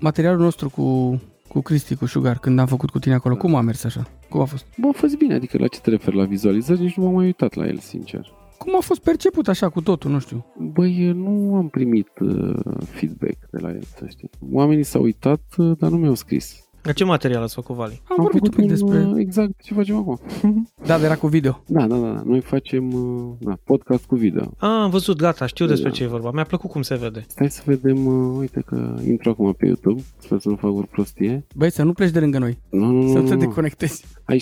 Materialul 0.00 0.40
nostru 0.40 0.70
cu, 0.70 1.20
cu 1.48 1.60
Cristi, 1.60 1.94
cu 1.94 2.06
Sugar, 2.06 2.38
când 2.38 2.58
am 2.58 2.66
făcut 2.66 2.90
cu 2.90 2.98
tine 2.98 3.14
acolo, 3.14 3.36
cum 3.36 3.54
a 3.54 3.60
mers 3.60 3.84
așa? 3.84 4.06
Cum 4.28 4.40
a 4.40 4.44
fost? 4.44 4.66
Bă, 4.76 4.88
a 4.88 4.92
fost 4.92 5.16
bine, 5.16 5.34
adică 5.34 5.58
la 5.58 5.66
ce 5.66 5.80
te 5.80 5.90
referi, 5.90 6.16
la 6.16 6.24
vizualizări, 6.24 6.80
nici 6.80 6.94
nu 6.94 7.04
m-am 7.04 7.14
mai 7.14 7.24
uitat 7.24 7.54
la 7.54 7.66
el, 7.66 7.78
sincer. 7.78 8.32
Cum 8.58 8.76
a 8.76 8.80
fost 8.80 9.00
perceput 9.00 9.48
așa 9.48 9.68
cu 9.68 9.80
totul, 9.80 10.10
nu 10.10 10.18
știu. 10.18 10.46
Băi, 10.72 11.12
nu 11.12 11.54
am 11.54 11.68
primit 11.68 12.08
uh, 12.20 12.54
feedback 12.90 13.36
de 13.50 13.58
la 13.60 13.68
el, 13.68 13.82
să 13.96 14.04
știi. 14.08 14.30
Oamenii 14.52 14.84
s-au 14.84 15.02
uitat, 15.02 15.40
uh, 15.56 15.76
dar 15.78 15.90
nu 15.90 15.96
mi-au 15.96 16.14
scris. 16.14 16.62
La 16.82 16.92
ce 16.94 17.04
material 17.04 17.42
ați 17.42 17.54
făcut, 17.54 17.76
Vali? 17.76 18.00
Am, 18.08 18.16
am 18.18 18.22
vorbit 18.22 18.42
un 18.42 18.48
pic 18.50 18.58
un, 18.62 18.66
despre... 18.68 19.04
uh, 19.06 19.12
Exact 19.16 19.50
ce 19.62 19.74
facem 19.74 19.96
acum. 19.96 20.18
Da, 20.80 20.86
dar 20.86 21.02
era 21.02 21.16
cu 21.16 21.26
video. 21.26 21.62
Da, 21.66 21.86
da, 21.86 21.96
da. 21.96 22.22
Noi 22.24 22.40
facem 22.40 22.92
uh, 22.92 23.32
da, 23.40 23.58
podcast 23.64 24.04
cu 24.04 24.14
video. 24.14 24.42
Ah, 24.56 24.68
am 24.68 24.90
văzut, 24.90 25.16
gata, 25.16 25.46
știu 25.46 25.66
despre 25.66 25.88
Da. 25.88 25.94
ce 25.94 26.02
e 26.02 26.06
vorba. 26.06 26.30
Mi-a 26.30 26.44
plăcut 26.44 26.70
cum 26.70 26.82
se 26.82 26.94
vede. 26.96 27.24
Stai 27.28 27.50
să 27.50 27.62
vedem, 27.64 28.06
uh, 28.06 28.36
uite 28.38 28.60
că 28.66 28.94
intru 29.06 29.30
acum 29.30 29.52
pe 29.52 29.66
YouTube, 29.66 30.02
sper 30.18 30.38
să 30.38 30.48
nu 30.48 30.56
fac 30.56 30.70
o 30.70 30.82
prostie. 30.90 31.46
Băi, 31.54 31.70
să 31.70 31.82
nu 31.82 31.92
pleci 31.92 32.10
de 32.10 32.20
lângă 32.20 32.38
noi, 32.38 32.58
Nu, 32.70 32.86
nu, 32.90 33.12
să 33.12 33.18
nu, 33.18 33.28
te 33.28 33.34
nu. 33.34 33.40
deconectezi. 33.40 34.04
Ai 34.24 34.38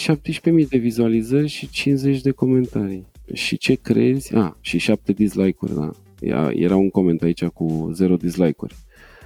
17.000 0.63 0.69
de 0.69 0.79
vizualizări 0.79 1.47
și 1.47 1.69
50 1.71 2.21
de 2.21 2.31
comentarii. 2.31 3.07
Și 3.33 3.57
ce 3.57 3.75
crezi? 3.75 4.35
Ah, 4.35 4.51
și 4.61 4.79
7 4.79 5.13
dislike-uri, 5.13 5.75
da. 5.75 5.91
Ia- 6.21 6.51
Era 6.55 6.77
un 6.77 6.91
coment 6.91 7.23
aici 7.23 7.45
cu 7.45 7.91
0 7.93 8.17
dislike-uri. 8.17 8.75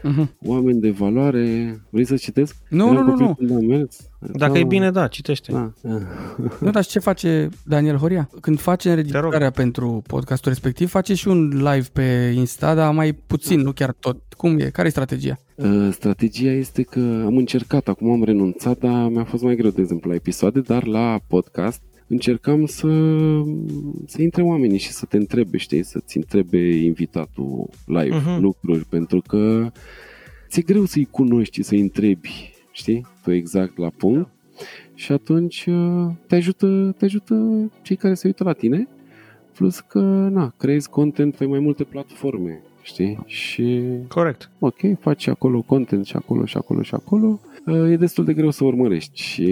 Mhm. 0.02 0.30
Oameni 0.44 0.80
de 0.80 0.90
valoare... 0.90 1.78
Vrei 1.90 2.04
să 2.04 2.16
citesc? 2.16 2.56
Nu, 2.68 2.90
Era 2.92 3.00
nu, 3.00 3.04
nu, 3.04 3.10
copil 3.10 3.24
nu. 3.26 3.34
când 3.34 3.50
am 3.50 3.64
mers. 3.78 4.10
Dacă 4.32 4.52
Da, 4.52 4.58
e 4.58 4.64
bine, 4.64 4.90
da, 4.90 5.06
citește. 5.08 5.52
Da. 5.52 5.72
Nu, 6.60 6.70
dar 6.70 6.82
și 6.82 6.88
ce 6.90 6.98
face 6.98 7.48
Daniel 7.64 7.96
Horia? 7.96 8.30
Când 8.40 8.60
face 8.60 8.88
înregistrarea 8.90 9.50
pentru 9.50 10.02
podcastul 10.06 10.50
respectiv, 10.50 10.88
face 10.88 11.14
și 11.14 11.28
un 11.28 11.48
live 11.48 11.86
pe 11.92 12.32
Insta, 12.36 12.74
dar 12.74 12.92
mai 12.94 13.12
puțin, 13.12 13.60
nu 13.60 13.72
chiar 13.72 13.92
tot. 13.98 14.20
Cum 14.36 14.58
e? 14.58 14.64
Care 14.64 14.88
e 14.88 14.90
strategia? 14.90 15.38
Uh, 15.54 15.88
Strategia 15.92 16.50
este 16.52 16.82
că 16.82 16.98
am 17.26 17.36
încercat, 17.36 17.88
acum 17.88 18.10
am 18.10 18.24
renunțat, 18.24 18.78
dar 18.78 19.08
mi-a 19.08 19.24
fost 19.24 19.42
mai 19.42 19.56
greu, 19.56 19.70
de 19.70 19.80
exemplu, 19.80 20.10
la 20.10 20.16
episoade, 20.16 20.60
dar 20.60 20.86
la 20.86 21.18
podcast 21.26 21.82
încercam 22.12 22.66
să, 22.66 22.88
să 24.06 24.22
intre 24.22 24.42
oamenii 24.42 24.78
și 24.78 24.90
să 24.90 25.06
te 25.06 25.16
întrebe, 25.16 25.56
știi, 25.56 25.82
să-ți 25.82 26.16
întrebe 26.16 26.58
invitatul 26.58 27.68
live 27.86 28.16
Mhm. 28.16 28.36
uh-huh. 28.36 28.40
lucruri, 28.40 28.84
pentru 28.84 29.22
că 29.26 29.70
ți-e 30.48 30.62
greu 30.62 30.84
să-i 30.84 31.04
cunoști 31.10 31.54
și 31.54 31.62
să-i 31.62 31.80
întrebi, 31.80 32.52
știi, 32.70 33.06
tu 33.22 33.32
exact 33.32 33.78
la 33.78 33.88
punct 33.96 34.28
și 34.94 35.12
atunci 35.12 35.66
uh, 35.66 36.06
te 36.26 36.34
ajută, 36.34 36.94
te 36.98 37.04
ajută 37.04 37.34
cei 37.82 37.96
care 37.96 38.14
se 38.14 38.26
uită 38.26 38.44
la 38.44 38.52
tine, 38.52 38.88
plus 39.54 39.80
că, 39.80 40.00
na, 40.32 40.54
creezi 40.56 40.88
content 40.90 41.36
pe 41.36 41.44
mai 41.46 41.58
multe 41.58 41.84
platforme, 41.84 42.62
știi, 42.90 43.18
și 43.26 43.80
Corect. 44.08 44.50
ok, 44.58 44.78
faci 45.00 45.22
și 45.22 45.30
acolo 45.30 45.62
content 45.62 46.06
și 46.06 46.16
acolo 46.16 46.44
și 46.44 46.56
acolo 46.56 46.82
și 46.82 46.94
acolo, 46.94 47.40
uh, 47.66 47.90
e 47.90 47.96
destul 47.96 48.24
de 48.24 48.34
greu 48.34 48.50
să 48.50 48.64
urmărești 48.64 49.22
și 49.22 49.48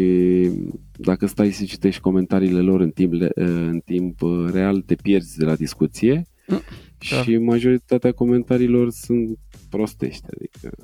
dacă 0.97 1.27
stai 1.27 1.51
să 1.51 1.65
citești 1.65 2.01
comentariile 2.01 2.61
lor 2.61 2.81
în 2.81 2.91
timp, 2.91 3.13
le- 3.13 3.33
uh, 3.37 3.47
în 3.47 3.81
timp 3.85 4.23
uh, 4.23 4.49
real, 4.53 4.81
te 4.81 4.95
pierzi 4.95 5.39
de 5.39 5.45
la 5.45 5.55
discuție. 5.55 6.27
Mm, 6.49 6.61
și 6.99 7.37
majoritatea 7.37 8.13
comentariilor 8.13 8.91
sunt 8.91 9.39
prostești, 9.69 10.25
adică 10.37 10.77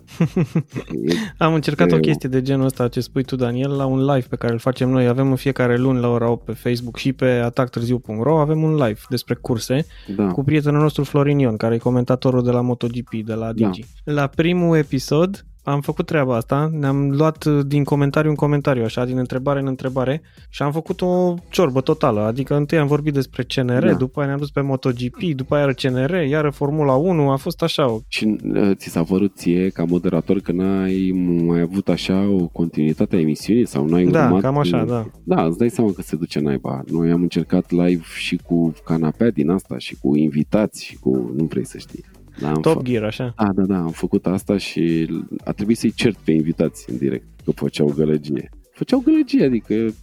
e, 1.13 1.15
Am 1.39 1.55
încercat 1.55 1.91
o 1.91 1.95
Eu- 1.95 2.01
chestie 2.01 2.29
de 2.29 2.43
genul 2.43 2.65
ăsta 2.65 2.89
ce 2.89 3.01
spui 3.01 3.23
tu, 3.25 3.37
Daniel, 3.37 3.71
la 3.71 3.85
un 3.87 3.99
live 4.05 4.27
pe 4.31 4.37
care 4.37 4.53
îl 4.53 4.59
facem 4.59 4.89
noi. 4.91 5.07
Avem 5.07 5.31
în 5.31 5.37
fiecare 5.37 5.77
luni 5.77 6.01
la 6.01 6.09
ora 6.09 6.29
8 6.31 6.45
pe 6.45 6.53
Facebook 6.53 6.97
și 6.97 7.13
pe 7.13 7.25
atactârziu.ro 7.27 8.41
avem 8.41 8.63
un 8.63 8.75
live 8.75 9.01
despre 9.09 9.35
curse 9.35 9.87
da, 10.17 10.27
cu 10.27 10.45
prietenul 10.45 10.81
nostru 10.81 11.05
Florin 11.05 11.39
Ion, 11.39 11.57
care 11.57 11.75
e 11.75 11.79
comentatorul 11.79 12.43
de 12.43 12.51
la 12.51 12.61
MotoGP, 12.61 13.15
de 13.25 13.35
la 13.35 13.53
Da. 13.53 13.69
Digi. 13.69 13.85
La 14.05 14.27
primul 14.27 14.77
episod 14.77 15.45
am 15.65 15.81
făcut 15.81 16.07
treaba 16.07 16.37
asta, 16.37 16.71
ne-am 16.73 17.11
luat 17.11 17.45
uh, 17.45 17.61
din 17.67 17.85
comentariu 17.85 18.31
în 18.31 18.37
comentariu, 18.37 18.85
așa, 18.85 19.05
din 19.05 19.19
întrebare 19.19 19.61
în 19.61 19.67
întrebare 19.67 20.23
și 20.49 20.63
am 20.63 20.73
făcut 20.73 21.01
o 21.01 21.35
ciorbă 21.49 21.81
totală, 21.81 22.21
adică 22.21 22.57
întâi 22.57 22.79
am 22.79 22.87
vorbit 22.87 23.13
despre 23.13 23.43
CNR, 23.55 23.87
Da. 23.87 23.95
după 23.95 24.19
aia 24.19 24.27
ne-am 24.29 24.41
dus 24.41 24.51
pe 24.51 24.61
MotoGP, 24.61 25.23
după 25.35 25.55
aia 25.55 25.73
CNR, 25.73 26.27
iară 26.29 26.51
Formula 26.51 26.95
1, 26.95 27.31
a 27.31 27.37
fost 27.37 27.63
așa 27.63 27.91
o 27.91 28.01
și 28.09 28.37
uh, 28.55 28.71
ți 28.75 28.89
s-a 28.89 29.03
părut 29.03 29.33
ție 29.37 29.69
ca 29.69 29.85
moderator 29.85 30.39
că 30.39 30.53
n-ai 30.53 31.11
mai 31.47 31.61
avut 31.61 31.89
așa 31.89 32.29
o 32.29 32.47
continuitate 32.47 33.17
a 33.17 33.21
emisiunii 33.21 33.67
sau 33.67 33.87
n-ai 33.89 34.05
Da, 34.05 34.25
urmat 34.25 34.41
cam 34.41 34.59
așa, 34.59 34.85
da. 34.85 35.07
Da, 35.25 35.45
îți 35.45 35.59
dai 35.59 35.69
seama 35.71 35.91
că 35.93 36.03
se 36.03 36.17
duce 36.17 36.41
naiba. 36.41 36.83
Noi 36.91 37.11
am 37.11 37.23
încercat 37.23 37.71
live 37.71 38.03
și 38.19 38.37
cu 38.47 38.73
canapea 38.85 39.31
din 39.31 39.51
asta 39.51 39.79
și 39.79 39.97
cu 40.01 40.17
invitați 40.17 40.85
și 40.85 40.97
cu... 40.97 41.33
Nu 41.37 41.45
vrei 41.45 41.67
să 41.67 41.79
știi. 41.79 42.05
Da, 42.41 42.49
am 42.53 42.61
Top 42.61 42.81
fă- 42.81 42.85
Gear, 42.85 43.03
așa. 43.05 43.35
Da, 43.37 43.51
da, 43.55 43.63
da, 43.63 43.79
am 43.79 43.91
făcut 43.91 44.27
asta 44.27 44.57
și 44.57 45.09
a 45.45 45.53
trebuit 45.53 45.79
să-i 45.79 45.91
cert 45.91 46.17
pe 46.17 46.33
invitați 46.33 46.91
în 46.91 46.97
direct, 46.97 47.27
că 47.45 47.51
făceau 47.51 47.93
gălăgie. 47.97 48.51
Făceau 48.73 49.01
gălăgie, 49.05 49.45
adică 49.45 49.95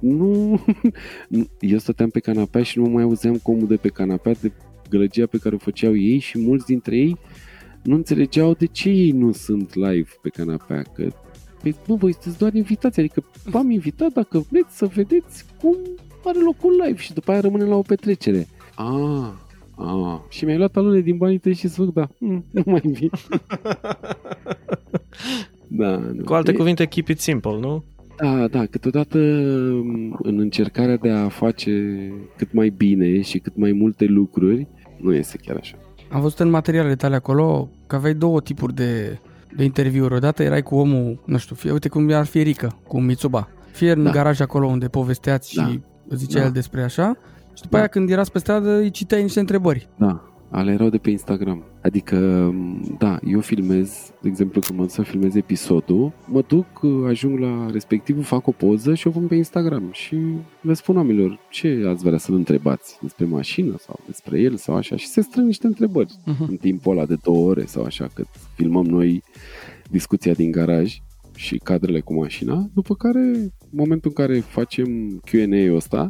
nu... 0.00 0.60
Eu 1.60 1.78
stăteam 1.78 2.08
pe 2.10 2.20
canapea 2.20 2.62
și 2.62 2.78
nu 2.78 2.88
mai 2.88 3.02
auzeam 3.02 3.36
comul 3.36 3.66
de 3.66 3.76
pe 3.76 3.88
canapea 3.88 4.32
de 4.40 4.52
gălăgia 4.88 5.26
pe 5.26 5.38
care 5.38 5.54
o 5.54 5.58
făceau 5.58 5.96
ei 5.96 6.18
și 6.18 6.38
mulți 6.38 6.66
dintre 6.66 6.96
ei 6.96 7.16
nu 7.82 7.94
înțelegeau 7.94 8.52
de 8.52 8.66
ce 8.66 8.88
ei 8.88 9.10
nu 9.10 9.32
sunt 9.32 9.74
live 9.74 10.08
pe 10.22 10.28
canapea, 10.28 10.82
că 10.82 11.08
Păi 11.62 11.74
nu, 11.86 11.94
voi 11.94 12.12
sunteți 12.12 12.38
doar 12.38 12.54
invitați, 12.54 13.00
adică 13.00 13.24
v-am 13.44 13.70
invitat 13.70 14.12
dacă 14.12 14.44
vreți 14.50 14.76
să 14.76 14.86
vedeți 14.86 15.44
cum 15.60 15.76
are 16.24 16.38
loc 16.38 16.64
un 16.64 16.70
live 16.84 17.00
și 17.00 17.12
după 17.12 17.30
aia 17.30 17.40
rămânem 17.40 17.68
la 17.68 17.74
o 17.76 17.82
petrecere. 17.82 18.46
Ah, 18.74 19.30
ah. 19.84 20.18
Și 20.28 20.44
mi-ai 20.44 20.56
luat 20.58 20.76
alune 20.76 21.00
din 21.00 21.16
banii 21.16 21.38
tăi 21.38 21.54
și 21.54 21.68
să 21.68 21.82
fac, 21.82 21.92
da, 21.92 22.08
mm, 22.18 22.44
nu 22.50 22.62
mai 22.66 22.80
vin. 22.84 23.10
da, 25.68 25.96
nu. 25.96 26.24
Cu 26.24 26.32
alte 26.32 26.50
E- 26.50 26.54
cuvinte, 26.54 26.84
keep 26.86 27.08
it 27.08 27.20
simple, 27.20 27.58
nu? 27.60 27.84
Da, 28.16 28.46
da, 28.48 28.66
câteodată 28.66 29.18
m, 29.84 30.18
în 30.22 30.38
încercarea 30.38 30.96
de 30.96 31.10
a 31.10 31.28
face 31.28 31.94
cât 32.36 32.52
mai 32.52 32.68
bine 32.68 33.20
și 33.20 33.38
cât 33.38 33.56
mai 33.56 33.72
multe 33.72 34.04
lucruri, 34.04 34.66
nu 35.00 35.14
este 35.14 35.36
chiar 35.42 35.56
așa. 35.56 35.76
Am 36.10 36.20
văzut 36.20 36.38
în 36.38 36.50
materialele 36.50 36.94
tale 36.96 37.14
acolo 37.14 37.70
că 37.86 37.96
aveai 37.96 38.14
două 38.14 38.40
tipuri 38.40 38.74
de, 38.74 39.18
de 39.56 39.64
interviuri. 39.64 40.14
Odată 40.14 40.42
erai 40.42 40.62
cu 40.62 40.74
omul, 40.74 41.22
nu 41.24 41.36
știu, 41.38 41.54
fie, 41.54 41.72
uite 41.72 41.88
cum 41.88 42.12
ar 42.12 42.26
fi 42.26 42.38
Erica, 42.38 42.78
cu 42.86 43.00
Mitsuba. 43.00 43.48
Fie 43.72 43.92
în 43.92 44.02
Da. 44.02 44.10
garaj 44.10 44.40
acolo 44.40 44.66
unde 44.66 44.88
povesteați 44.88 45.54
Da. 45.54 45.66
și 45.66 45.80
zicea 46.14 46.38
Da. 46.38 46.44
el 46.44 46.52
despre 46.52 46.82
așa. 46.82 47.16
Și 47.54 47.62
după 47.62 47.68
Da. 47.70 47.78
aia 47.78 47.86
când 47.86 48.10
erați 48.10 48.32
pe 48.32 48.38
stradă 48.38 48.76
îi 48.78 48.90
citeai 48.90 49.22
niște 49.22 49.40
întrebări. 49.40 49.88
Da, 49.98 50.24
ale 50.50 50.72
erau 50.72 50.88
de 50.88 50.98
pe 50.98 51.10
Instagram. 51.10 51.64
Adică, 51.82 52.16
m, 52.54 52.96
da, 52.98 53.18
eu 53.26 53.40
filmez, 53.40 54.12
de 54.22 54.28
exemplu, 54.28 54.60
când 54.60 54.78
mă 54.78 54.84
duc 54.84 54.94
să 54.94 55.02
filmez 55.02 55.34
episodul, 55.34 56.12
mă 56.26 56.42
duc, 56.48 56.66
ajung 57.08 57.38
la 57.38 57.68
respectivul, 57.72 58.22
fac 58.22 58.46
o 58.46 58.50
poză 58.50 58.94
și 58.94 59.06
o 59.06 59.10
pun 59.10 59.26
pe 59.26 59.34
Instagram 59.34 59.88
și 59.92 60.16
le 60.60 60.74
spun 60.74 60.96
oamenilor 60.96 61.38
ce 61.50 61.84
ați 61.88 62.04
vrea 62.04 62.18
să-l 62.18 62.34
întrebați 62.34 62.98
despre 63.02 63.24
mașină 63.24 63.74
sau 63.78 63.98
despre 64.06 64.40
el 64.40 64.56
sau 64.56 64.74
așa 64.76 64.96
și 64.96 65.06
se 65.06 65.20
strâng 65.20 65.46
niște 65.46 65.66
întrebări 65.66 66.08
Uh-huh. 66.26 66.48
în 66.48 66.56
timpul 66.56 66.92
ăla 66.96 67.06
de 67.06 67.16
două 67.22 67.48
ore 67.48 67.64
sau 67.64 67.84
așa 67.84 68.08
cât 68.14 68.26
filmăm 68.54 68.84
noi 68.84 69.22
discuția 69.90 70.32
din 70.32 70.50
garaj 70.50 70.96
și 71.36 71.56
cadrele 71.64 72.00
cu 72.00 72.14
mașina, 72.14 72.68
după 72.74 72.94
care, 72.94 73.18
în 73.20 73.50
momentul 73.70 74.12
în 74.16 74.24
care 74.26 74.40
facem 74.40 75.20
Q&A-ul 75.30 75.76
ăsta, 75.76 76.08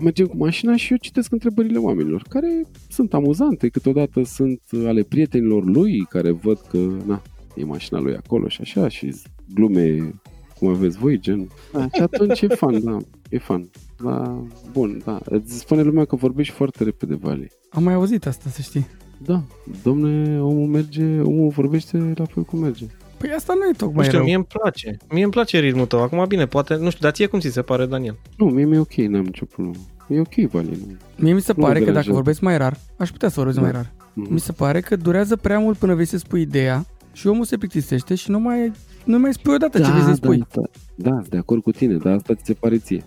mergem 0.00 0.26
cu 0.26 0.36
mașina 0.36 0.76
și 0.76 0.92
eu 0.92 0.98
citesc 0.98 1.32
întrebările 1.32 1.78
oamenilor, 1.78 2.22
care 2.28 2.62
sunt 2.88 3.14
amuzante, 3.14 3.68
câteodată 3.68 4.22
sunt 4.22 4.60
ale 4.86 5.02
prietenilor 5.02 5.64
lui, 5.64 6.06
care 6.08 6.30
văd 6.30 6.58
că, 6.58 6.78
na, 7.06 7.22
e 7.56 7.64
mașina 7.64 8.00
lui 8.00 8.16
acolo 8.16 8.48
și 8.48 8.60
așa, 8.60 8.88
și 8.88 9.14
glume 9.54 10.14
cum 10.58 10.68
aveți 10.68 10.98
voi, 10.98 11.20
gen. 11.20 11.48
Da, 11.72 11.88
și 11.94 12.02
atunci 12.02 12.40
e 12.40 12.46
fan, 12.46 12.84
da, 12.84 12.96
e 13.28 13.38
fan. 13.38 13.70
Da, 14.02 14.44
bun, 14.72 15.02
da. 15.04 15.20
Îți 15.24 15.58
spune 15.58 15.82
lumea 15.82 16.04
că 16.04 16.16
vorbești 16.16 16.54
foarte 16.54 16.84
repede, 16.84 17.14
Vali. 17.14 17.48
Am 17.70 17.82
mai 17.82 17.94
auzit 17.94 18.26
asta, 18.26 18.50
să 18.50 18.62
știi. 18.62 18.86
Da, 19.24 19.42
domne, 19.82 20.40
omul 20.42 20.66
merge, 20.66 21.20
omul 21.20 21.48
vorbește 21.48 22.12
la 22.16 22.24
fel 22.24 22.42
cum 22.42 22.58
merge. 22.58 22.86
Păi 23.20 23.32
asta 23.36 23.52
nu 23.56 23.64
e 23.64 23.66
Nu 23.66 23.72
tocmai 23.76 24.04
știu, 24.04 24.16
rău. 24.16 24.26
mie 24.26 24.34
îmi 24.34 24.44
place. 24.44 24.96
Mie 25.10 25.22
îmi 25.22 25.32
place 25.32 25.58
ritmul 25.58 25.86
tău. 25.86 26.02
Acum, 26.02 26.24
bine, 26.28 26.46
poate, 26.46 26.74
nu 26.74 26.88
știu, 26.90 27.00
dar 27.02 27.12
ție 27.12 27.26
cum 27.26 27.38
ți 27.40 27.48
se 27.50 27.62
pare, 27.62 27.86
Daniel? 27.86 28.16
Nu, 28.36 28.46
mie 28.46 28.64
mi-e 28.64 28.78
ok, 28.78 28.92
n-am 28.94 29.24
nicio 29.24 29.44
problemă. 29.44 29.76
E 30.08 30.20
ok, 30.20 30.50
Vali. 30.50 30.68
Nu. 30.68 30.96
Mie 31.16 31.32
mi 31.32 31.40
se 31.40 31.52
Nu 31.56 31.60
mă 31.62 31.66
pare 31.66 31.78
că 31.78 31.84
dacă 31.84 31.84
deranjează. 31.84 32.12
vorbesc 32.12 32.40
mai 32.40 32.58
rar, 32.58 32.76
aș 32.96 33.10
putea 33.10 33.28
să 33.28 33.34
vorbesc 33.36 33.56
Da. 33.58 33.62
mai 33.62 33.72
rar. 33.72 33.90
Mhm. 34.12 34.32
Mi 34.32 34.40
se 34.40 34.52
pare 34.52 34.80
că 34.80 34.96
durează 34.96 35.36
prea 35.36 35.58
mult 35.58 35.78
până 35.78 35.94
vei 35.94 36.04
să 36.04 36.18
spui 36.18 36.40
ideea 36.40 36.86
și 37.12 37.26
omul 37.26 37.44
se 37.44 37.56
plictisește 37.56 38.14
și 38.14 38.30
nu 38.30 38.38
mai, 38.38 38.72
nu 39.04 39.18
mai 39.18 39.32
spui 39.32 39.54
odată 39.54 39.78
ce 39.78 39.90
vrei 39.90 40.02
să 40.02 40.12
spui. 40.12 40.38
Da, 40.38 40.62
da, 40.94 41.10
sunt 41.10 41.28
de 41.28 41.36
acord 41.36 41.62
cu 41.62 41.70
tine, 41.70 41.96
dar 41.96 42.12
asta 42.14 42.34
ți 42.34 42.44
se 42.44 42.52
pare 42.52 42.78
ție. 42.78 43.04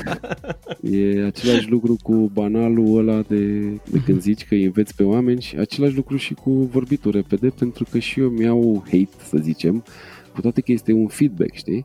e 0.98 1.24
același 1.24 1.70
lucru 1.70 1.96
cu 2.02 2.30
banalul 2.32 2.98
ăla 2.98 3.20
de, 3.20 3.60
de 3.90 3.98
când 4.04 4.20
zici 4.20 4.44
că 4.44 4.54
îi 4.54 4.64
înveți 4.64 4.94
pe 4.94 5.02
oameni 5.02 5.40
și 5.40 5.56
același 5.56 5.96
lucru 5.96 6.16
și 6.16 6.34
cu 6.34 6.50
vorbitul 6.50 7.10
repede, 7.10 7.48
pentru 7.48 7.86
că 7.90 7.98
și 7.98 8.20
eu 8.20 8.28
mi-au 8.28 8.82
hate, 8.84 9.24
să 9.24 9.36
zicem, 9.40 9.84
cu 10.34 10.40
toate 10.40 10.60
că 10.60 10.72
este 10.72 10.92
un 10.92 11.06
feedback, 11.06 11.54
știi? 11.54 11.84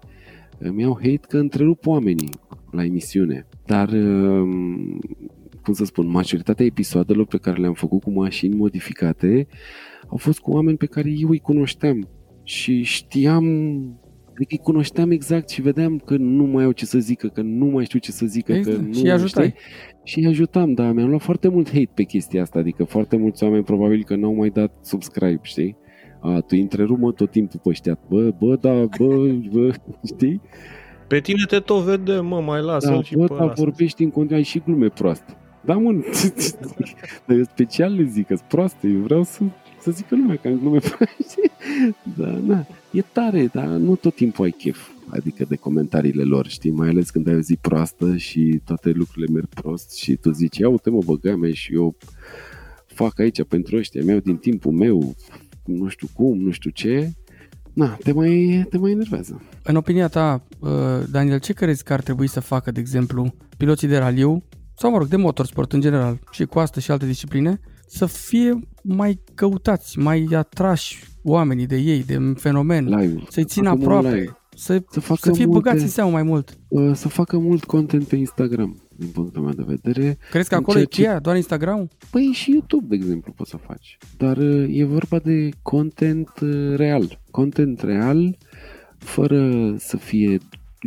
Mi-au 0.72 0.94
hate 0.94 1.22
că 1.28 1.38
întrerup 1.38 1.86
oamenii 1.86 2.30
la 2.72 2.84
emisiune. 2.84 3.48
Dar, 3.66 3.90
um, 3.90 5.00
cum 5.64 5.74
să 5.74 5.86
spun, 5.86 6.08
majoritatea 6.08 6.66
episoadelor 6.66 7.26
pe 7.26 7.38
care 7.38 7.60
le-am 7.60 7.74
făcut 7.74 8.02
cu 8.02 8.12
mașini 8.12 8.56
modificate 8.56 9.48
au 10.08 10.18
fost 10.18 10.40
cu 10.40 10.52
oameni 10.52 10.78
pe 10.78 10.86
care 10.86 11.10
eu 11.10 11.30
îi 11.30 11.40
cunoșteam 11.40 12.08
și 12.48 12.82
știam 12.82 13.46
Adică 14.40 14.52
îi 14.54 14.64
cunoșteam 14.64 15.12
exact 15.12 15.50
și 15.50 15.62
vedeam 15.62 15.98
că 16.06 16.16
nu 16.18 16.44
mai 16.44 16.64
au 16.64 16.72
ce 16.72 16.86
să 16.86 17.00
zică, 17.00 17.28
că 17.28 17.42
nu 17.42 17.66
mai 17.66 17.86
știu 17.86 18.00
ce 18.00 18.12
să 18.12 18.26
zică. 18.26 18.52
Că 18.52 18.58
Exact. 18.58 18.80
nu, 18.80 18.94
Și 18.94 19.04
îi 19.04 19.12
ajutai. 19.12 19.48
știi? 19.48 19.60
Și 20.04 20.20
îi 20.20 20.26
ajutam, 20.28 20.74
dar 20.74 20.92
mi-am 20.94 21.10
luat 21.10 21.22
foarte 21.22 21.48
mult 21.48 21.68
hate 21.68 21.90
pe 21.94 22.04
chestia 22.04 22.42
asta, 22.42 22.60
adică 22.60 22.84
foarte 22.84 23.18
mulți 23.18 23.44
oameni 23.44 23.64
probabil 23.64 24.04
că 24.04 24.16
n-au 24.16 24.34
mai 24.36 24.50
dat 24.50 24.72
subscribe, 24.82 25.40
știi? 25.42 25.78
A, 26.22 26.40
tu 26.40 26.56
întrerumă 26.60 27.12
tot 27.12 27.32
timpul 27.32 27.60
pe 27.64 27.70
ăștia, 27.70 28.00
bă, 28.10 28.34
bă, 28.40 28.56
da, 28.56 28.86
bă, 28.98 29.28
bă, 29.54 29.74
știi? 30.06 30.42
Pe 31.08 31.20
tine 31.20 31.44
te 31.48 31.60
tot 31.60 31.84
vedem, 31.84 32.26
mă, 32.26 32.42
mai 32.42 32.62
lasă 32.62 32.90
Da, 32.90 33.02
și 33.02 33.16
bă, 33.16 33.26
pe 33.26 33.34
dar 33.34 33.44
ăla. 33.44 33.54
vorbești 33.56 34.04
în 34.04 34.10
continuare 34.10 34.38
ai 34.42 34.44
și 34.50 34.60
glume 34.66 34.88
proaste. 34.88 35.38
Da, 35.66 35.74
mă, 35.74 35.92
dar 37.26 37.38
eu 37.38 37.44
special 37.44 37.94
le 37.94 38.04
zic 38.04 38.28
că 38.28 38.38
proaste, 38.48 38.88
eu 38.88 39.00
vreau 39.00 39.24
să, 39.24 39.44
să 39.82 39.92
zică 39.92 40.16
lumea 40.16 40.36
că 40.36 40.48
am 40.48 40.60
glume 40.60 40.80
proaste. 40.80 41.42
Da, 42.18 42.40
na, 42.46 42.66
e 42.92 43.02
tare, 43.02 43.50
dar 43.54 43.68
nu 43.68 43.96
tot 43.96 44.16
timpul 44.16 44.46
ai 44.46 44.52
chef. 44.52 44.88
Adică 45.10 45.46
de 45.48 45.56
comentariile 45.56 46.24
lor, 46.24 46.48
știi? 46.48 46.72
Mai 46.72 46.90
ales 46.90 47.10
când 47.10 47.28
ai 47.28 47.36
o 47.36 47.40
zi 47.40 47.56
proastă 47.62 48.18
și 48.18 48.62
toate 48.66 48.90
lucrurile 48.90 49.34
merg 49.34 49.48
prost 49.48 49.96
și 49.96 50.16
tu 50.16 50.32
zici, 50.32 50.58
ia 50.58 50.70
uite 50.70 50.90
mă, 50.90 51.00
băga 51.06 51.36
mea 51.36 51.54
și 51.54 51.74
eu 51.74 51.96
fac 52.86 53.20
aici 53.20 53.44
pentru 53.44 53.78
ăștia, 53.78 54.04
meu 54.04 54.20
din 54.20 54.38
timpul 54.38 54.72
meu, 54.72 55.16
nu 55.66 55.88
știu 55.88 56.08
cum, 56.14 56.38
nu 56.38 56.52
știu 56.52 56.70
ce. 56.70 57.12
Na, 57.74 57.98
te 58.04 58.12
mai, 58.12 58.66
te 58.70 58.78
mai 58.78 58.92
enervează. 58.92 59.42
În 59.64 59.76
opinia 59.76 60.08
ta, 60.08 60.44
uh, 60.60 60.70
Daniel, 61.12 61.40
ce 61.40 61.54
crezi 61.54 61.84
că 61.84 61.94
ar 61.94 62.02
trebui 62.02 62.28
să 62.28 62.40
facă, 62.40 62.72
de 62.72 62.80
exemplu, 62.80 63.34
piloții 63.58 63.88
de 63.88 63.98
raliu 63.98 64.44
sau, 64.78 64.92
mă 64.92 64.98
rog, 64.98 65.08
de 65.08 65.16
motorsport 65.16 65.74
în 65.74 65.82
general, 65.82 66.20
și 66.32 66.46
cu 66.46 66.60
asta 66.60 66.80
și 66.80 66.92
alte 66.92 67.06
discipline, 67.06 67.60
să 67.88 68.06
fie 68.06 68.60
mai 68.88 69.20
căutați, 69.36 70.00
mai 70.00 70.28
atrași 70.34 71.04
oamenii 71.24 71.66
de 71.66 71.76
ei, 71.78 72.04
de 72.04 72.34
fenomen, 72.36 72.86
Live. 72.86 73.24
să-i 73.30 73.44
țină 73.44 73.70
Facă 73.70 73.80
mult 73.82 73.92
aproape, 73.96 74.16
live. 74.18 74.38
să, 74.56 74.84
Să 74.90 75.00
facă 75.00 75.20
să 75.24 75.32
fie 75.34 75.46
multe- 75.46 75.62
băgați 75.62 75.84
în 75.84 75.90
seamă 75.90 76.12
mai 76.12 76.24
mult. 76.24 76.58
Uh, 76.68 76.92
să 76.94 77.08
facă 77.08 77.38
mult 77.38 77.64
content 77.64 78.08
pe 78.08 78.16
Instagram, 78.16 78.82
din 78.96 79.08
punctul 79.08 79.42
meu 79.42 79.54
de 79.54 79.64
vedere. 79.68 80.18
Crezi 80.30 80.50
că 80.50 80.56
În 80.56 80.62
acolo 80.62 80.80
e 80.80 80.84
ceea 80.84 80.94
ce- 80.96 81.02
cheia, 81.02 81.20
doar 81.20 81.36
Instagram? 81.36 81.90
Păi 82.12 82.24
și 82.34 82.52
YouTube, 82.52 82.86
de 82.88 82.96
exemplu, 82.96 83.32
poți 83.36 83.50
să 83.50 83.58
faci. 83.58 83.98
Dar 84.18 84.38
uh, 84.38 84.68
e 84.78 84.84
vorba 84.84 85.20
de 85.20 85.50
content 85.62 86.30
uh, 86.42 86.76
real. 86.76 87.20
Content 87.32 87.82
real, 87.82 88.38
fără 88.98 89.74
să 89.78 89.98
fie 89.98 90.38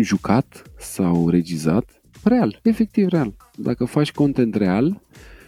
jucat 0.00 0.62
sau 0.78 1.28
regizat. 1.28 2.02
Real, 2.22 2.58
efectiv 2.62 3.08
real. 3.08 3.34
Dacă 3.56 3.84
faci 3.84 4.12
content 4.12 4.54
real 4.54 5.02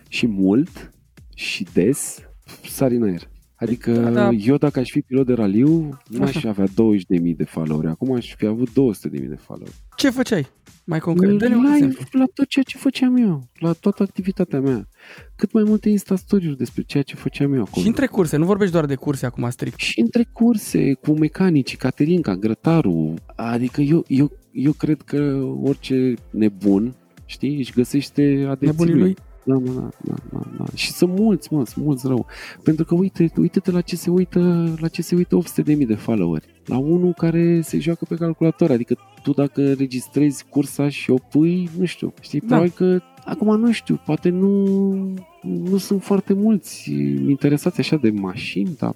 și 0.09 0.27
mult 0.27 0.93
și 1.35 1.67
des, 1.73 2.19
sari 2.65 2.97
în 2.97 3.03
aer. 3.03 3.31
Adică 3.55 3.93
Da, 3.93 4.11
da. 4.11 4.31
eu 4.31 4.57
dacă 4.57 4.79
aș 4.79 4.91
fi 4.91 5.01
pilot 5.01 5.27
de 5.27 5.33
raliu, 5.33 5.99
nu 6.09 6.23
aș 6.23 6.37
Așa. 6.37 6.49
avea 6.49 6.67
20.000 6.67 7.37
de 7.37 7.45
followeri. 7.45 7.87
Acum 7.89 8.13
aș 8.13 8.35
fi 8.35 8.47
avut 8.47 8.69
200.000 8.69 9.29
de 9.29 9.37
followeri. 9.41 9.75
Ce 9.97 10.11
făceai? 10.11 10.47
Mai 10.85 10.99
concret, 10.99 11.39
dă-ne 11.39 11.55
un 11.57 11.63
live 11.63 11.75
exemplu. 11.87 12.19
la 12.19 12.25
tot 12.35 12.47
ceea 12.49 12.65
ce 12.65 12.79
făceam 12.79 13.17
eu, 13.17 13.43
la 13.59 13.73
toată 13.73 14.03
activitatea 14.03 14.61
mea. 14.61 14.89
Cât 15.37 15.53
mai 15.53 15.63
multe 15.63 15.89
insta 15.89 16.17
story 16.17 16.57
despre 16.57 16.83
ceea 16.83 17.03
ce 17.03 17.15
făceam 17.15 17.53
eu 17.55 17.61
acolo. 17.63 17.83
Și 17.83 17.87
între 17.89 18.07
curse, 18.07 18.37
nu 18.37 18.45
vorbești 18.45 18.73
doar 18.73 18.87
de 18.87 18.95
curse 18.95 19.27
acum 19.27 19.51
strict. 19.51 19.79
și 19.79 20.01
între 20.01 20.29
curse 20.33 20.93
cu 20.95 21.13
mecanici, 21.13 21.77
Caterinca, 21.77 22.35
grătarul. 22.37 23.15
Adică 23.37 23.81
eu, 23.81 24.05
eu, 24.09 24.31
eu 24.53 24.73
cred 24.73 25.03
că 25.03 25.43
orice 25.63 26.15
nebun, 26.31 26.95
știi, 27.25 27.57
își 27.57 27.73
găsește 27.73 28.45
adepții 28.49 28.67
Nebunii 28.67 28.95
lui? 28.95 29.17
Da, 29.45 29.55
da, 29.55 29.71
da, 29.73 29.89
da, 30.05 30.15
da, 30.33 30.41
da. 30.59 30.65
Și 30.75 30.93
sunt 30.93 31.19
mulți, 31.19 31.53
mă, 31.53 31.65
sunt 31.67 31.85
mulți 31.85 32.07
rău. 32.07 32.27
Pentru 32.63 32.85
că 32.85 32.95
uite, 32.95 33.33
uite-te 33.37 33.71
la 33.71 33.81
ce 33.81 33.97
se 33.97 34.11
uită, 34.11 34.75
la 34.81 34.89
ce 34.89 35.03
se 35.03 35.15
uită 35.15 35.39
800.000 35.77 35.87
de 35.87 35.95
followeri. 35.95 36.47
La 36.67 36.79
unul 36.79 37.13
care 37.13 37.61
se 37.61 37.79
joacă 37.79 38.05
pe 38.09 38.15
calculator, 38.15 38.71
adică 38.71 38.97
tu 39.23 39.33
dacă 39.33 39.73
registrezi 39.73 40.45
cursa 40.49 40.89
și 40.89 41.11
o 41.11 41.17
pui, 41.31 41.69
nu 41.79 41.85
știu, 41.85 42.13
știi, 42.21 42.41
Da. 42.41 42.47
probabil 42.47 42.73
că 42.77 43.01
acum 43.25 43.61
nu 43.61 43.73
știu, 43.73 44.01
poate 44.07 44.29
nu, 44.29 44.65
nu 45.43 45.77
sunt 45.77 46.03
foarte 46.03 46.33
mulți 46.33 46.93
interesați 47.29 47.81
așa 47.81 47.97
de 47.97 48.11
mașini, 48.11 48.75
dar 48.79 48.95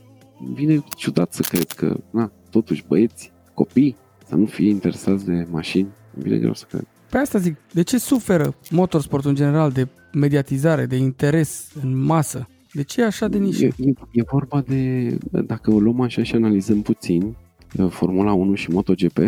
vine 0.55 0.85
ciudat 0.97 1.33
să 1.33 1.43
cred 1.49 1.71
că, 1.71 1.97
na, 2.11 2.33
totuși 2.51 2.85
băieți, 2.89 3.33
copii, 3.55 3.97
să 4.27 4.35
nu 4.37 4.47
fie 4.47 4.69
interesați 4.69 5.25
de 5.25 5.47
mașini, 5.51 5.89
îmi 6.15 6.25
vine 6.25 6.37
greu 6.39 6.55
să 6.55 6.65
cred. 6.69 6.87
Pe 7.17 7.23
asta 7.23 7.39
zic, 7.39 7.57
de 7.73 7.83
ce 7.83 7.99
suferă 7.99 8.55
motorsportul 8.71 9.31
în 9.31 9.37
general 9.37 9.71
de 9.71 9.89
mediatizare, 10.13 10.87
de 10.87 10.97
interes 10.97 11.73
în 11.83 11.99
masă? 11.99 12.49
De 12.73 12.83
ce 12.83 13.01
e 13.01 13.05
așa 13.05 13.29
de 13.29 13.39
nișă? 13.39 13.65
E, 13.65 13.73
e, 13.77 13.93
e 14.13 14.23
vorba 14.31 14.61
de, 14.61 15.09
dacă 15.31 15.71
o 15.71 15.79
luăm 15.79 16.01
așa 16.01 16.23
și 16.23 16.35
analizăm 16.35 16.83
puțin, 16.83 17.37
uh, 17.79 17.89
Formula 17.91 18.33
1 18.33 18.55
și 18.55 18.71
MotoGP, 18.71 19.19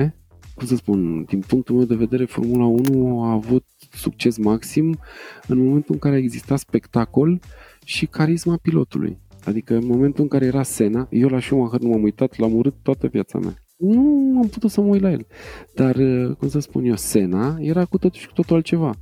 cum 0.54 0.66
să 0.66 0.76
spun, 0.76 1.24
din 1.24 1.40
punctul 1.40 1.74
meu 1.74 1.84
de 1.84 1.94
vedere, 1.94 2.24
Formula 2.24 2.64
1 2.64 3.22
a 3.22 3.30
avut 3.30 3.64
succes 3.92 4.36
maxim 4.36 4.98
în 5.46 5.58
momentul 5.58 5.94
în 5.94 6.00
care 6.00 6.14
a 6.14 6.18
existat 6.18 6.58
spectacol 6.58 7.40
și 7.84 8.06
carisma 8.06 8.58
pilotului. 8.62 9.18
Adică 9.44 9.74
în 9.74 9.86
momentul 9.86 10.22
în 10.22 10.28
care 10.28 10.44
era 10.44 10.62
Senna, 10.62 11.08
eu 11.10 11.28
la 11.28 11.40
Schumacher 11.40 11.80
nu 11.80 11.88
m-am 11.88 12.02
uitat, 12.02 12.38
l-am 12.38 12.54
urât 12.54 12.74
toată 12.82 13.06
viața 13.06 13.38
mea. 13.38 13.56
Nu 13.78 14.38
am 14.42 14.48
putut 14.48 14.70
să 14.70 14.80
mă 14.80 14.86
uit 14.86 15.02
la 15.02 15.10
el. 15.10 15.26
Dar, 15.74 15.96
uh, 15.96 16.36
cum 16.36 16.48
să 16.48 16.58
spun 16.58 16.84
eu, 16.84 16.96
Senna 16.96 17.56
era 17.60 17.84
cu 17.84 17.98
totul 17.98 18.20
și 18.20 18.26
cu 18.26 18.32
totul 18.32 18.56
altceva. 18.56 18.94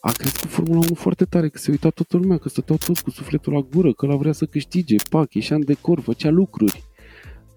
A 0.00 0.12
crescut 0.12 0.50
Formula 0.50 0.78
1 0.78 0.94
foarte 0.94 1.24
tare, 1.24 1.48
că 1.48 1.58
se 1.58 1.70
uita 1.70 1.90
toată 1.90 2.16
lumea, 2.16 2.36
că 2.36 2.48
stăteau 2.48 2.78
toți 2.86 3.02
cu 3.02 3.10
sufletul 3.10 3.52
la 3.52 3.60
gură, 3.60 3.92
că 3.92 4.06
la 4.06 4.16
vrea 4.16 4.32
să 4.32 4.44
câștige, 4.44 4.96
pac, 5.10 5.34
ieșea 5.34 5.56
în 5.56 5.64
decor, 5.64 6.00
făcea 6.00 6.30
lucruri. 6.30 6.82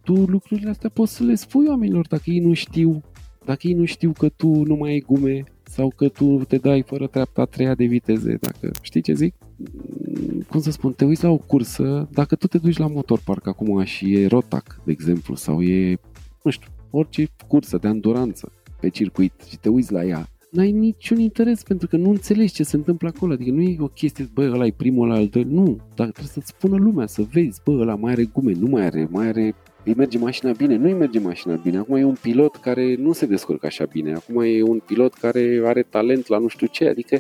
Tu 0.04 0.14
lucrurile 0.14 0.70
astea 0.70 0.90
poți 0.90 1.16
să 1.16 1.24
le 1.24 1.36
spui 1.36 1.66
oamenilor 1.68 2.08
dacă 2.08 2.24
ei 2.26 2.40
nu 2.40 2.54
știu, 2.54 3.02
dacă 3.46 3.68
ei 3.68 3.74
nu 3.74 3.86
știu 3.86 4.12
că 4.18 4.30
tu 4.30 4.48
nu 4.48 4.76
mai 4.76 4.92
ai 4.92 5.04
gume 5.08 5.44
sau 5.64 5.94
că 5.96 6.08
tu 6.08 6.44
te 6.48 6.58
dai 6.58 6.82
fără 6.82 7.08
treapta 7.08 7.42
a 7.42 7.46
treia 7.46 7.76
de 7.76 7.86
viteze, 7.86 8.38
dacă 8.42 8.72
știi 8.82 9.02
ce 9.02 9.14
zic? 9.14 9.36
Mm, 9.56 10.42
Cum 10.50 10.62
să 10.62 10.72
spun, 10.72 10.94
te 10.94 11.06
uiți 11.06 11.24
la 11.24 11.30
o 11.30 11.38
cursă, 11.38 12.10
dacă 12.12 12.36
tu 12.36 12.48
te 12.48 12.58
duci 12.58 12.78
la 12.78 12.88
motorpark 12.88 13.48
acum 13.48 13.84
și 13.84 14.14
e 14.14 14.28
Rotac, 14.28 14.82
de 14.84 14.92
exemplu, 14.92 15.36
sau 15.36 15.62
e, 15.62 16.00
nu 16.42 16.52
știu, 16.52 16.68
orice 16.90 17.28
cursă 17.48 17.78
de 17.78 17.88
anduranță 17.88 18.52
pe 18.80 18.90
circuit 18.90 19.34
și 19.50 19.58
te 19.58 19.70
uiți 19.70 19.92
la 19.92 20.04
ea, 20.04 20.28
n-ai 20.52 20.72
niciun 20.72 21.20
interes 21.20 21.64
pentru 21.64 21.88
că 21.88 21.98
nu 21.98 22.10
înțelegi 22.10 22.54
ce 22.54 22.64
se 22.64 22.76
întâmplă 22.76 23.12
acolo. 23.16 23.34
Adică 23.34 23.52
nu 23.52 23.62
e 23.62 23.76
o 23.80 23.88
chestie, 23.88 24.30
bă, 24.34 24.50
ăla 24.54 24.66
e 24.66 24.74
primul, 24.78 25.10
ăla 25.10 25.20
al 25.20 25.28
doilea. 25.28 25.54
Nu, 25.54 25.78
dar 25.96 26.08
trebuie 26.08 26.32
să-ți 26.34 26.48
spună 26.48 26.78
lumea, 26.78 27.08
să 27.08 27.22
vezi, 27.32 27.62
bă, 27.64 27.72
ăla 27.72 27.96
mai 27.96 28.12
are 28.12 28.24
gume, 28.24 28.52
nu 28.52 28.68
mai 28.68 28.86
are, 28.86 29.08
mai 29.12 29.28
are 29.28 29.56
îi 29.84 29.94
merge 29.94 30.18
mașina 30.18 30.52
bine, 30.52 30.76
nu 30.76 30.86
îi 30.86 30.94
merge 30.94 31.20
mașina 31.20 31.56
bine. 31.56 31.78
Acum 31.78 31.96
e 31.96 32.04
un 32.04 32.18
pilot 32.22 32.56
care 32.56 32.96
nu 32.96 33.12
se 33.12 33.26
descurcă 33.26 33.66
așa 33.66 33.86
bine. 33.86 34.14
Acum 34.14 34.42
e 34.42 34.64
un 34.64 34.80
pilot 34.80 35.14
care 35.14 35.62
are 35.66 35.82
talent 35.82 36.28
la 36.28 36.38
nu 36.38 36.48
știu 36.48 36.68
ce. 36.68 36.88
Adică 36.88 37.20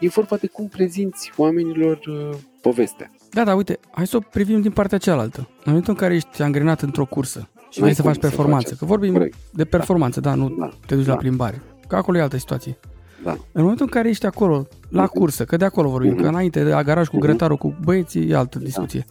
e 0.00 0.08
vorba 0.08 0.36
de 0.36 0.46
cum 0.46 0.68
prezinți 0.68 1.32
oamenilor 1.36 1.98
uh, 2.06 2.36
povestea. 2.60 3.10
Da, 3.30 3.44
da, 3.44 3.54
uite, 3.54 3.78
hai 3.90 4.06
să 4.06 4.16
o 4.16 4.20
privim 4.20 4.60
din 4.60 4.70
partea 4.70 4.98
cealaltă. 4.98 5.38
În 5.38 5.62
momentul 5.64 5.92
în 5.92 5.98
care 5.98 6.14
ești 6.14 6.42
angrenat 6.42 6.80
într-o 6.82 7.04
cursă 7.04 7.48
și 7.70 7.80
N-ai 7.80 7.92
vrei 7.92 7.94
să 7.94 8.02
cum 8.02 8.10
faci 8.12 8.20
să 8.22 8.26
performanță, 8.28 8.68
faci 8.68 8.78
că 8.78 8.84
vorbim 8.84 9.12
Corect. 9.12 9.36
de 9.52 9.64
performanță, 9.64 10.20
da, 10.20 10.34
nu 10.34 10.48
Da, 10.58 10.68
te 10.86 10.94
duci 10.94 11.06
la 11.06 11.12
da. 11.12 11.18
plimbare. 11.18 11.62
Că 11.88 11.96
acolo 11.96 12.18
e 12.18 12.20
altă 12.20 12.38
situație. 12.38 12.78
da. 13.24 13.30
În 13.52 13.62
momentul 13.62 13.84
în 13.84 13.90
care 13.90 14.08
ești 14.08 14.26
acolo, 14.26 14.66
la 14.88 15.02
Mhm. 15.02 15.10
cursă, 15.12 15.44
că 15.44 15.56
de 15.56 15.64
acolo 15.64 15.88
vorbim, 15.88 16.12
Mhm. 16.12 16.22
că 16.22 16.28
înainte 16.28 16.62
de 16.64 16.70
la 16.70 16.82
garaj 16.82 17.08
cu 17.08 17.16
Mhm. 17.16 17.24
grătarul, 17.24 17.56
cu 17.56 17.76
băieții, 17.84 18.28
e 18.30 18.34
altă 18.36 18.58
discuție. 18.58 19.04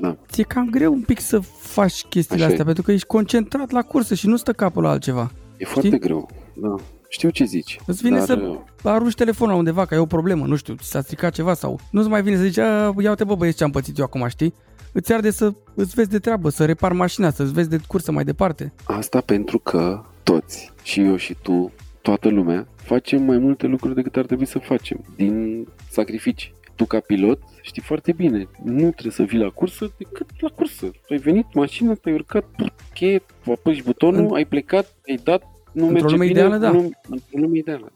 Da. 0.00 0.16
Ți-e 0.30 0.42
cam 0.42 0.68
greu 0.70 0.92
un 0.92 1.00
pic 1.00 1.20
să 1.20 1.38
faci 1.58 2.04
chestiile 2.08 2.34
Așa 2.40 2.44
e. 2.44 2.50
astea, 2.50 2.64
pentru 2.64 2.82
că 2.82 2.92
ești 2.92 3.06
concentrat 3.06 3.70
la 3.70 3.82
cursă 3.82 4.14
și 4.14 4.26
nu 4.26 4.36
stă 4.36 4.52
capul 4.52 4.82
la 4.82 4.90
altceva. 4.90 5.30
E 5.56 5.64
foarte 5.64 5.98
greu. 5.98 6.28
Da. 6.54 6.74
Știu 7.08 7.30
ce 7.30 7.44
zici. 7.44 7.80
Îți 7.86 8.02
vine 8.02 8.16
dar, 8.16 8.26
să 8.26 8.34
uh, 8.48 8.56
arunci 8.82 9.14
telefonul 9.14 9.56
undeva, 9.56 9.84
că 9.84 9.94
e 9.94 9.98
o 9.98 10.06
problemă, 10.06 10.46
nu 10.46 10.56
știu, 10.56 10.74
ți 10.74 10.88
s-a 10.90 11.00
stricat 11.00 11.32
ceva 11.32 11.54
sau 11.54 11.80
nu-ți 11.90 12.08
mai 12.08 12.22
vine 12.22 12.36
să 12.36 12.42
zici, 12.42 12.58
"A, 12.58 12.94
ia 12.98 13.08
uite 13.08 13.24
bă 13.24 13.34
băieți 13.34 13.56
ce 13.56 13.64
am 13.64 13.70
pățit 13.70 13.98
eu 13.98 14.04
acum, 14.04 14.26
știi? 14.28 14.54
Îți 14.96 15.12
arde 15.12 15.30
să 15.30 15.52
îți 15.74 15.94
vezi 15.94 16.08
de 16.08 16.18
treabă, 16.18 16.48
să 16.48 16.64
repar 16.64 16.92
mașina, 16.92 17.30
să-ți 17.30 17.52
vezi 17.52 17.68
de 17.68 17.78
cursă 17.86 18.12
mai 18.12 18.24
departe. 18.24 18.72
Asta 18.84 19.20
pentru 19.20 19.58
că 19.58 20.04
toți, 20.22 20.72
și 20.82 21.00
eu 21.00 21.16
și 21.16 21.36
tu, 21.42 21.72
toată 22.02 22.28
lumea, 22.28 22.66
facem 22.76 23.22
mai 23.22 23.38
multe 23.38 23.66
lucruri 23.66 23.94
decât 23.94 24.16
ar 24.16 24.24
trebui 24.24 24.46
să 24.46 24.58
facem, 24.58 25.04
din 25.16 25.66
sacrificii. 25.90 26.54
Tu 26.74 26.84
ca 26.84 27.00
pilot 27.00 27.38
știi 27.62 27.82
foarte 27.82 28.12
bine, 28.12 28.48
nu 28.62 28.90
trebuie 28.90 29.12
să 29.12 29.22
vii 29.22 29.38
la 29.38 29.48
cursă 29.48 29.92
decât 29.98 30.26
la 30.40 30.48
cursă. 30.48 30.86
Tu 30.86 31.12
ai 31.12 31.18
venit, 31.18 31.54
mașina, 31.54 31.94
te-ai 31.94 32.14
urcat, 32.14 32.44
pur, 32.56 32.74
cheie, 32.94 33.22
apăși 33.50 33.82
butonul, 33.82 34.24
În- 34.24 34.34
ai 34.34 34.44
plecat, 34.44 34.94
ai 35.08 35.20
dat, 35.24 35.42
nu 35.72 35.86
Într-o 35.86 35.92
merge 35.92 36.14
lume 36.14 36.26
bine, 36.26 36.38
ideală, 36.40 36.56
da. 36.58 36.70
Nu, 36.70 36.90
într-o 37.08 37.38
lume 37.38 37.58
ideală. 37.58 37.92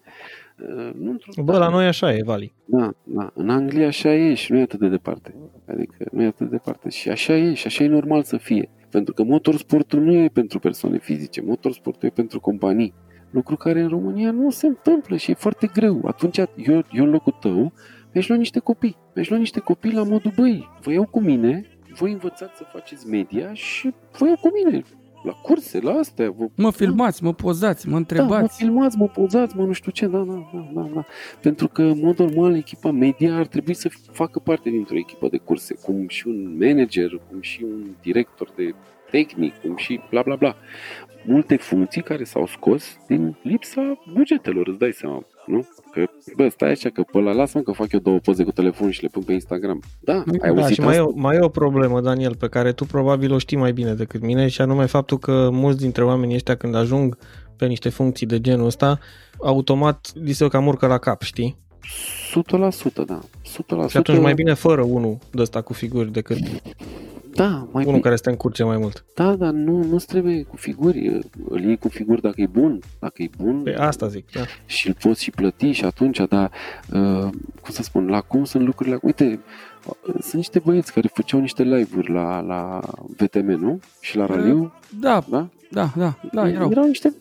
Uh, 0.61 0.91
nu 0.99 1.11
într-o 1.11 1.43
Bă, 1.43 1.59
la 1.59 1.69
noi 1.69 1.87
așa 1.87 2.13
e, 2.13 2.23
Vali. 2.25 2.55
Da, 2.65 2.91
da. 3.03 3.31
În 3.35 3.51
Anglia 3.51 3.87
așa 3.87 4.15
e 4.15 4.35
și 4.35 4.53
nu 4.53 4.59
e 4.59 4.63
atât 4.63 4.79
de 4.79 4.89
departe. 4.89 5.35
Adică 5.67 6.07
nu 6.13 6.23
e 6.23 6.27
atât 6.27 6.51
de 6.51 6.57
departe. 6.57 6.89
Și 6.89 7.09
așa 7.09 7.37
e 7.37 7.55
și 7.55 7.67
așa 7.67 7.85
e 7.85 7.89
normal 7.89 8.23
să 8.23 8.37
fie. 8.37 8.71
Pentru 8.91 9.15
că 9.15 9.23
motorsportul 9.23 10.01
nu 10.01 10.13
e 10.13 10.29
pentru 10.29 10.59
persoane 10.59 10.99
fizice, 10.99 11.43
motorsportul 11.43 12.09
e 12.09 12.13
pentru 12.13 12.41
companii. 12.41 12.95
Lucru 13.31 13.57
care 13.57 13.81
în 13.81 13.89
România 13.89 14.31
nu 14.31 14.51
se 14.51 14.67
întâmplă 14.67 15.17
și 15.17 15.31
e 15.31 15.35
foarte 15.35 15.67
greu. 15.73 16.01
Atunci 16.07 16.39
eu, 16.39 16.85
eu 16.93 17.05
în 17.05 17.11
locul 17.11 17.37
tău 17.41 17.73
mi-aș 18.13 18.29
lua 18.29 18.39
niște 18.39 18.59
copii. 18.59 18.97
Mi-aș 19.15 19.29
lua 19.29 19.39
niște 19.39 19.61
copii 19.61 19.93
la 19.93 20.03
modul, 20.03 20.33
băi, 20.37 20.69
vă 20.81 20.93
iau 20.93 21.07
cu 21.07 21.21
mine, 21.21 21.65
voi 21.95 22.13
învățați 22.13 22.57
să 22.57 22.65
faceți 22.73 23.09
media 23.09 23.53
și 23.53 23.95
vă 24.19 24.27
iau 24.27 24.37
cu 24.41 24.51
mine. 24.53 24.83
La 25.29 25.35
curse, 25.43 25.81
la 25.81 25.93
astea. 25.93 26.31
Vă, 26.31 26.49
Mă 26.55 26.71
filmați, 26.73 27.25
mă 27.25 27.33
pozați, 27.35 27.87
mă 27.87 27.91
da, 27.91 27.93
mă 27.93 27.97
întrebați. 27.99 28.57
filmați, 28.57 28.97
mă 28.97 29.09
pozați, 29.09 29.57
mă 29.57 29.65
nu 29.65 29.73
știu 29.73 29.91
ce, 29.93 30.07
da, 30.07 30.19
da, 30.19 30.51
da, 30.53 30.69
da, 30.75 30.89
da. 30.95 31.05
Pentru 31.41 31.69
că, 31.69 31.83
în 31.83 31.99
mod 32.03 32.19
normal, 32.19 32.57
echipa 32.57 32.91
media 32.91 33.37
ar 33.37 33.47
trebui 33.47 33.75
să 33.75 33.91
facă 34.13 34.39
parte 34.39 34.71
dintr-o 34.71 34.97
echipă 34.97 35.29
de 35.29 35.37
curse, 35.37 35.75
cum 35.75 36.09
și 36.09 36.27
un 36.27 36.57
manager, 36.61 37.21
cum 37.31 37.41
și 37.41 37.63
un 37.65 37.87
director 38.03 38.49
de 38.57 38.75
tehnic, 39.11 39.55
cum 39.61 39.77
și 39.77 40.01
bla 40.11 40.23
bla 40.23 40.37
bla. 40.37 40.57
Multe 41.25 41.57
funcții 41.57 42.03
care 42.03 42.25
s-au 42.25 42.47
scos 42.47 42.97
din 43.07 43.37
lipsa 43.43 43.99
bugetelor, 44.13 44.69
îți 44.69 44.79
dai 44.79 44.93
seama, 44.93 45.25
nu? 45.49 45.67
Că, 45.93 46.05
bă, 46.37 46.49
stai 46.49 46.71
așa, 46.71 46.89
că 46.89 47.03
pe 47.13 47.19
ăla 47.19 47.33
lasă-mă 47.33 47.63
că 47.63 47.73
fac 47.73 47.93
eu 47.93 48.01
două 48.01 48.19
poze 48.19 48.45
cu 48.45 48.51
telefon 48.51 48.91
și 48.91 49.03
le 49.03 49.09
pun 49.09 49.23
pe 49.23 49.33
Instagram. 49.33 49.83
Da, 50.01 50.13
ai 50.13 50.39
Da, 50.39 50.49
auzit 50.49 50.75
și 50.75 50.81
mai 50.81 50.95
e, 50.95 50.99
asta? 50.99 51.11
o, 51.11 51.21
mai 51.21 51.37
e 51.37 51.41
o 51.41 51.49
problemă, 51.49 52.01
Daniel, 52.01 52.37
pe 52.37 52.49
care 52.49 52.73
tu 52.73 52.85
probabil 52.85 53.33
o 53.33 53.39
știi 53.39 53.57
mai 53.57 53.73
bine 53.73 53.95
decât 53.95 54.21
mine 54.23 54.49
și 54.49 54.61
anume 54.61 54.87
faptul 54.87 55.19
că 55.19 55.49
mulți 55.53 55.81
dintre 55.81 56.05
oamenii 56.05 56.35
ăștia 56.35 56.57
când 56.57 56.75
ajung 56.75 57.19
pe 57.57 57.67
niște 57.67 57.89
funcții 57.89 58.27
de 58.27 58.41
genul 58.41 58.67
ăsta, 58.67 58.99
automat 59.39 60.11
li 60.15 60.33
se 60.33 60.49
cam 60.49 60.67
urcă 60.67 60.87
la 60.87 60.99
cap, 60.99 61.23
știi? 61.23 61.59
100%, 63.03 63.05
da. 63.07 63.21
100%. 63.87 63.89
Și 63.89 63.97
atunci 63.97 64.21
mai 64.21 64.35
bine 64.35 64.55
fără 64.55 64.83
unul 64.83 65.19
de 65.31 65.43
ăsta 65.43 65.61
cu 65.61 65.73
figuri 65.73 66.13
decât 66.13 66.39
Da, 67.39 67.49
mai 67.49 67.69
unul 67.73 67.85
bine. 67.85 68.01
care 68.01 68.17
să 68.17 68.23
te 68.23 68.31
încurce 68.31 68.65
mai 68.65 68.77
mult. 68.77 69.05
Da, 69.15 69.35
dar 69.37 69.51
nu, 69.53 69.83
nu 69.85 69.97
trebuie 69.97 70.43
cu 70.43 70.57
figuri. 70.57 71.21
Îl 71.49 71.61
iei 71.61 71.77
cu 71.77 71.89
figuri 71.89 72.21
dacă 72.21 72.41
e 72.41 72.47
bun. 72.47 72.81
Dacă 73.01 73.23
e 73.23 73.29
bun 73.39 73.63
Pe 73.63 73.75
asta 73.75 74.07
zic, 74.09 74.31
da. 74.33 74.41
și 74.67 74.89
îl 74.89 74.95
poți 75.03 75.23
și 75.23 75.31
plăti 75.31 75.71
și 75.71 75.85
atunci, 75.85 76.21
dar, 76.29 76.51
uh, 76.93 77.29
cum 77.63 77.71
să 77.71 77.83
spun, 77.83 78.07
la 78.07 78.21
cum 78.21 78.45
sunt 78.45 78.65
lucrurile? 78.65 78.99
Uite, 79.03 79.41
uh, 79.87 80.15
sunt 80.15 80.33
niște 80.35 80.59
băieți 80.59 80.93
care 80.93 81.11
făceau 81.15 81.41
niște 81.41 81.63
live-uri 81.63 82.13
la, 82.13 82.41
la 82.41 82.81
VTM, 83.17 83.47
nu? 83.51 83.81
Și 84.01 84.17
la 84.17 84.27
raliu, 84.27 84.73
Da, 85.01 85.25
da? 85.31 85.49
da, 85.71 85.91
da, 85.97 86.19
da, 86.33 86.49
erau. 86.49 86.71
erau 86.71 86.87
niște 86.87 87.15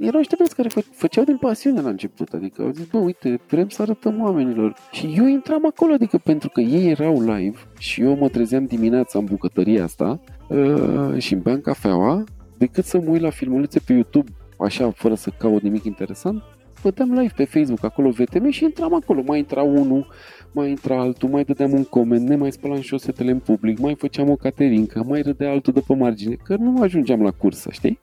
erau 0.00 0.18
niște 0.18 0.34
băieți 0.36 0.56
care 0.56 0.68
fă, 0.68 0.80
făceau 0.80 1.24
din 1.24 1.36
pasiune 1.36 1.80
la 1.80 1.88
început, 1.88 2.32
adică 2.32 2.62
au 2.62 2.70
zis, 2.70 2.84
bă, 2.86 2.98
uite, 2.98 3.40
vrem 3.48 3.68
să 3.68 3.82
arătăm 3.82 4.22
oamenilor. 4.22 4.74
Și 4.90 5.14
eu 5.16 5.26
intram 5.26 5.66
acolo, 5.66 5.92
adică 5.92 6.18
pentru 6.18 6.48
că 6.48 6.60
ei 6.60 6.90
erau 6.90 7.20
live 7.20 7.58
și 7.78 8.02
eu 8.02 8.16
mă 8.16 8.28
trezeam 8.28 8.64
dimineața 8.64 9.18
în 9.18 9.24
bucătăria 9.24 9.84
asta 9.84 10.20
uh, 10.48 11.18
și 11.18 11.32
îmi 11.32 11.42
beam 11.42 11.60
cafeaua, 11.60 12.24
decât 12.58 12.84
să 12.84 12.98
mă 12.98 13.10
uit 13.10 13.20
la 13.20 13.30
filmulețe 13.30 13.80
pe 13.80 13.92
YouTube, 13.92 14.30
așa, 14.58 14.90
fără 14.90 15.14
să 15.14 15.30
caut 15.38 15.62
nimic 15.62 15.84
interesant, 15.84 16.42
băteam 16.82 17.12
live 17.12 17.32
pe 17.36 17.44
Facebook, 17.44 17.84
acolo 17.84 18.10
VTM 18.10 18.50
și 18.50 18.64
intram 18.64 18.94
acolo. 18.94 19.22
Mai 19.26 19.38
intra 19.38 19.62
unul, 19.62 20.06
mai 20.52 20.68
intra 20.68 21.00
altul, 21.00 21.28
mai 21.28 21.44
dădeam 21.44 21.72
un 21.72 21.84
coment, 21.84 22.28
ne 22.28 22.36
mai 22.36 22.52
spălam 22.52 22.80
șosetele 22.80 23.30
în 23.30 23.38
public, 23.38 23.78
mai 23.78 23.94
făceam 23.94 24.30
o 24.30 24.36
caterincă, 24.36 25.04
mai 25.06 25.22
râdea 25.22 25.50
altul 25.50 25.72
de 25.72 25.82
pe 25.86 25.94
margine, 25.94 26.36
că 26.44 26.56
nu 26.56 26.82
ajungeam 26.82 27.22
la 27.22 27.30
cursă, 27.30 27.68
știi? 27.70 27.98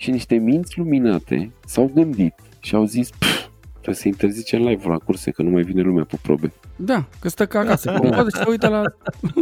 Și 0.00 0.10
niște 0.10 0.34
minți 0.34 0.78
luminate 0.78 1.50
s-au 1.66 1.90
gândit 1.94 2.34
și 2.60 2.74
au 2.74 2.84
zis, 2.84 3.10
"Pf, 3.10 3.46
trebuie 3.72 3.94
să 3.94 4.08
interzicem 4.08 4.62
live 4.62 4.88
la 4.88 4.96
curse, 4.98 5.30
că 5.30 5.42
nu 5.42 5.50
mai 5.50 5.62
vine 5.62 5.82
lumea 5.82 6.04
pe 6.04 6.18
probe. 6.22 6.52
Da, 6.76 7.04
că 7.20 7.28
stă 7.28 7.46
ca 7.46 7.58
acasă. 7.58 7.92
Cum 8.00 8.10
poate 8.10 8.30
să 8.30 8.40
se 8.42 8.50
uită 8.50 8.68
la... 8.68 8.82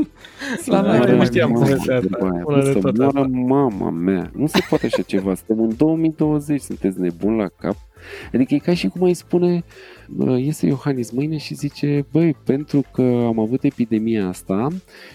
la 0.77 0.83
Da, 0.83 0.93
live. 0.95 1.11
nu 1.11 1.17
mai 1.17 1.27
știam 1.27 1.53
bine. 1.53 1.61
povestea 1.65 1.97
asta. 1.97 2.17
Bă, 2.21 2.41
Una 2.45 2.63
de 2.63 2.73
să 2.73 2.79
tot 2.79 2.97
moară 2.99 3.19
asta. 3.19 3.31
mama 3.47 3.91
mea. 3.91 4.31
Nu 4.35 4.47
se 4.47 4.59
poate 4.69 4.87
așa 4.87 5.03
ceva. 5.03 5.35
Suntem 5.35 5.65
în 5.65 5.77
2020, 5.77 6.61
sunteți 6.61 7.01
nebuni 7.01 7.37
la 7.39 7.49
cap. 7.59 7.77
Adică 8.33 8.55
e 8.55 8.59
ca 8.59 8.75
și 8.75 8.89
cum 8.89 9.03
ai 9.03 9.15
spune, 9.15 9.65
bă, 10.09 10.37
iese 10.39 10.67
Iohannis 10.67 11.11
mâine 11.11 11.37
și 11.37 11.55
zice, 11.55 12.07
băi, 12.13 12.35
pentru 12.45 12.85
că 12.93 13.03
am 13.03 13.39
avut 13.39 13.65
epidemia 13.65 14.29
asta 14.29 14.69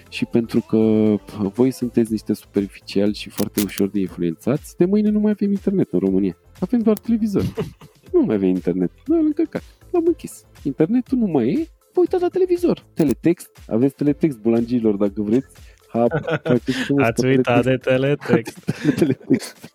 și 0.09 0.25
pentru 0.25 0.59
că 0.61 1.15
voi 1.53 1.71
sunteți 1.71 2.11
niște 2.11 2.33
superficiali 2.33 3.13
și 3.13 3.29
foarte 3.29 3.61
ușor 3.63 3.89
de 3.89 3.99
influențați, 3.99 4.77
de 4.77 4.85
mâine 4.85 5.09
nu 5.09 5.19
mai 5.19 5.31
avem 5.31 5.51
internet 5.51 5.91
în 5.91 5.99
România. 5.99 6.37
Avem 6.59 6.79
doar 6.79 6.97
televizor. 6.97 7.43
nu 8.13 8.21
mai 8.21 8.35
avem 8.35 8.49
internet. 8.49 8.91
Noi 9.05 9.17
am 9.17 9.25
încărcat. 9.25 9.63
L-am 9.91 10.03
închis. 10.05 10.45
Internetul 10.63 11.17
nu 11.17 11.25
mai 11.25 11.49
e. 11.49 11.67
Vă 11.93 11.99
uitați 11.99 12.23
la 12.23 12.29
televizor. 12.29 12.85
Teletext. 12.93 13.49
Aveți 13.67 13.95
teletext, 13.95 14.37
bulangilor, 14.37 14.95
dacă 14.95 15.21
vreți. 15.21 15.47
Hap, 15.87 16.11
faceți 16.43 16.71
frumos 16.71 17.05
Ați 17.07 17.21
pe 17.21 17.27
uitat 17.27 17.61
teletext. 17.63 17.83
de 17.83 17.91
teletext. 17.91 18.59
teletext. 18.99 19.73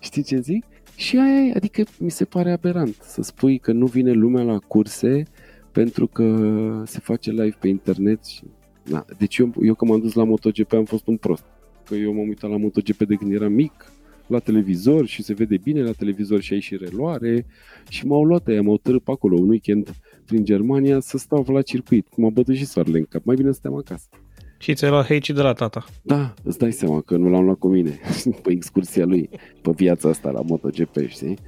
Știi 0.00 0.22
ce 0.22 0.38
zic? 0.40 0.64
Și 0.96 1.16
aia 1.16 1.40
e, 1.40 1.52
adică 1.54 1.82
mi 1.98 2.10
se 2.10 2.24
pare 2.24 2.52
aberant 2.52 2.96
să 3.00 3.22
spui 3.22 3.58
că 3.58 3.72
nu 3.72 3.86
vine 3.86 4.12
lumea 4.12 4.42
la 4.42 4.58
curse 4.58 5.22
pentru 5.72 6.06
că 6.06 6.82
se 6.86 6.98
face 6.98 7.30
live 7.30 7.56
pe 7.60 7.68
internet 7.68 8.24
și... 8.24 8.42
Da. 8.84 9.04
Deci 9.18 9.38
eu, 9.38 9.52
eu 9.62 9.74
când 9.74 9.90
m-am 9.90 10.00
dus 10.00 10.12
la 10.12 10.24
MotoGP 10.24 10.72
am 10.72 10.84
fost 10.84 11.06
un 11.06 11.16
prost. 11.16 11.44
Că 11.84 11.94
eu 11.94 12.12
m-am 12.12 12.28
uitat 12.28 12.50
la 12.50 12.56
MotoGP 12.56 13.02
de 13.02 13.14
când 13.14 13.32
eram 13.32 13.52
mic, 13.52 13.92
la 14.26 14.38
televizor 14.38 15.06
și 15.06 15.22
se 15.22 15.34
vede 15.34 15.56
bine 15.56 15.82
la 15.82 15.92
televizor 15.92 16.40
și 16.40 16.52
ai 16.52 16.60
și 16.60 16.76
reloare 16.76 17.46
și 17.88 18.06
m-au 18.06 18.24
luat 18.24 18.46
aia, 18.46 18.62
m-au 18.62 18.76
tărât 18.76 19.02
pe 19.02 19.10
acolo 19.10 19.36
un 19.38 19.48
weekend 19.48 19.94
prin 20.24 20.44
Germania 20.44 21.00
să 21.00 21.18
stau 21.18 21.44
la 21.48 21.62
circuit. 21.62 22.16
M-a 22.16 22.30
bătut 22.30 22.54
și 22.54 22.64
soarele 22.64 22.98
în 22.98 23.04
cap. 23.04 23.24
Mai 23.24 23.36
bine 23.36 23.50
stăm 23.50 23.74
acasă. 23.74 24.08
Și 24.62 24.74
ți-ai 24.74 24.90
luat 24.90 25.06
hate 25.06 25.32
de 25.32 25.40
la 25.42 25.52
tata. 25.52 25.84
Da, 26.02 26.34
îți 26.42 26.58
dai 26.58 26.72
seama 26.72 27.00
că 27.00 27.16
nu 27.16 27.28
l-am 27.30 27.44
luat 27.44 27.58
cu 27.58 27.68
mine 27.68 27.98
pe 28.42 28.50
excursia 28.52 29.04
lui, 29.04 29.28
pe 29.62 29.70
viața 29.76 30.08
asta 30.08 30.30
la 30.30 30.40
MotoGP, 30.40 30.96
știi? 31.08 31.38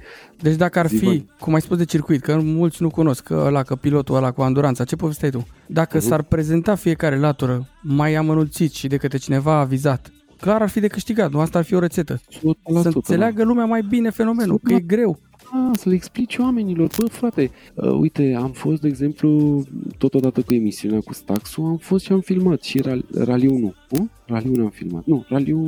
Deci 0.41 0.55
dacă 0.55 0.79
ar 0.79 0.87
Zi, 0.87 0.97
fi, 0.97 1.05
bă. 1.05 1.21
cum 1.39 1.53
ai 1.53 1.61
spus 1.61 1.77
de 1.77 1.85
circuit, 1.85 2.21
că 2.21 2.39
mulți 2.43 2.81
nu 2.81 2.89
cunosc 2.89 3.23
că 3.23 3.43
ăla, 3.45 3.63
că 3.63 3.75
pilotul 3.75 4.15
ăla 4.15 4.31
cu 4.31 4.41
anduranța, 4.41 4.83
ce 4.83 4.95
povesteai 4.95 5.31
tu? 5.31 5.47
Dacă 5.67 5.97
Mhm. 5.97 6.05
s-ar 6.05 6.21
prezenta 6.23 6.75
fiecare 6.75 7.17
latură 7.19 7.67
mai 7.81 8.15
amănunțit 8.15 8.73
și 8.73 8.87
de 8.87 8.97
către 8.97 9.17
cineva 9.17 9.59
avizat, 9.59 10.09
clar 10.39 10.61
ar 10.61 10.69
fi 10.69 10.79
de 10.79 10.87
câștigat, 10.87 11.31
nu? 11.31 11.39
Asta 11.39 11.57
ar 11.57 11.63
fi 11.63 11.73
o 11.75 11.79
rețetă. 11.79 12.21
100%, 12.41 12.81
Să 12.81 12.91
înțeleagă 12.93 13.43
lumea 13.43 13.65
mai 13.65 13.81
bine 13.89 14.09
fenomenul, 14.09 14.59
că 14.63 14.73
e 14.73 14.79
greu. 14.79 15.19
Da, 15.53 15.71
să 15.73 15.89
le 15.89 15.95
explici 15.95 16.37
oamenilor, 16.37 16.89
bă, 16.99 17.05
frate, 17.05 17.51
uh, 17.75 17.91
uite, 17.99 18.35
am 18.37 18.51
fost, 18.51 18.81
de 18.81 18.87
exemplu, 18.87 19.63
totodată 19.97 20.41
cu 20.41 20.53
emisiunea 20.53 20.99
cu 20.99 21.13
Staxu, 21.13 21.61
am 21.61 21.77
fost 21.77 22.05
și 22.05 22.11
am 22.11 22.19
filmat 22.19 22.61
și 22.61 22.81
Ral- 22.81 23.05
Raliu 23.13 23.57
nu, 23.57 23.73
nu? 23.89 24.09
Raliu 24.27 24.55
nu 24.55 24.63
am 24.63 24.69
filmat, 24.69 25.05
nu, 25.05 25.25
Raliu, 25.27 25.59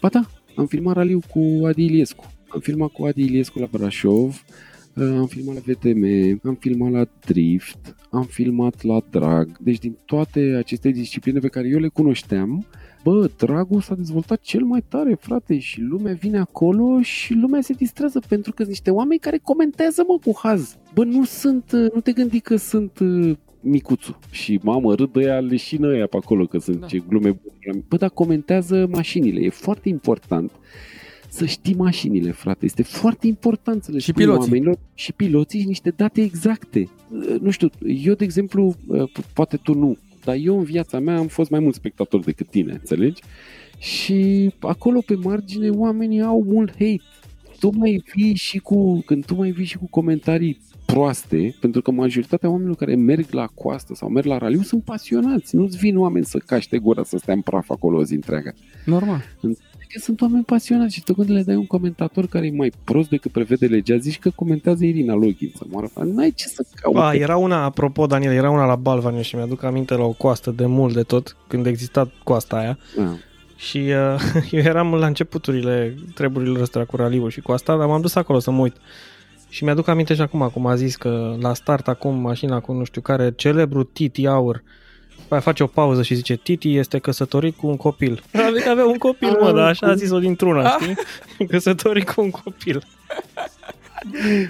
ba 0.00 0.08
da, 0.08 0.26
am 0.56 0.66
filmat 0.66 0.94
Raliu 0.94 1.20
cu 1.30 1.66
Adi 1.66 1.84
Iliescu, 1.84 2.24
am 2.48 2.60
filmat 2.60 2.90
cu 2.90 3.04
Adi 3.04 3.22
Iliescu 3.22 3.58
la 3.58 3.68
Brașov, 3.70 4.44
uh, 4.94 5.14
am 5.18 5.26
filmat 5.26 5.54
la 5.54 5.60
VTM, 5.66 6.04
am 6.42 6.54
filmat 6.60 6.90
la 6.90 7.06
Drift, 7.26 7.96
am 8.10 8.22
filmat 8.24 8.82
la 8.82 9.02
Drag, 9.10 9.58
deci 9.60 9.78
din 9.78 9.96
toate 10.04 10.40
aceste 10.40 10.90
discipline 10.90 11.38
pe 11.38 11.48
care 11.48 11.68
eu 11.68 11.78
le 11.78 11.88
cunoșteam, 11.88 12.66
Bă, 13.02 13.30
dragul 13.36 13.80
s-a 13.80 13.94
dezvoltat 13.94 14.40
cel 14.40 14.62
mai 14.64 14.84
tare, 14.88 15.14
frate, 15.20 15.58
și 15.58 15.80
lumea 15.80 16.12
vine 16.12 16.38
acolo 16.38 17.00
și 17.02 17.34
lumea 17.34 17.60
se 17.60 17.72
distrează 17.72 18.20
pentru 18.28 18.50
că 18.50 18.56
sunt 18.56 18.68
niște 18.68 18.90
oameni 18.90 19.20
care 19.20 19.38
comentează, 19.42 20.04
mă, 20.08 20.18
cu 20.24 20.38
haz. 20.42 20.76
Bă, 20.94 21.04
nu 21.04 21.24
sunt, 21.24 21.72
uh, 21.72 21.92
nu 21.94 22.00
te 22.00 22.12
gândi 22.12 22.40
că 22.40 22.56
sunt 22.56 22.98
uh, 22.98 23.36
micuțu 23.60 24.18
și 24.30 24.60
mamă, 24.62 24.94
râd 24.94 25.12
de 25.12 25.20
ea 25.22 25.38
leșină 25.40 25.88
ăia 25.88 26.06
pe 26.06 26.16
acolo, 26.16 26.46
că 26.46 26.58
sunt 26.58 26.80
Da. 26.80 26.86
ce 26.86 27.02
glume 27.08 27.30
bune. 27.30 27.84
Bă, 27.88 27.96
dar 27.96 28.10
comentează 28.10 28.86
mașinile, 28.90 29.40
e 29.40 29.48
foarte 29.48 29.88
important 29.88 30.50
să 31.30 31.44
știi 31.46 31.74
mașinile, 31.74 32.30
frate. 32.30 32.64
Este 32.64 32.82
foarte 32.82 33.26
important 33.26 33.82
să 33.82 33.92
le 33.92 33.98
Și 33.98 34.10
spui 34.10 34.22
piloții. 34.24 34.42
oamenilor 34.42 34.78
și 34.94 35.12
piloții 35.12 35.60
și 35.60 35.66
niște 35.66 35.90
date 35.96 36.20
exacte. 36.22 36.88
Uh, 37.10 37.40
Nu 37.40 37.50
știu, 37.50 37.68
eu, 38.04 38.14
de 38.14 38.24
exemplu, 38.24 38.74
uh, 38.86 39.10
poate 39.34 39.56
tu 39.56 39.74
nu, 39.74 39.96
dar 40.24 40.36
eu 40.40 40.58
în 40.58 40.64
viața 40.64 40.98
mea 40.98 41.16
am 41.16 41.26
fost 41.26 41.50
mai 41.50 41.60
mult 41.60 41.74
spectator 41.74 42.24
decât 42.24 42.48
tine, 42.48 42.72
înțelegi? 42.72 43.22
Și 43.78 44.50
acolo 44.60 45.00
pe 45.06 45.14
margine 45.14 45.68
oamenii 45.68 46.22
au 46.22 46.42
mult 46.46 46.70
hate. 46.70 47.02
Tu 47.58 47.70
mai 47.76 48.02
vii 48.14 48.34
și 48.34 48.58
cu, 48.58 49.02
când 49.06 49.24
tu 49.24 49.34
mai 49.34 49.50
vii 49.50 49.64
și 49.64 49.78
cu 49.78 49.86
comentarii 49.90 50.58
proaste, 50.86 51.56
pentru 51.60 51.82
că 51.82 51.90
majoritatea 51.90 52.48
oamenilor 52.48 52.76
care 52.76 52.94
merg 52.94 53.26
la 53.30 53.46
coastă 53.46 53.94
sau 53.94 54.08
merg 54.08 54.26
la 54.26 54.38
raliu 54.38 54.62
sunt 54.62 54.84
pasionați. 54.84 55.56
Nu-ți 55.56 55.76
vin 55.76 55.98
oameni 55.98 56.24
să 56.24 56.38
caște 56.38 56.78
gura 56.78 57.04
să 57.04 57.18
stea 57.18 57.34
în 57.34 57.40
praf 57.40 57.70
acolo 57.70 57.98
o 57.98 58.04
zi 58.04 58.14
întreagă. 58.14 58.54
Normal. 58.84 59.22
Că 59.88 59.98
sunt 59.98 60.20
oameni 60.20 60.44
pasionați 60.44 60.94
și 60.94 61.02
tu 61.02 61.14
când 61.14 61.30
le 61.30 61.42
dai 61.42 61.54
un 61.54 61.66
comentator 61.66 62.26
care 62.26 62.46
e 62.46 62.50
mai 62.50 62.72
prost 62.84 63.08
decât 63.08 63.30
prevede 63.30 63.66
legea, 63.66 63.96
zici 63.96 64.18
că 64.18 64.30
comentează 64.34 64.84
Irina 64.84 65.14
Login 65.14 65.52
să 65.56 65.64
moară. 65.68 65.90
N-ai 66.04 66.30
ce 66.30 66.46
să 66.46 66.66
cauți. 66.74 66.98
Ba, 66.98 67.14
era 67.14 67.36
una, 67.36 67.64
apropo, 67.64 68.06
Daniel, 68.06 68.32
era 68.32 68.50
una 68.50 68.66
la 68.66 68.76
Balvaniu 68.76 69.20
și 69.20 69.36
mi-aduc 69.36 69.62
aminte 69.62 69.94
la 69.94 70.04
o 70.04 70.12
coastă 70.12 70.50
de 70.50 70.66
mult 70.66 70.94
de 70.94 71.02
tot, 71.02 71.36
când 71.46 71.66
exista 71.66 72.10
coasta 72.24 72.56
aia. 72.56 72.78
Da. 72.96 73.16
Și 73.56 73.78
uh, 73.78 74.50
eu 74.50 74.60
eram 74.60 74.94
la 74.94 75.06
începuturile 75.06 75.94
treburilor 76.14 76.62
astea 76.62 76.84
cu 76.84 76.96
raliul 76.96 77.30
și 77.30 77.40
cu 77.40 77.52
asta, 77.52 77.76
dar 77.76 77.86
m-am 77.86 78.00
dus 78.00 78.14
acolo 78.14 78.38
să 78.38 78.50
mă 78.50 78.60
uit. 78.60 78.76
Și 79.48 79.64
mi-aduc 79.64 79.88
aminte 79.88 80.14
și 80.14 80.20
acum, 80.20 80.50
cum 80.52 80.66
a 80.66 80.74
zis 80.74 80.96
că 80.96 81.36
la 81.40 81.54
start 81.54 81.88
acum 81.88 82.14
mașina 82.14 82.60
cu 82.60 82.72
nu 82.72 82.84
știu 82.84 83.00
care, 83.00 83.32
celebru 83.36 83.82
Titi 83.82 84.26
Aur, 84.26 84.62
mai 85.30 85.40
face 85.40 85.62
o 85.62 85.66
pauză 85.66 86.02
și 86.02 86.14
zice 86.14 86.36
Titi 86.36 86.76
este 86.76 86.98
căsătorit 86.98 87.56
cu 87.56 87.66
un 87.66 87.76
copil. 87.76 88.22
Adică 88.48 88.68
avea 88.68 88.86
un 88.86 88.98
copil, 88.98 89.36
mă, 89.40 89.52
dar 89.52 89.68
așa 89.68 89.86
a 89.86 89.94
zis-o 89.94 90.18
dintr-una, 90.18 90.68
știi? 90.68 90.96
Căsătorit 91.50 92.10
cu 92.10 92.20
un 92.20 92.30
copil. 92.30 92.82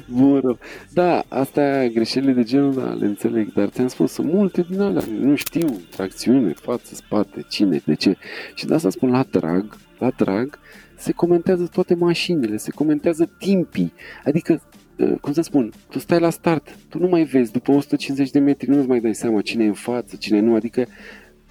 Bun, 0.07 0.59
da, 0.93 1.24
asta 1.29 1.87
greșelile 1.87 2.33
de 2.33 2.43
genul, 2.43 2.74
da, 2.74 2.97
le 2.99 3.07
înțeleg, 3.07 3.53
dar 3.53 3.68
ți-am 3.68 3.89
spus, 3.89 4.12
sunt 4.12 4.33
multe 4.33 4.66
din 4.70 4.81
alea, 4.81 5.03
nu 5.20 5.35
știu, 5.35 5.81
tracțiune, 5.91 6.53
față, 6.53 6.95
spate, 6.95 7.45
cine, 7.49 7.83
de 7.85 7.95
ce. 7.95 8.16
Și 8.55 8.66
de 8.66 8.74
asta 8.74 8.91
spun 8.91 9.11
la 9.11 9.24
drag, 9.31 9.76
la 9.99 10.11
drag, 10.16 10.59
se 10.97 11.12
comentează 11.12 11.68
toate 11.72 11.95
mașinile, 11.95 12.57
se 12.57 12.70
comentează 12.70 13.31
timpii, 13.39 13.93
adică 14.24 14.53
uh, 14.53 14.78
cum 15.20 15.32
să 15.32 15.40
spun, 15.40 15.72
tu 15.90 15.99
stai 15.99 16.20
la 16.20 16.30
start, 16.30 16.78
tu 16.88 16.99
nu 16.99 17.09
mai 17.09 17.24
vezi, 17.24 17.53
după 17.53 17.72
150 17.72 18.30
de 18.30 18.38
metri 18.38 18.68
nu-ți 18.68 18.88
mai 18.88 19.01
dai 19.01 19.14
seama 19.14 19.40
cine 19.40 19.64
e 19.64 19.66
în 19.66 19.72
față, 19.72 20.16
cine 20.16 20.40
nu, 20.40 20.55
adică 20.55 20.86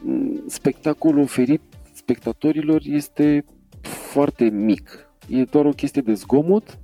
mm, 0.01 0.43
spectacolul 0.47 1.21
oferit 1.21 1.61
spectatorilor 1.93 2.81
este 2.83 3.45
foarte 3.81 4.49
mic. 4.49 5.09
E 5.29 5.43
doar 5.43 5.65
o 5.65 5.69
chestie 5.69 6.01
de 6.01 6.13
zgomot 6.13 6.79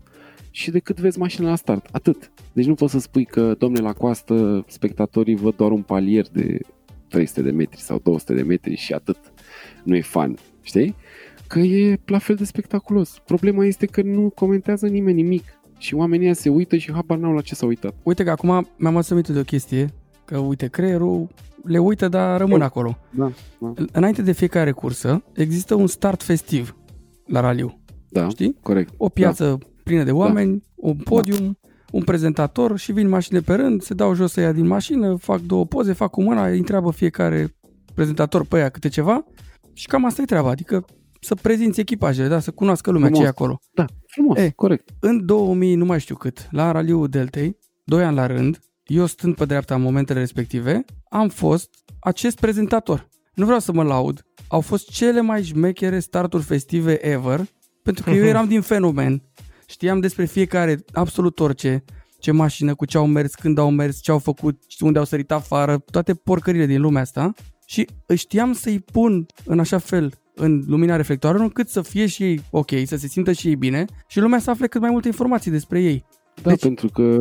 și 0.52 0.72
de 0.72 0.80
cât 0.80 1.00
vezi 1.00 1.20
mașina 1.20 1.50
la 1.50 1.56
start. 1.56 1.88
Atât. 1.92 2.32
Deci 2.54 2.66
nu 2.66 2.74
poți 2.74 2.92
să 2.92 3.00
spui 3.00 3.26
că, 3.26 3.56
domne, 3.58 3.80
la 3.80 3.94
coastă 3.94 4.66
spectatorii 4.68 5.36
văd 5.36 5.56
doar 5.56 5.72
un 5.72 5.82
palier 5.82 6.26
de 6.32 6.60
300 7.08 7.42
de 7.42 7.52
metri 7.52 7.80
sau 7.80 8.00
200 8.04 8.34
de 8.34 8.42
metri 8.42 8.76
și 8.76 8.94
atât. 8.94 9.18
Nu 9.84 9.96
e 9.96 10.02
fan, 10.02 10.38
știi? 10.62 10.96
Că 11.48 11.60
e 11.60 12.00
la 12.06 12.18
fel 12.18 12.36
de 12.36 12.46
spectaculos. 12.46 13.22
Problema 13.26 13.66
este 13.66 13.86
că 13.86 14.02
nu 14.02 14.30
comentează 14.30 14.88
nimeni 14.88 15.22
nimic 15.22 15.44
și 15.84 15.94
oamenii 15.94 16.34
se 16.36 16.50
uită 16.50 16.76
și 16.78 16.92
habar 16.92 17.18
n-au 17.18 17.34
la 17.34 17.42
ce 17.42 17.56
s-au 17.56 17.68
uitat. 17.68 17.94
Uite 18.04 18.24
că 18.24 18.30
acum 18.32 18.68
mi-am 18.78 18.98
asumit 18.98 19.28
de 19.28 19.40
o 19.40 19.44
chestie, 19.44 19.90
că 20.26 20.38
uite, 20.38 20.68
creierul 20.68 21.28
le 21.64 21.78
uită, 21.78 22.08
dar 22.08 22.40
rămân 22.40 22.60
Da. 22.60 22.66
acolo. 22.66 22.98
Da, 23.10 23.32
da, 23.60 23.74
Înainte 23.92 24.22
de 24.22 24.32
fiecare 24.32 24.72
cursă, 24.72 25.24
există 25.34 25.76
un 25.76 25.88
start 25.88 26.24
festiv 26.24 26.76
la 27.26 27.40
raliu. 27.40 27.80
da, 28.10 28.30
Știi? 28.30 28.56
corect. 28.62 28.94
O 28.98 29.10
piață 29.10 29.58
plină 29.84 30.04
de 30.04 30.12
oameni, 30.12 30.64
un 30.76 30.96
podium, 30.96 31.58
un 31.92 32.04
prezentator 32.04 32.78
și 32.78 32.92
vin 32.92 33.10
mașini 33.10 33.42
pe 33.42 33.54
rând, 33.54 33.82
se 33.82 33.94
dau 33.94 34.14
jos 34.14 34.36
ăia 34.36 34.52
din 34.52 34.68
mașină, 34.68 35.16
fac 35.16 35.40
două 35.40 35.66
poze, 35.66 35.94
fac 35.94 36.10
cu 36.10 36.22
mâna, 36.24 36.48
îi 36.48 36.58
întreabă 36.58 36.92
fiecare 36.92 37.56
prezentator 37.94 38.46
pe 38.46 38.58
ea 38.58 38.70
câte 38.70 38.88
ceva 38.88 39.24
și 39.74 39.88
cam 39.88 40.06
asta 40.06 40.22
e 40.22 40.26
treaba, 40.26 40.50
adică 40.50 40.86
să 41.20 41.36
prezinți 41.36 41.80
echipajele, 41.80 42.28
da, 42.28 42.40
să 42.40 42.52
cunoască 42.52 42.92
lumea 42.92 43.10
ce 43.10 43.14
e 43.14 43.18
Frumos. 43.18 43.30
acolo. 43.36 43.60
Da, 43.74 43.86
frumos, 44.14 44.38
E. 44.38 44.50
corect. 44.50 44.90
În 45.00 45.26
2000, 45.26 45.76
nu 45.76 45.86
mai 45.86 46.00
știu 46.00 46.16
cât, 46.16 46.48
la 46.52 46.72
Raliul 46.72 47.08
Deltei, 47.08 47.58
doi 47.84 48.04
ani 48.04 48.16
la 48.16 48.26
rând, 48.26 48.60
eu 48.86 49.06
stând 49.06 49.36
pe 49.36 49.46
dreapta 49.46 49.76
în 49.76 49.82
momentele 49.82 50.20
respective, 50.20 50.86
am 51.10 51.30
fost 51.30 51.70
acest 52.00 52.40
prezentator. 52.40 53.08
Nu 53.34 53.46
vreau 53.46 53.60
să 53.60 53.72
mă 53.72 53.84
laud, 53.84 54.26
au 54.48 54.62
fost 54.62 54.90
cele 54.90 55.22
mai 55.22 55.44
șmechere 55.44 56.00
starturi 56.00 56.44
festive 56.44 57.08
ever, 57.08 57.46
pentru 57.84 58.04
că 58.04 58.10
eu 58.10 58.26
eram 58.34 58.48
din 58.48 58.62
fenomen. 58.62 59.22
Știam 59.68 60.00
despre 60.00 60.26
fiecare, 60.26 60.84
absolut 60.92 61.40
orice, 61.40 61.84
ce 62.20 62.32
mașină, 62.32 62.76
cu 62.76 62.86
ce 62.86 62.98
au 62.98 63.06
mers, 63.08 63.36
când 63.36 63.58
au 63.58 63.70
mers, 63.70 64.02
ce 64.02 64.12
au 64.12 64.20
făcut, 64.20 64.62
unde 64.80 65.00
au 65.00 65.06
sărit 65.06 65.32
afară, 65.32 65.78
toate 65.78 66.14
porcările 66.14 66.66
din 66.66 66.82
lumea 66.82 67.02
asta 67.02 67.34
și 67.66 67.88
știam 68.16 68.54
să-i 68.54 68.80
pun 68.80 69.26
în 69.46 69.60
așa 69.60 69.78
fel 69.78 70.14
în 70.36 70.64
lumina 70.68 70.96
reflectoarelor 70.96 71.46
încât 71.46 71.70
să 71.70 71.82
fie 71.82 72.06
și 72.06 72.24
ei 72.24 72.42
ok, 72.50 72.70
să 72.86 72.96
se 72.96 73.08
simtă 73.08 73.32
și 73.32 73.48
ei 73.48 73.56
bine 73.56 73.86
și 74.08 74.20
lumea 74.20 74.40
să 74.40 74.50
afle 74.50 74.68
cât 74.68 74.82
mai 74.82 74.90
multe 74.90 75.08
informații 75.08 75.52
despre 75.52 75.82
ei. 75.82 76.06
Da, 76.42 76.50
Deci- 76.50 76.62
pentru 76.62 76.88
că... 76.88 77.20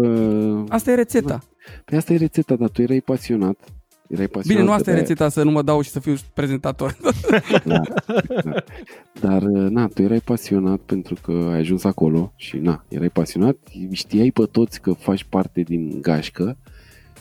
Asta 0.69 0.91
e 0.91 0.95
rețeta. 0.95 1.39
Pe 1.85 1.97
asta 1.97 2.13
e 2.13 2.17
rețeta, 2.17 2.55
dar 2.57 2.69
tu 2.69 2.83
erai 2.83 3.01
pasionat. 3.01 3.59
Erai 4.09 4.27
pasionat 4.27 4.57
Bine, 4.59 4.63
nu 4.69 4.73
asta 4.77 4.91
e 4.91 4.95
de- 4.95 5.01
rețeta 5.01 5.29
să 5.29 5.43
nu 5.43 5.51
mă 5.51 5.63
dau 5.63 5.81
și 5.81 5.91
să 5.91 6.01
fiu 6.01 6.15
prezentator. 6.35 6.97
Da, 7.65 7.81
da. 8.45 8.53
Dar, 9.21 9.43
na, 9.43 9.87
tu 9.87 10.03
erai 10.03 10.21
pasionat 10.21 10.81
pentru 10.81 11.15
că 11.23 11.33
ai 11.53 11.59
ajuns 11.59 11.85
acolo 11.85 12.33
și, 12.37 12.57
na, 12.57 12.85
erai 12.89 13.09
pasionat, 13.11 13.57
știai 13.91 14.31
pe 14.31 14.43
toți 14.51 14.81
că 14.81 14.93
faci 14.93 15.25
parte 15.25 15.61
din 15.61 15.99
gașcă 16.01 16.57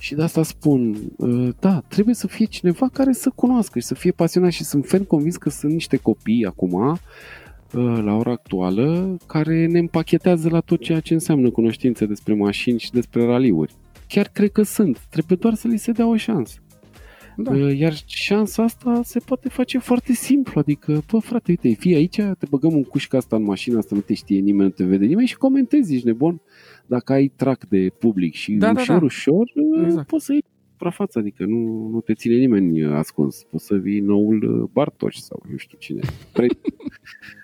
și 0.01 0.15
de 0.15 0.21
asta 0.21 0.43
spun, 0.43 0.95
uh, 1.17 1.49
da, 1.59 1.83
trebuie 1.87 2.15
să 2.15 2.27
fie 2.27 2.45
cineva 2.45 2.89
care 2.93 3.11
să 3.11 3.31
cunoască 3.35 3.79
și 3.79 3.85
să 3.85 3.93
fie 3.93 4.11
pasionat 4.11 4.51
și 4.51 4.63
sunt 4.63 4.85
ferm 4.85 5.03
convins 5.03 5.37
că 5.37 5.49
sunt 5.49 5.71
niște 5.71 5.97
copii 5.97 6.45
acum, 6.45 6.73
uh, 6.73 8.01
la 8.03 8.13
ora 8.13 8.31
actuală, 8.31 9.17
care 9.25 9.65
ne 9.65 9.79
împachetează 9.79 10.49
la 10.49 10.59
tot 10.59 10.79
ceea 10.81 10.99
ce 10.99 11.13
înseamnă 11.13 11.49
cunoștințe 11.49 12.05
despre 12.05 12.33
mașini 12.33 12.79
și 12.79 12.91
despre 12.91 13.25
raliuri. 13.25 13.75
Chiar 14.07 14.29
cred 14.33 14.51
că 14.51 14.63
sunt, 14.63 14.99
trebuie 15.09 15.37
doar 15.41 15.53
să 15.53 15.67
li 15.67 15.77
se 15.77 15.91
dea 15.91 16.07
o 16.07 16.15
șansă. 16.15 16.59
Da. 17.37 17.51
Uh, 17.51 17.77
Iar 17.77 17.93
șansa 18.05 18.63
asta 18.63 19.01
se 19.03 19.19
poate 19.19 19.49
face 19.49 19.77
foarte 19.77 20.13
simplu, 20.13 20.59
adică, 20.59 21.03
bă 21.11 21.19
frate, 21.19 21.51
uite, 21.51 21.79
fii 21.79 21.95
aici, 21.95 22.15
te 22.15 22.45
băgăm 22.49 22.73
un 22.73 22.83
cușcă 22.83 23.17
asta 23.17 23.35
în 23.35 23.43
mașină, 23.43 23.77
asta 23.77 23.95
nu 23.95 24.01
te 24.01 24.13
știe 24.13 24.39
nimeni, 24.39 24.63
nu 24.63 24.69
te 24.69 24.83
vede 24.83 25.05
nimeni 25.05 25.27
și 25.27 25.37
comentezi, 25.37 25.93
ești 25.93 26.05
nebun. 26.05 26.41
Dacă 26.91 27.13
ai 27.13 27.31
trac 27.35 27.65
de 27.65 27.91
public 27.99 28.33
și 28.33 28.51
Da, 28.53 28.73
da, 28.73 28.79
ușor, 28.81 28.99
da. 28.99 29.05
ușor, 29.05 29.51
uh, 29.55 29.83
Exact. 29.85 30.07
poți 30.07 30.25
să 30.25 30.31
iei 30.31 30.43
suprafață, 30.71 31.19
adică 31.19 31.45
nu, 31.45 31.89
nu 31.91 31.99
te 31.99 32.13
ține 32.13 32.35
nimeni 32.35 32.83
uh, 32.83 32.93
ascuns. 32.93 33.43
Poți 33.49 33.65
să 33.65 33.75
vii 33.75 33.99
noul 33.99 34.61
uh, 34.61 34.69
Bartoș 34.73 35.15
sau 35.15 35.43
nu 35.51 35.57
știu 35.57 35.77
cine. 35.77 36.01
Pre- 36.33 36.47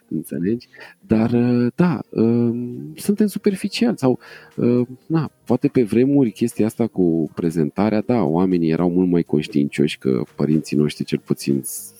Înțelegi? 0.09 0.67
Dar, 1.07 1.31
uh, 1.31 1.67
da, 1.75 1.99
uh, 2.09 2.49
suntem 2.95 3.27
superficiali 3.27 3.97
sau, 3.97 4.19
uh, 4.55 4.87
na, 5.05 5.31
poate 5.45 5.67
pe 5.67 5.83
vremuri 5.83 6.31
chestia 6.31 6.65
asta 6.65 6.87
cu 6.87 7.31
prezentarea, 7.35 8.01
da, 8.01 8.23
oamenii 8.23 8.69
erau 8.69 8.89
mult 8.91 9.09
mai 9.09 9.23
conștiincioși 9.23 9.97
că 9.97 10.21
părinții 10.35 10.77
noștri 10.77 11.03
cel 11.05 11.19
puțin 11.25 11.61
s- 11.63 11.93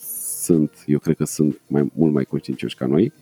sunt, 0.44 0.70
eu 0.86 0.98
cred 0.98 1.16
că 1.16 1.24
sunt 1.24 1.60
mai, 1.68 1.90
mult 1.94 2.12
mai 2.12 2.24
conștiincioși 2.24 2.76
ca 2.76 2.86
noi 2.86 3.12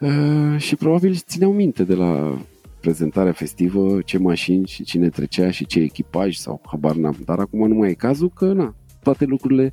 uh, 0.00 0.56
și 0.58 0.76
probabil 0.76 1.14
țineau 1.14 1.52
minte 1.52 1.84
de 1.84 1.94
la 1.94 2.38
prezentarea 2.80 3.32
festivă, 3.32 4.00
ce 4.04 4.18
mașini 4.18 4.66
și 4.66 4.82
cine 4.84 5.08
trecea 5.08 5.50
și 5.50 5.66
ce 5.66 5.80
echipaj 5.80 6.36
sau 6.36 6.60
habar 6.66 6.94
n-am. 6.94 7.16
Dar 7.24 7.38
acum 7.38 7.68
nu 7.68 7.74
mai 7.74 7.90
e 7.90 7.94
cazul 7.94 8.30
că, 8.34 8.52
na, 8.52 8.74
toate 9.02 9.24
lucrurile 9.24 9.72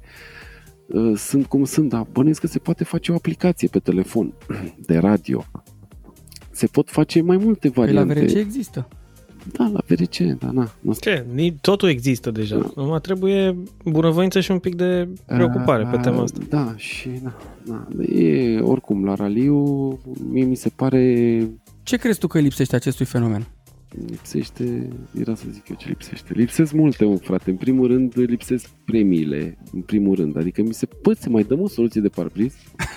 uh, 0.88 1.14
sunt 1.16 1.46
cum 1.46 1.64
sunt, 1.64 1.90
dar 1.90 2.08
bănuiesc 2.12 2.40
că 2.42 2.48
se 2.48 2.60
poate 2.60 2.84
face 2.84 3.12
o 3.12 3.16
aplicație 3.16 3.68
pe 3.68 3.80
telefon 3.80 4.34
de 4.88 4.98
radio. 4.98 5.44
Se 6.52 6.68
pot 6.68 6.90
face 6.90 7.22
mai 7.22 7.38
multe 7.38 7.70
Păi 7.70 7.92
la 7.94 8.04
variante. 8.04 8.32
VRC 8.34 8.40
există. 8.40 8.88
Da, 9.52 9.70
la 9.74 9.80
VRC, 9.88 10.18
da, 10.18 10.52
na. 10.52 10.72
Nu 10.80 10.94
Ce? 11.00 11.26
Ni- 11.34 11.58
Totul 11.62 11.90
există 11.90 12.32
deja. 12.32 12.58
Da. 12.58 12.72
Numai 12.76 13.00
trebuie 13.02 13.58
bunăvoință 13.86 14.40
și 14.40 14.52
un 14.52 14.60
pic 14.60 14.76
de 14.76 15.10
preocupare 15.26 15.88
pe 15.92 15.98
tema 15.98 16.22
asta. 16.22 16.40
Da, 16.50 16.74
și 16.76 17.10
na, 17.24 17.36
na, 17.66 18.04
e, 18.04 18.60
oricum, 18.60 19.06
la 19.06 19.14
raliu, 19.14 19.90
mie 20.30 20.44
mi 20.44 20.56
se 20.56 20.70
pare 20.76 21.40
Ce 21.88 21.98
crezi 21.98 22.20
tu 22.20 22.28
că 22.28 22.38
îi 22.38 22.44
lipsește 22.44 22.76
acestui 22.76 23.06
fenomen? 23.06 23.48
lipsește, 24.10 24.88
era 25.20 25.36
să 25.36 25.44
zic 25.52 25.70
eu 25.70 25.76
ce 25.76 25.88
lipsește. 25.88 26.34
Lipsesc 26.34 26.72
multe, 26.74 27.06
mă, 27.06 27.16
frate. 27.16 27.50
În 27.50 27.56
primul 27.56 27.88
rând, 27.88 28.14
lipsesc 28.16 28.70
premiile, 28.86 29.58
în 29.72 29.82
primul 29.82 30.16
rând. 30.16 30.38
Adică 30.38 30.62
mi 30.62 30.74
se, 30.74 30.88
bă, 31.02 31.14
se 31.14 31.30
mai 31.30 31.44
dăm 31.44 31.62
o 31.62 31.68
soluție 31.68 32.02
de 32.02 32.08
parbriz? 32.10 32.54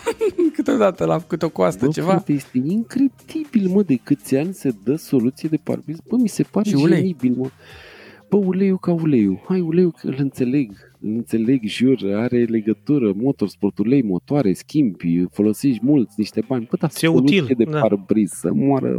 Câteodată 0.56 1.04
la 1.04 1.20
câte 1.20 1.44
o 1.44 1.48
coastă, 1.48 1.84
Bă, 1.84 1.90
ceva. 1.92 2.08
frate, 2.10 2.32
este 2.32 2.58
incredibil, 2.64 3.68
mă, 3.68 3.82
de 3.82 3.96
câți 4.02 4.36
ani 4.36 4.54
se 4.54 4.74
dă 4.84 4.96
soluție 4.96 5.48
de 5.48 5.56
parbriz. 5.62 5.96
Bă, 6.08 6.16
mi 6.16 6.28
se 6.28 6.42
pare 6.42 6.68
Și 6.68 6.74
ulei. 6.74 6.98
genibil, 7.00 7.34
mă. 7.36 7.50
Bă, 8.30 8.36
uleiul 8.36 8.78
ca 8.78 8.92
uleiul. 8.92 9.40
Hai, 9.48 9.60
uleiul, 9.60 9.92
că 10.00 10.06
îl 10.08 10.14
înțeleg. 10.18 10.70
Îl 11.00 11.10
înțeleg, 11.14 11.64
jur, 11.64 11.98
are 12.14 12.44
legătură, 12.44 13.12
motorsport, 13.16 13.78
ulei, 13.78 14.02
motoare, 14.02 14.52
schimbi, 14.52 15.24
folosești 15.30 15.80
mulți, 15.82 16.14
niște 16.16 16.44
bani. 16.48 16.66
Bă, 16.70 16.76
dar 16.80 16.90
Ți-e 16.90 17.06
soluție 17.08 17.40
util, 17.42 17.54
de 17.56 17.64
da. 17.64 17.80
parbriz, 17.80 18.30
să 18.30 18.52
moară 18.52 18.98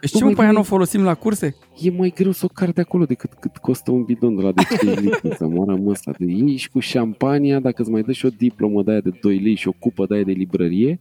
Deci 0.00 0.12
Bă, 0.12 0.18
ce 0.18 0.24
mă 0.24 0.24
mai 0.24 0.34
pe 0.34 0.40
aia 0.40 0.50
nu 0.50 0.54
bine- 0.56 0.66
o 0.68 0.74
folosim 0.74 1.02
la 1.02 1.14
curse? 1.14 1.54
e 1.82 1.90
mai 1.90 2.12
greu 2.16 2.30
să 2.30 2.44
o 2.44 2.48
car 2.54 2.70
de 2.72 2.80
acolo 2.80 3.04
decât 3.04 3.32
cât 3.32 3.56
costă 3.56 3.90
un 3.90 4.02
bidon 4.02 4.36
de 4.36 4.42
la 4.42 4.52
de 4.52 4.62
3 4.78 4.94
litri 4.94 5.34
să 5.36 5.46
moară 5.46 5.76
măsa. 5.76 6.14
De 6.18 6.24
iei 6.24 6.56
și 6.56 6.70
cu 6.70 6.78
șampania, 6.78 7.60
dacă 7.60 7.82
îți 7.82 7.90
mai 7.90 8.02
dă 8.02 8.12
și 8.12 8.26
o 8.26 8.28
diplomă 8.28 8.82
de 8.82 8.90
aia 8.90 9.00
de 9.00 9.10
2 9.20 9.38
lei 9.38 9.54
și 9.54 9.68
o 9.68 9.72
cupă 9.78 10.06
de 10.06 10.14
aia 10.14 10.22
de 10.24 10.32
librărie, 10.32 11.00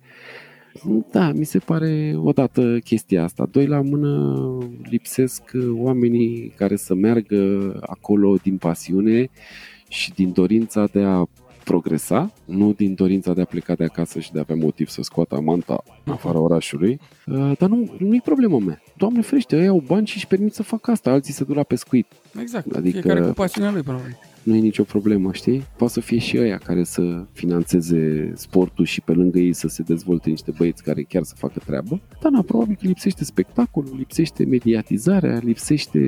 da, 1.11 1.32
mi 1.32 1.45
se 1.45 1.59
pare 1.59 2.13
odată 2.23 2.80
chestia 2.80 3.23
asta. 3.23 3.47
Doi 3.51 3.65
la 3.65 3.82
mână 3.82 4.57
lipsesc 4.89 5.41
oamenii 5.71 6.53
care 6.55 6.75
să 6.75 6.93
meargă 6.93 7.73
acolo 7.86 8.36
din 8.36 8.57
pasiune 8.57 9.30
și 9.88 10.13
din 10.13 10.32
dorința 10.32 10.88
de 10.91 11.01
a 11.01 11.25
progresa, 11.63 12.32
nu 12.45 12.73
din 12.73 12.93
dorința 12.93 13.34
de 13.34 13.41
a 13.41 13.45
pleca 13.45 13.73
de 13.75 13.84
acasă 13.84 14.19
și 14.19 14.32
de 14.32 14.38
a 14.38 14.41
avea 14.41 14.55
motiv 14.55 14.88
să 14.88 15.01
scoată 15.01 15.36
amanta 15.36 15.84
în 16.03 16.13
afara 16.13 16.39
orașului. 16.39 16.99
Uh, 17.25 17.51
dar 17.57 17.69
nu, 17.69 17.95
nu-i 17.97 18.21
problema 18.21 18.59
mea. 18.59 18.82
Doamne 18.97 19.21
ferește, 19.21 19.57
ei 19.57 19.67
au 19.67 19.83
bani 19.87 20.07
și 20.07 20.15
își 20.15 20.27
permit 20.27 20.53
să 20.53 20.63
facă 20.63 20.91
asta, 20.91 21.11
alții 21.11 21.33
se 21.33 21.43
duc 21.43 21.55
la 21.55 21.63
pescuit. 21.63 22.07
Exact. 22.39 22.75
Adică- 22.75 22.99
Fiecare 22.99 23.21
cu 23.27 23.33
pasiunea 23.33 23.71
lui, 23.71 23.81
probabil. 23.81 24.17
Nu 24.43 24.55
e 24.55 24.59
nicio 24.59 24.83
problemă, 24.83 25.31
știi? 25.33 25.63
Poate 25.77 25.93
să 25.93 25.99
fie 25.99 26.17
și 26.17 26.37
ăia 26.37 26.57
care 26.57 26.83
să 26.83 27.25
financeze 27.33 28.31
sportul 28.35 28.85
și 28.85 29.01
pe 29.01 29.11
lângă 29.11 29.39
ei 29.39 29.53
să 29.53 29.67
se 29.67 29.83
dezvolte 29.83 30.29
niște 30.29 30.51
băieți 30.57 30.83
care 30.83 31.01
chiar 31.03 31.23
să 31.23 31.33
facă 31.37 31.61
treabă. 31.65 32.01
Dar 32.21 32.31
na, 32.31 32.41
probabil 32.41 32.75
că 32.81 32.87
lipsește 32.87 33.23
spectacolul, 33.23 33.95
lipsește 33.97 34.45
mediatizarea, 34.45 35.39
lipsește 35.43 35.99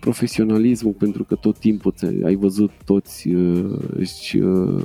profesionalismul 0.00 0.92
pentru 0.92 1.24
că 1.24 1.34
tot 1.34 1.58
timpul 1.58 1.92
ți- 1.96 2.22
ai 2.24 2.34
văzut 2.34 2.70
toți 2.84 3.28
uh, 3.28 3.78
își, 3.90 4.38
uh, 4.38 4.84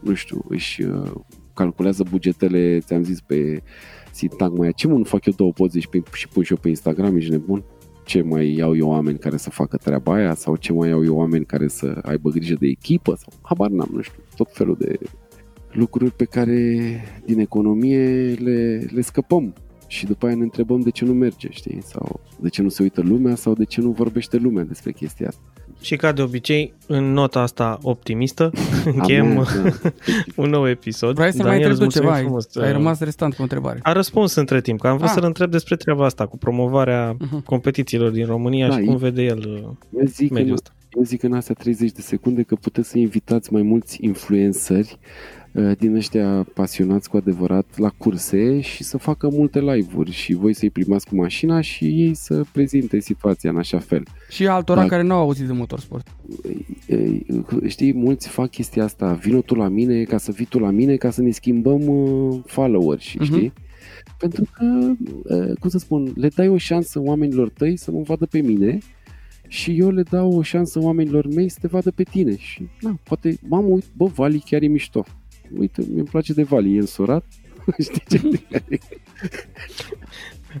nu 0.00 0.14
știu, 0.14 0.44
își 0.48 0.82
uh, 0.82 1.10
calculează 1.54 2.04
bugetele, 2.10 2.78
ți-am 2.80 3.02
zis, 3.04 3.20
pe 3.20 3.62
ții 4.12 4.28
tag 4.28 4.58
mai 4.58 4.72
ce 4.72 4.86
mă, 4.86 4.96
nu 4.96 5.04
fac 5.04 5.26
eu 5.26 5.32
două 5.36 5.52
poze 5.52 5.80
și, 5.80 5.88
pe, 5.88 6.02
și 6.12 6.28
pun 6.28 6.42
și 6.42 6.52
eu 6.52 6.58
pe 6.60 6.68
Instagram, 6.68 7.16
ești 7.16 7.30
nebun? 7.30 7.64
Ce 8.04 8.22
mai 8.22 8.54
iau 8.54 8.76
eu 8.76 8.88
oameni 8.88 9.18
care 9.18 9.36
să 9.36 9.50
facă 9.50 9.76
treaba 9.76 10.14
aia 10.14 10.34
sau 10.34 10.56
ce 10.56 10.72
mai 10.72 10.88
iau 10.88 11.04
eu 11.04 11.16
oameni 11.16 11.44
care 11.44 11.68
să 11.68 11.98
aibă 12.02 12.30
grijă 12.30 12.56
de 12.60 12.66
echipă 12.66 13.14
sau 13.14 13.32
habar 13.42 13.70
n-am, 13.70 13.90
nu 13.92 14.00
știu, 14.00 14.22
tot 14.36 14.48
felul 14.52 14.76
de 14.78 14.98
lucruri 15.72 16.10
pe 16.10 16.24
care 16.24 17.00
din 17.24 17.38
economie 17.38 18.32
le, 18.32 18.86
le 18.90 19.00
scăpăm 19.00 19.54
și 19.86 20.06
după 20.06 20.26
aia 20.26 20.34
ne 20.34 20.42
întrebăm 20.42 20.80
de 20.80 20.90
ce 20.90 21.04
nu 21.04 21.12
merge, 21.12 21.48
știi? 21.50 21.82
Sau 21.82 22.20
de 22.40 22.48
ce 22.48 22.62
nu 22.62 22.68
se 22.68 22.82
uită 22.82 23.00
lumea 23.00 23.34
sau 23.34 23.54
de 23.54 23.64
ce 23.64 23.80
nu 23.80 23.90
vorbește 23.90 24.36
lumea 24.36 24.64
despre 24.64 24.92
chestia 24.92 25.28
asta. 25.28 25.51
Și 25.80 25.96
ca 25.96 26.12
de 26.12 26.22
obicei, 26.22 26.72
în 26.86 27.12
nota 27.12 27.40
asta 27.40 27.78
optimistă, 27.82 28.50
încheiem 28.84 29.24
Amen, 29.38 29.44
da. 29.82 29.90
un 30.36 30.50
nou 30.50 30.68
episod. 30.68 31.14
Vrei 31.14 31.30
să 31.32 31.36
mai 31.42 31.46
Daniel, 31.50 31.70
întreb 31.70 31.86
îți 31.88 31.96
tu 31.96 32.00
ceva? 32.02 32.12
mulțumim 32.18 32.34
Ai, 32.34 32.40
frumos. 32.50 32.66
ai 32.66 32.72
rămas 32.72 33.00
restant 33.00 33.32
cu 33.34 33.40
o 33.40 33.42
întrebare. 33.42 33.78
A 33.82 33.92
răspuns 33.92 34.34
între 34.34 34.60
timp, 34.60 34.80
că 34.80 34.86
am 34.88 34.96
vrut 34.96 35.08
Ah. 35.08 35.14
să-l 35.14 35.24
întreb 35.24 35.50
despre 35.50 35.76
treaba 35.76 36.04
asta 36.04 36.26
cu 36.26 36.38
promovarea 36.38 37.16
Mhm. 37.18 37.42
competițiilor 37.44 38.10
din 38.10 38.26
România 38.26 38.68
Da, 38.68 38.74
și 38.74 38.82
e- 38.82 38.84
cum 38.84 38.96
vede 38.96 39.22
el 39.22 39.38
uh, 39.38 39.62
Eu 40.00 40.06
zic, 40.06 40.30
mediul 40.30 40.48
în, 40.48 40.54
ăsta. 40.54 40.70
eu 40.96 41.02
zic 41.02 41.22
în 41.22 41.32
astea 41.32 41.54
30 41.58 41.92
de 41.92 42.00
secunde 42.00 42.42
că 42.42 42.54
puteți 42.54 42.88
să 42.88 42.98
invitați 42.98 43.52
mai 43.52 43.62
mulți 43.62 43.98
influenceri 44.00 44.98
uh, 44.98 45.41
din 45.78 45.94
ăștia 45.94 46.46
pasionați 46.54 47.08
cu 47.10 47.16
adevărat 47.16 47.66
la 47.78 47.88
curse 47.96 48.60
și 48.60 48.82
să 48.82 48.98
facă 48.98 49.28
multe 49.32 49.60
live-uri 49.60 50.10
și 50.10 50.34
voi 50.34 50.54
să-i 50.54 50.70
primați 50.70 51.06
cu 51.06 51.14
mașina 51.16 51.60
și 51.60 51.84
ei 51.84 52.14
să 52.14 52.44
prezinte 52.52 53.00
situația 53.00 53.50
în 53.50 53.56
așa 53.56 53.78
fel. 53.78 54.02
Și 54.30 54.46
altora 54.46 54.80
Da. 54.80 54.86
care 54.86 55.02
nu 55.02 55.14
au 55.14 55.20
auzit 55.20 55.46
de 55.46 55.52
motorsport. 55.52 56.06
Ei, 56.88 57.26
Știi, 57.66 57.94
mulți 57.94 58.28
fac 58.28 58.50
chestia 58.50 58.84
asta, 58.84 59.12
vino 59.12 59.40
tu 59.40 59.54
la 59.54 59.68
mine 59.68 60.02
ca 60.02 60.18
să 60.18 60.30
vii 60.32 60.46
tu 60.46 60.58
la 60.58 60.70
mine 60.70 60.96
ca 60.96 61.10
să 61.10 61.22
ne 61.22 61.30
schimbăm 61.30 61.86
uh, 61.86 62.38
follower 62.46 62.98
și 63.00 63.16
Mhm. 63.16 63.24
știi? 63.32 63.52
Pentru 64.18 64.44
că, 64.52 64.64
uh, 65.24 65.52
cum 65.60 65.70
să 65.70 65.78
spun, 65.78 66.12
le 66.16 66.28
dai 66.34 66.48
o 66.48 66.56
șansă 66.56 67.00
oamenilor 67.00 67.48
tăi 67.48 67.76
să 67.76 67.90
mă 67.90 68.02
vadă 68.02 68.26
pe 68.26 68.40
mine 68.40 68.78
și 69.48 69.78
eu 69.78 69.90
le 69.90 70.02
dau 70.10 70.32
o 70.36 70.42
șansă 70.42 70.78
oamenilor 70.82 71.26
mei 71.34 71.48
să 71.48 71.58
te 71.60 71.68
vadă 71.68 71.90
pe 71.90 72.02
tine 72.02 72.36
și, 72.36 72.68
na, 72.80 72.98
poate, 73.02 73.36
mamă, 73.48 73.66
uite, 73.66 73.86
bă, 73.96 74.04
Vali 74.04 74.42
chiar 74.46 74.62
e 74.62 74.66
mișto. 74.66 75.04
Uite, 75.58 75.82
mi-e 75.92 76.02
place 76.02 76.32
de 76.32 76.42
Vali, 76.42 76.76
e 76.76 76.80
însurat, 76.80 77.24
știi 77.82 78.02
ce? 78.08 78.20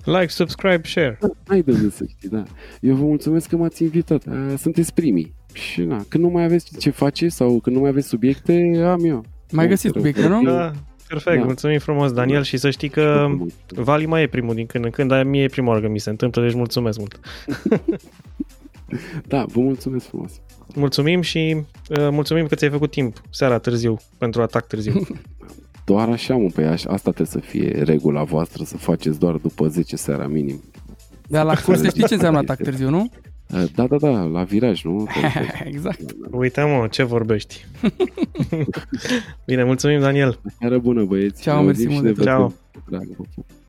Like, 0.04 0.26
subscribe, 0.28 0.80
share. 0.84 1.18
Hai 1.46 1.62
de 1.62 1.72
unde 1.72 1.90
să 1.90 2.04
știi, 2.08 2.28
da. 2.28 2.42
Eu 2.80 2.94
vă 2.94 3.04
mulțumesc 3.04 3.48
că 3.48 3.56
m-ați 3.56 3.82
invitat. 3.82 4.26
Uh, 4.26 4.54
Sunteți 4.58 4.94
primii. 4.94 5.34
Și 5.52 5.82
na, 5.82 6.04
când 6.08 6.24
nu 6.24 6.30
mai 6.30 6.44
aveți 6.44 6.78
ce 6.78 6.90
face 6.90 7.28
sau 7.28 7.60
când 7.60 7.76
nu 7.76 7.82
mai 7.82 7.90
aveți 7.90 8.08
subiecte, 8.08 8.82
am 8.84 9.04
eu. 9.04 9.24
Mai 9.50 9.68
găsit 9.68 9.90
Rău. 9.92 10.02
subiecte, 10.02 10.28
nu? 10.28 10.42
Da, 10.42 10.72
perfect, 11.08 11.38
Da. 11.38 11.44
mulțumim 11.44 11.78
frumos, 11.78 12.12
Daniel, 12.12 12.42
și 12.42 12.56
să 12.56 12.70
știi 12.70 12.88
că 12.88 13.28
Vali 13.68 14.06
mai 14.06 14.22
e 14.22 14.26
primul 14.26 14.54
din 14.54 14.66
când 14.66 14.84
în 14.84 14.90
când, 14.90 15.08
dar 15.08 15.24
mie 15.24 15.42
e 15.42 15.46
prima 15.48 15.68
oară 15.68 15.80
că 15.80 15.88
mi 15.88 15.98
se 15.98 16.10
întâmplă, 16.10 16.42
deci 16.42 16.54
mulțumesc 16.54 16.98
mult. 16.98 17.20
Da, 19.26 19.44
vă 19.44 19.60
mulțumesc 19.60 20.06
frumos. 20.06 20.32
Mulțumim 20.74 21.20
și 21.20 21.56
uh, 21.88 22.08
mulțumim 22.10 22.46
că 22.46 22.54
ți-ai 22.54 22.70
făcut 22.70 22.90
timp 22.90 23.20
seara 23.30 23.58
târziu 23.58 23.96
pentru 24.18 24.42
atac 24.42 24.66
târziu. 24.66 25.06
Doar 25.84 26.08
așa, 26.08 26.34
mă, 26.34 26.48
pe 26.54 26.62
așa, 26.64 26.90
asta 26.90 27.10
trebuie 27.10 27.26
să 27.26 27.38
fie 27.48 27.82
regula 27.82 28.22
voastră, 28.22 28.64
să 28.64 28.76
faceți 28.76 29.18
doar 29.18 29.34
după 29.36 29.66
10 29.68 29.96
seara 29.96 30.26
minim. 30.26 30.62
Dar 31.28 31.44
la 31.44 31.54
curse 31.54 31.88
știi 31.88 32.06
ce 32.06 32.14
înseamnă 32.14 32.38
atac 32.38 32.56
târziu, 32.62 32.88
nu? 32.90 33.08
Uh, 33.54 33.64
Da, 33.74 33.86
da, 33.86 33.96
da, 33.96 34.08
la 34.22 34.42
viraj, 34.42 34.82
nu? 34.84 35.06
exact. 35.64 36.00
Uite 36.30 36.62
mă, 36.62 36.86
ce 36.90 37.02
vorbești. 37.02 37.66
Bine, 39.46 39.64
mulțumim 39.64 40.00
Daniel. 40.00 40.40
Seară 40.58 40.78
bună, 40.78 41.04
băieți. 41.04 41.42
Ceau, 41.42 41.58
Ne 41.60 41.64
mersi 41.66 41.86
auzim 41.86 41.90
și 41.96 42.02
mult 42.02 42.04
ne 42.06 42.12
de 42.12 42.24
tot. 42.24 42.24
vedem. 42.24 42.38
Ceau. 42.38 42.54
Dragă, 42.88 43.14
vă 43.16 43.24
pup. 43.34 43.44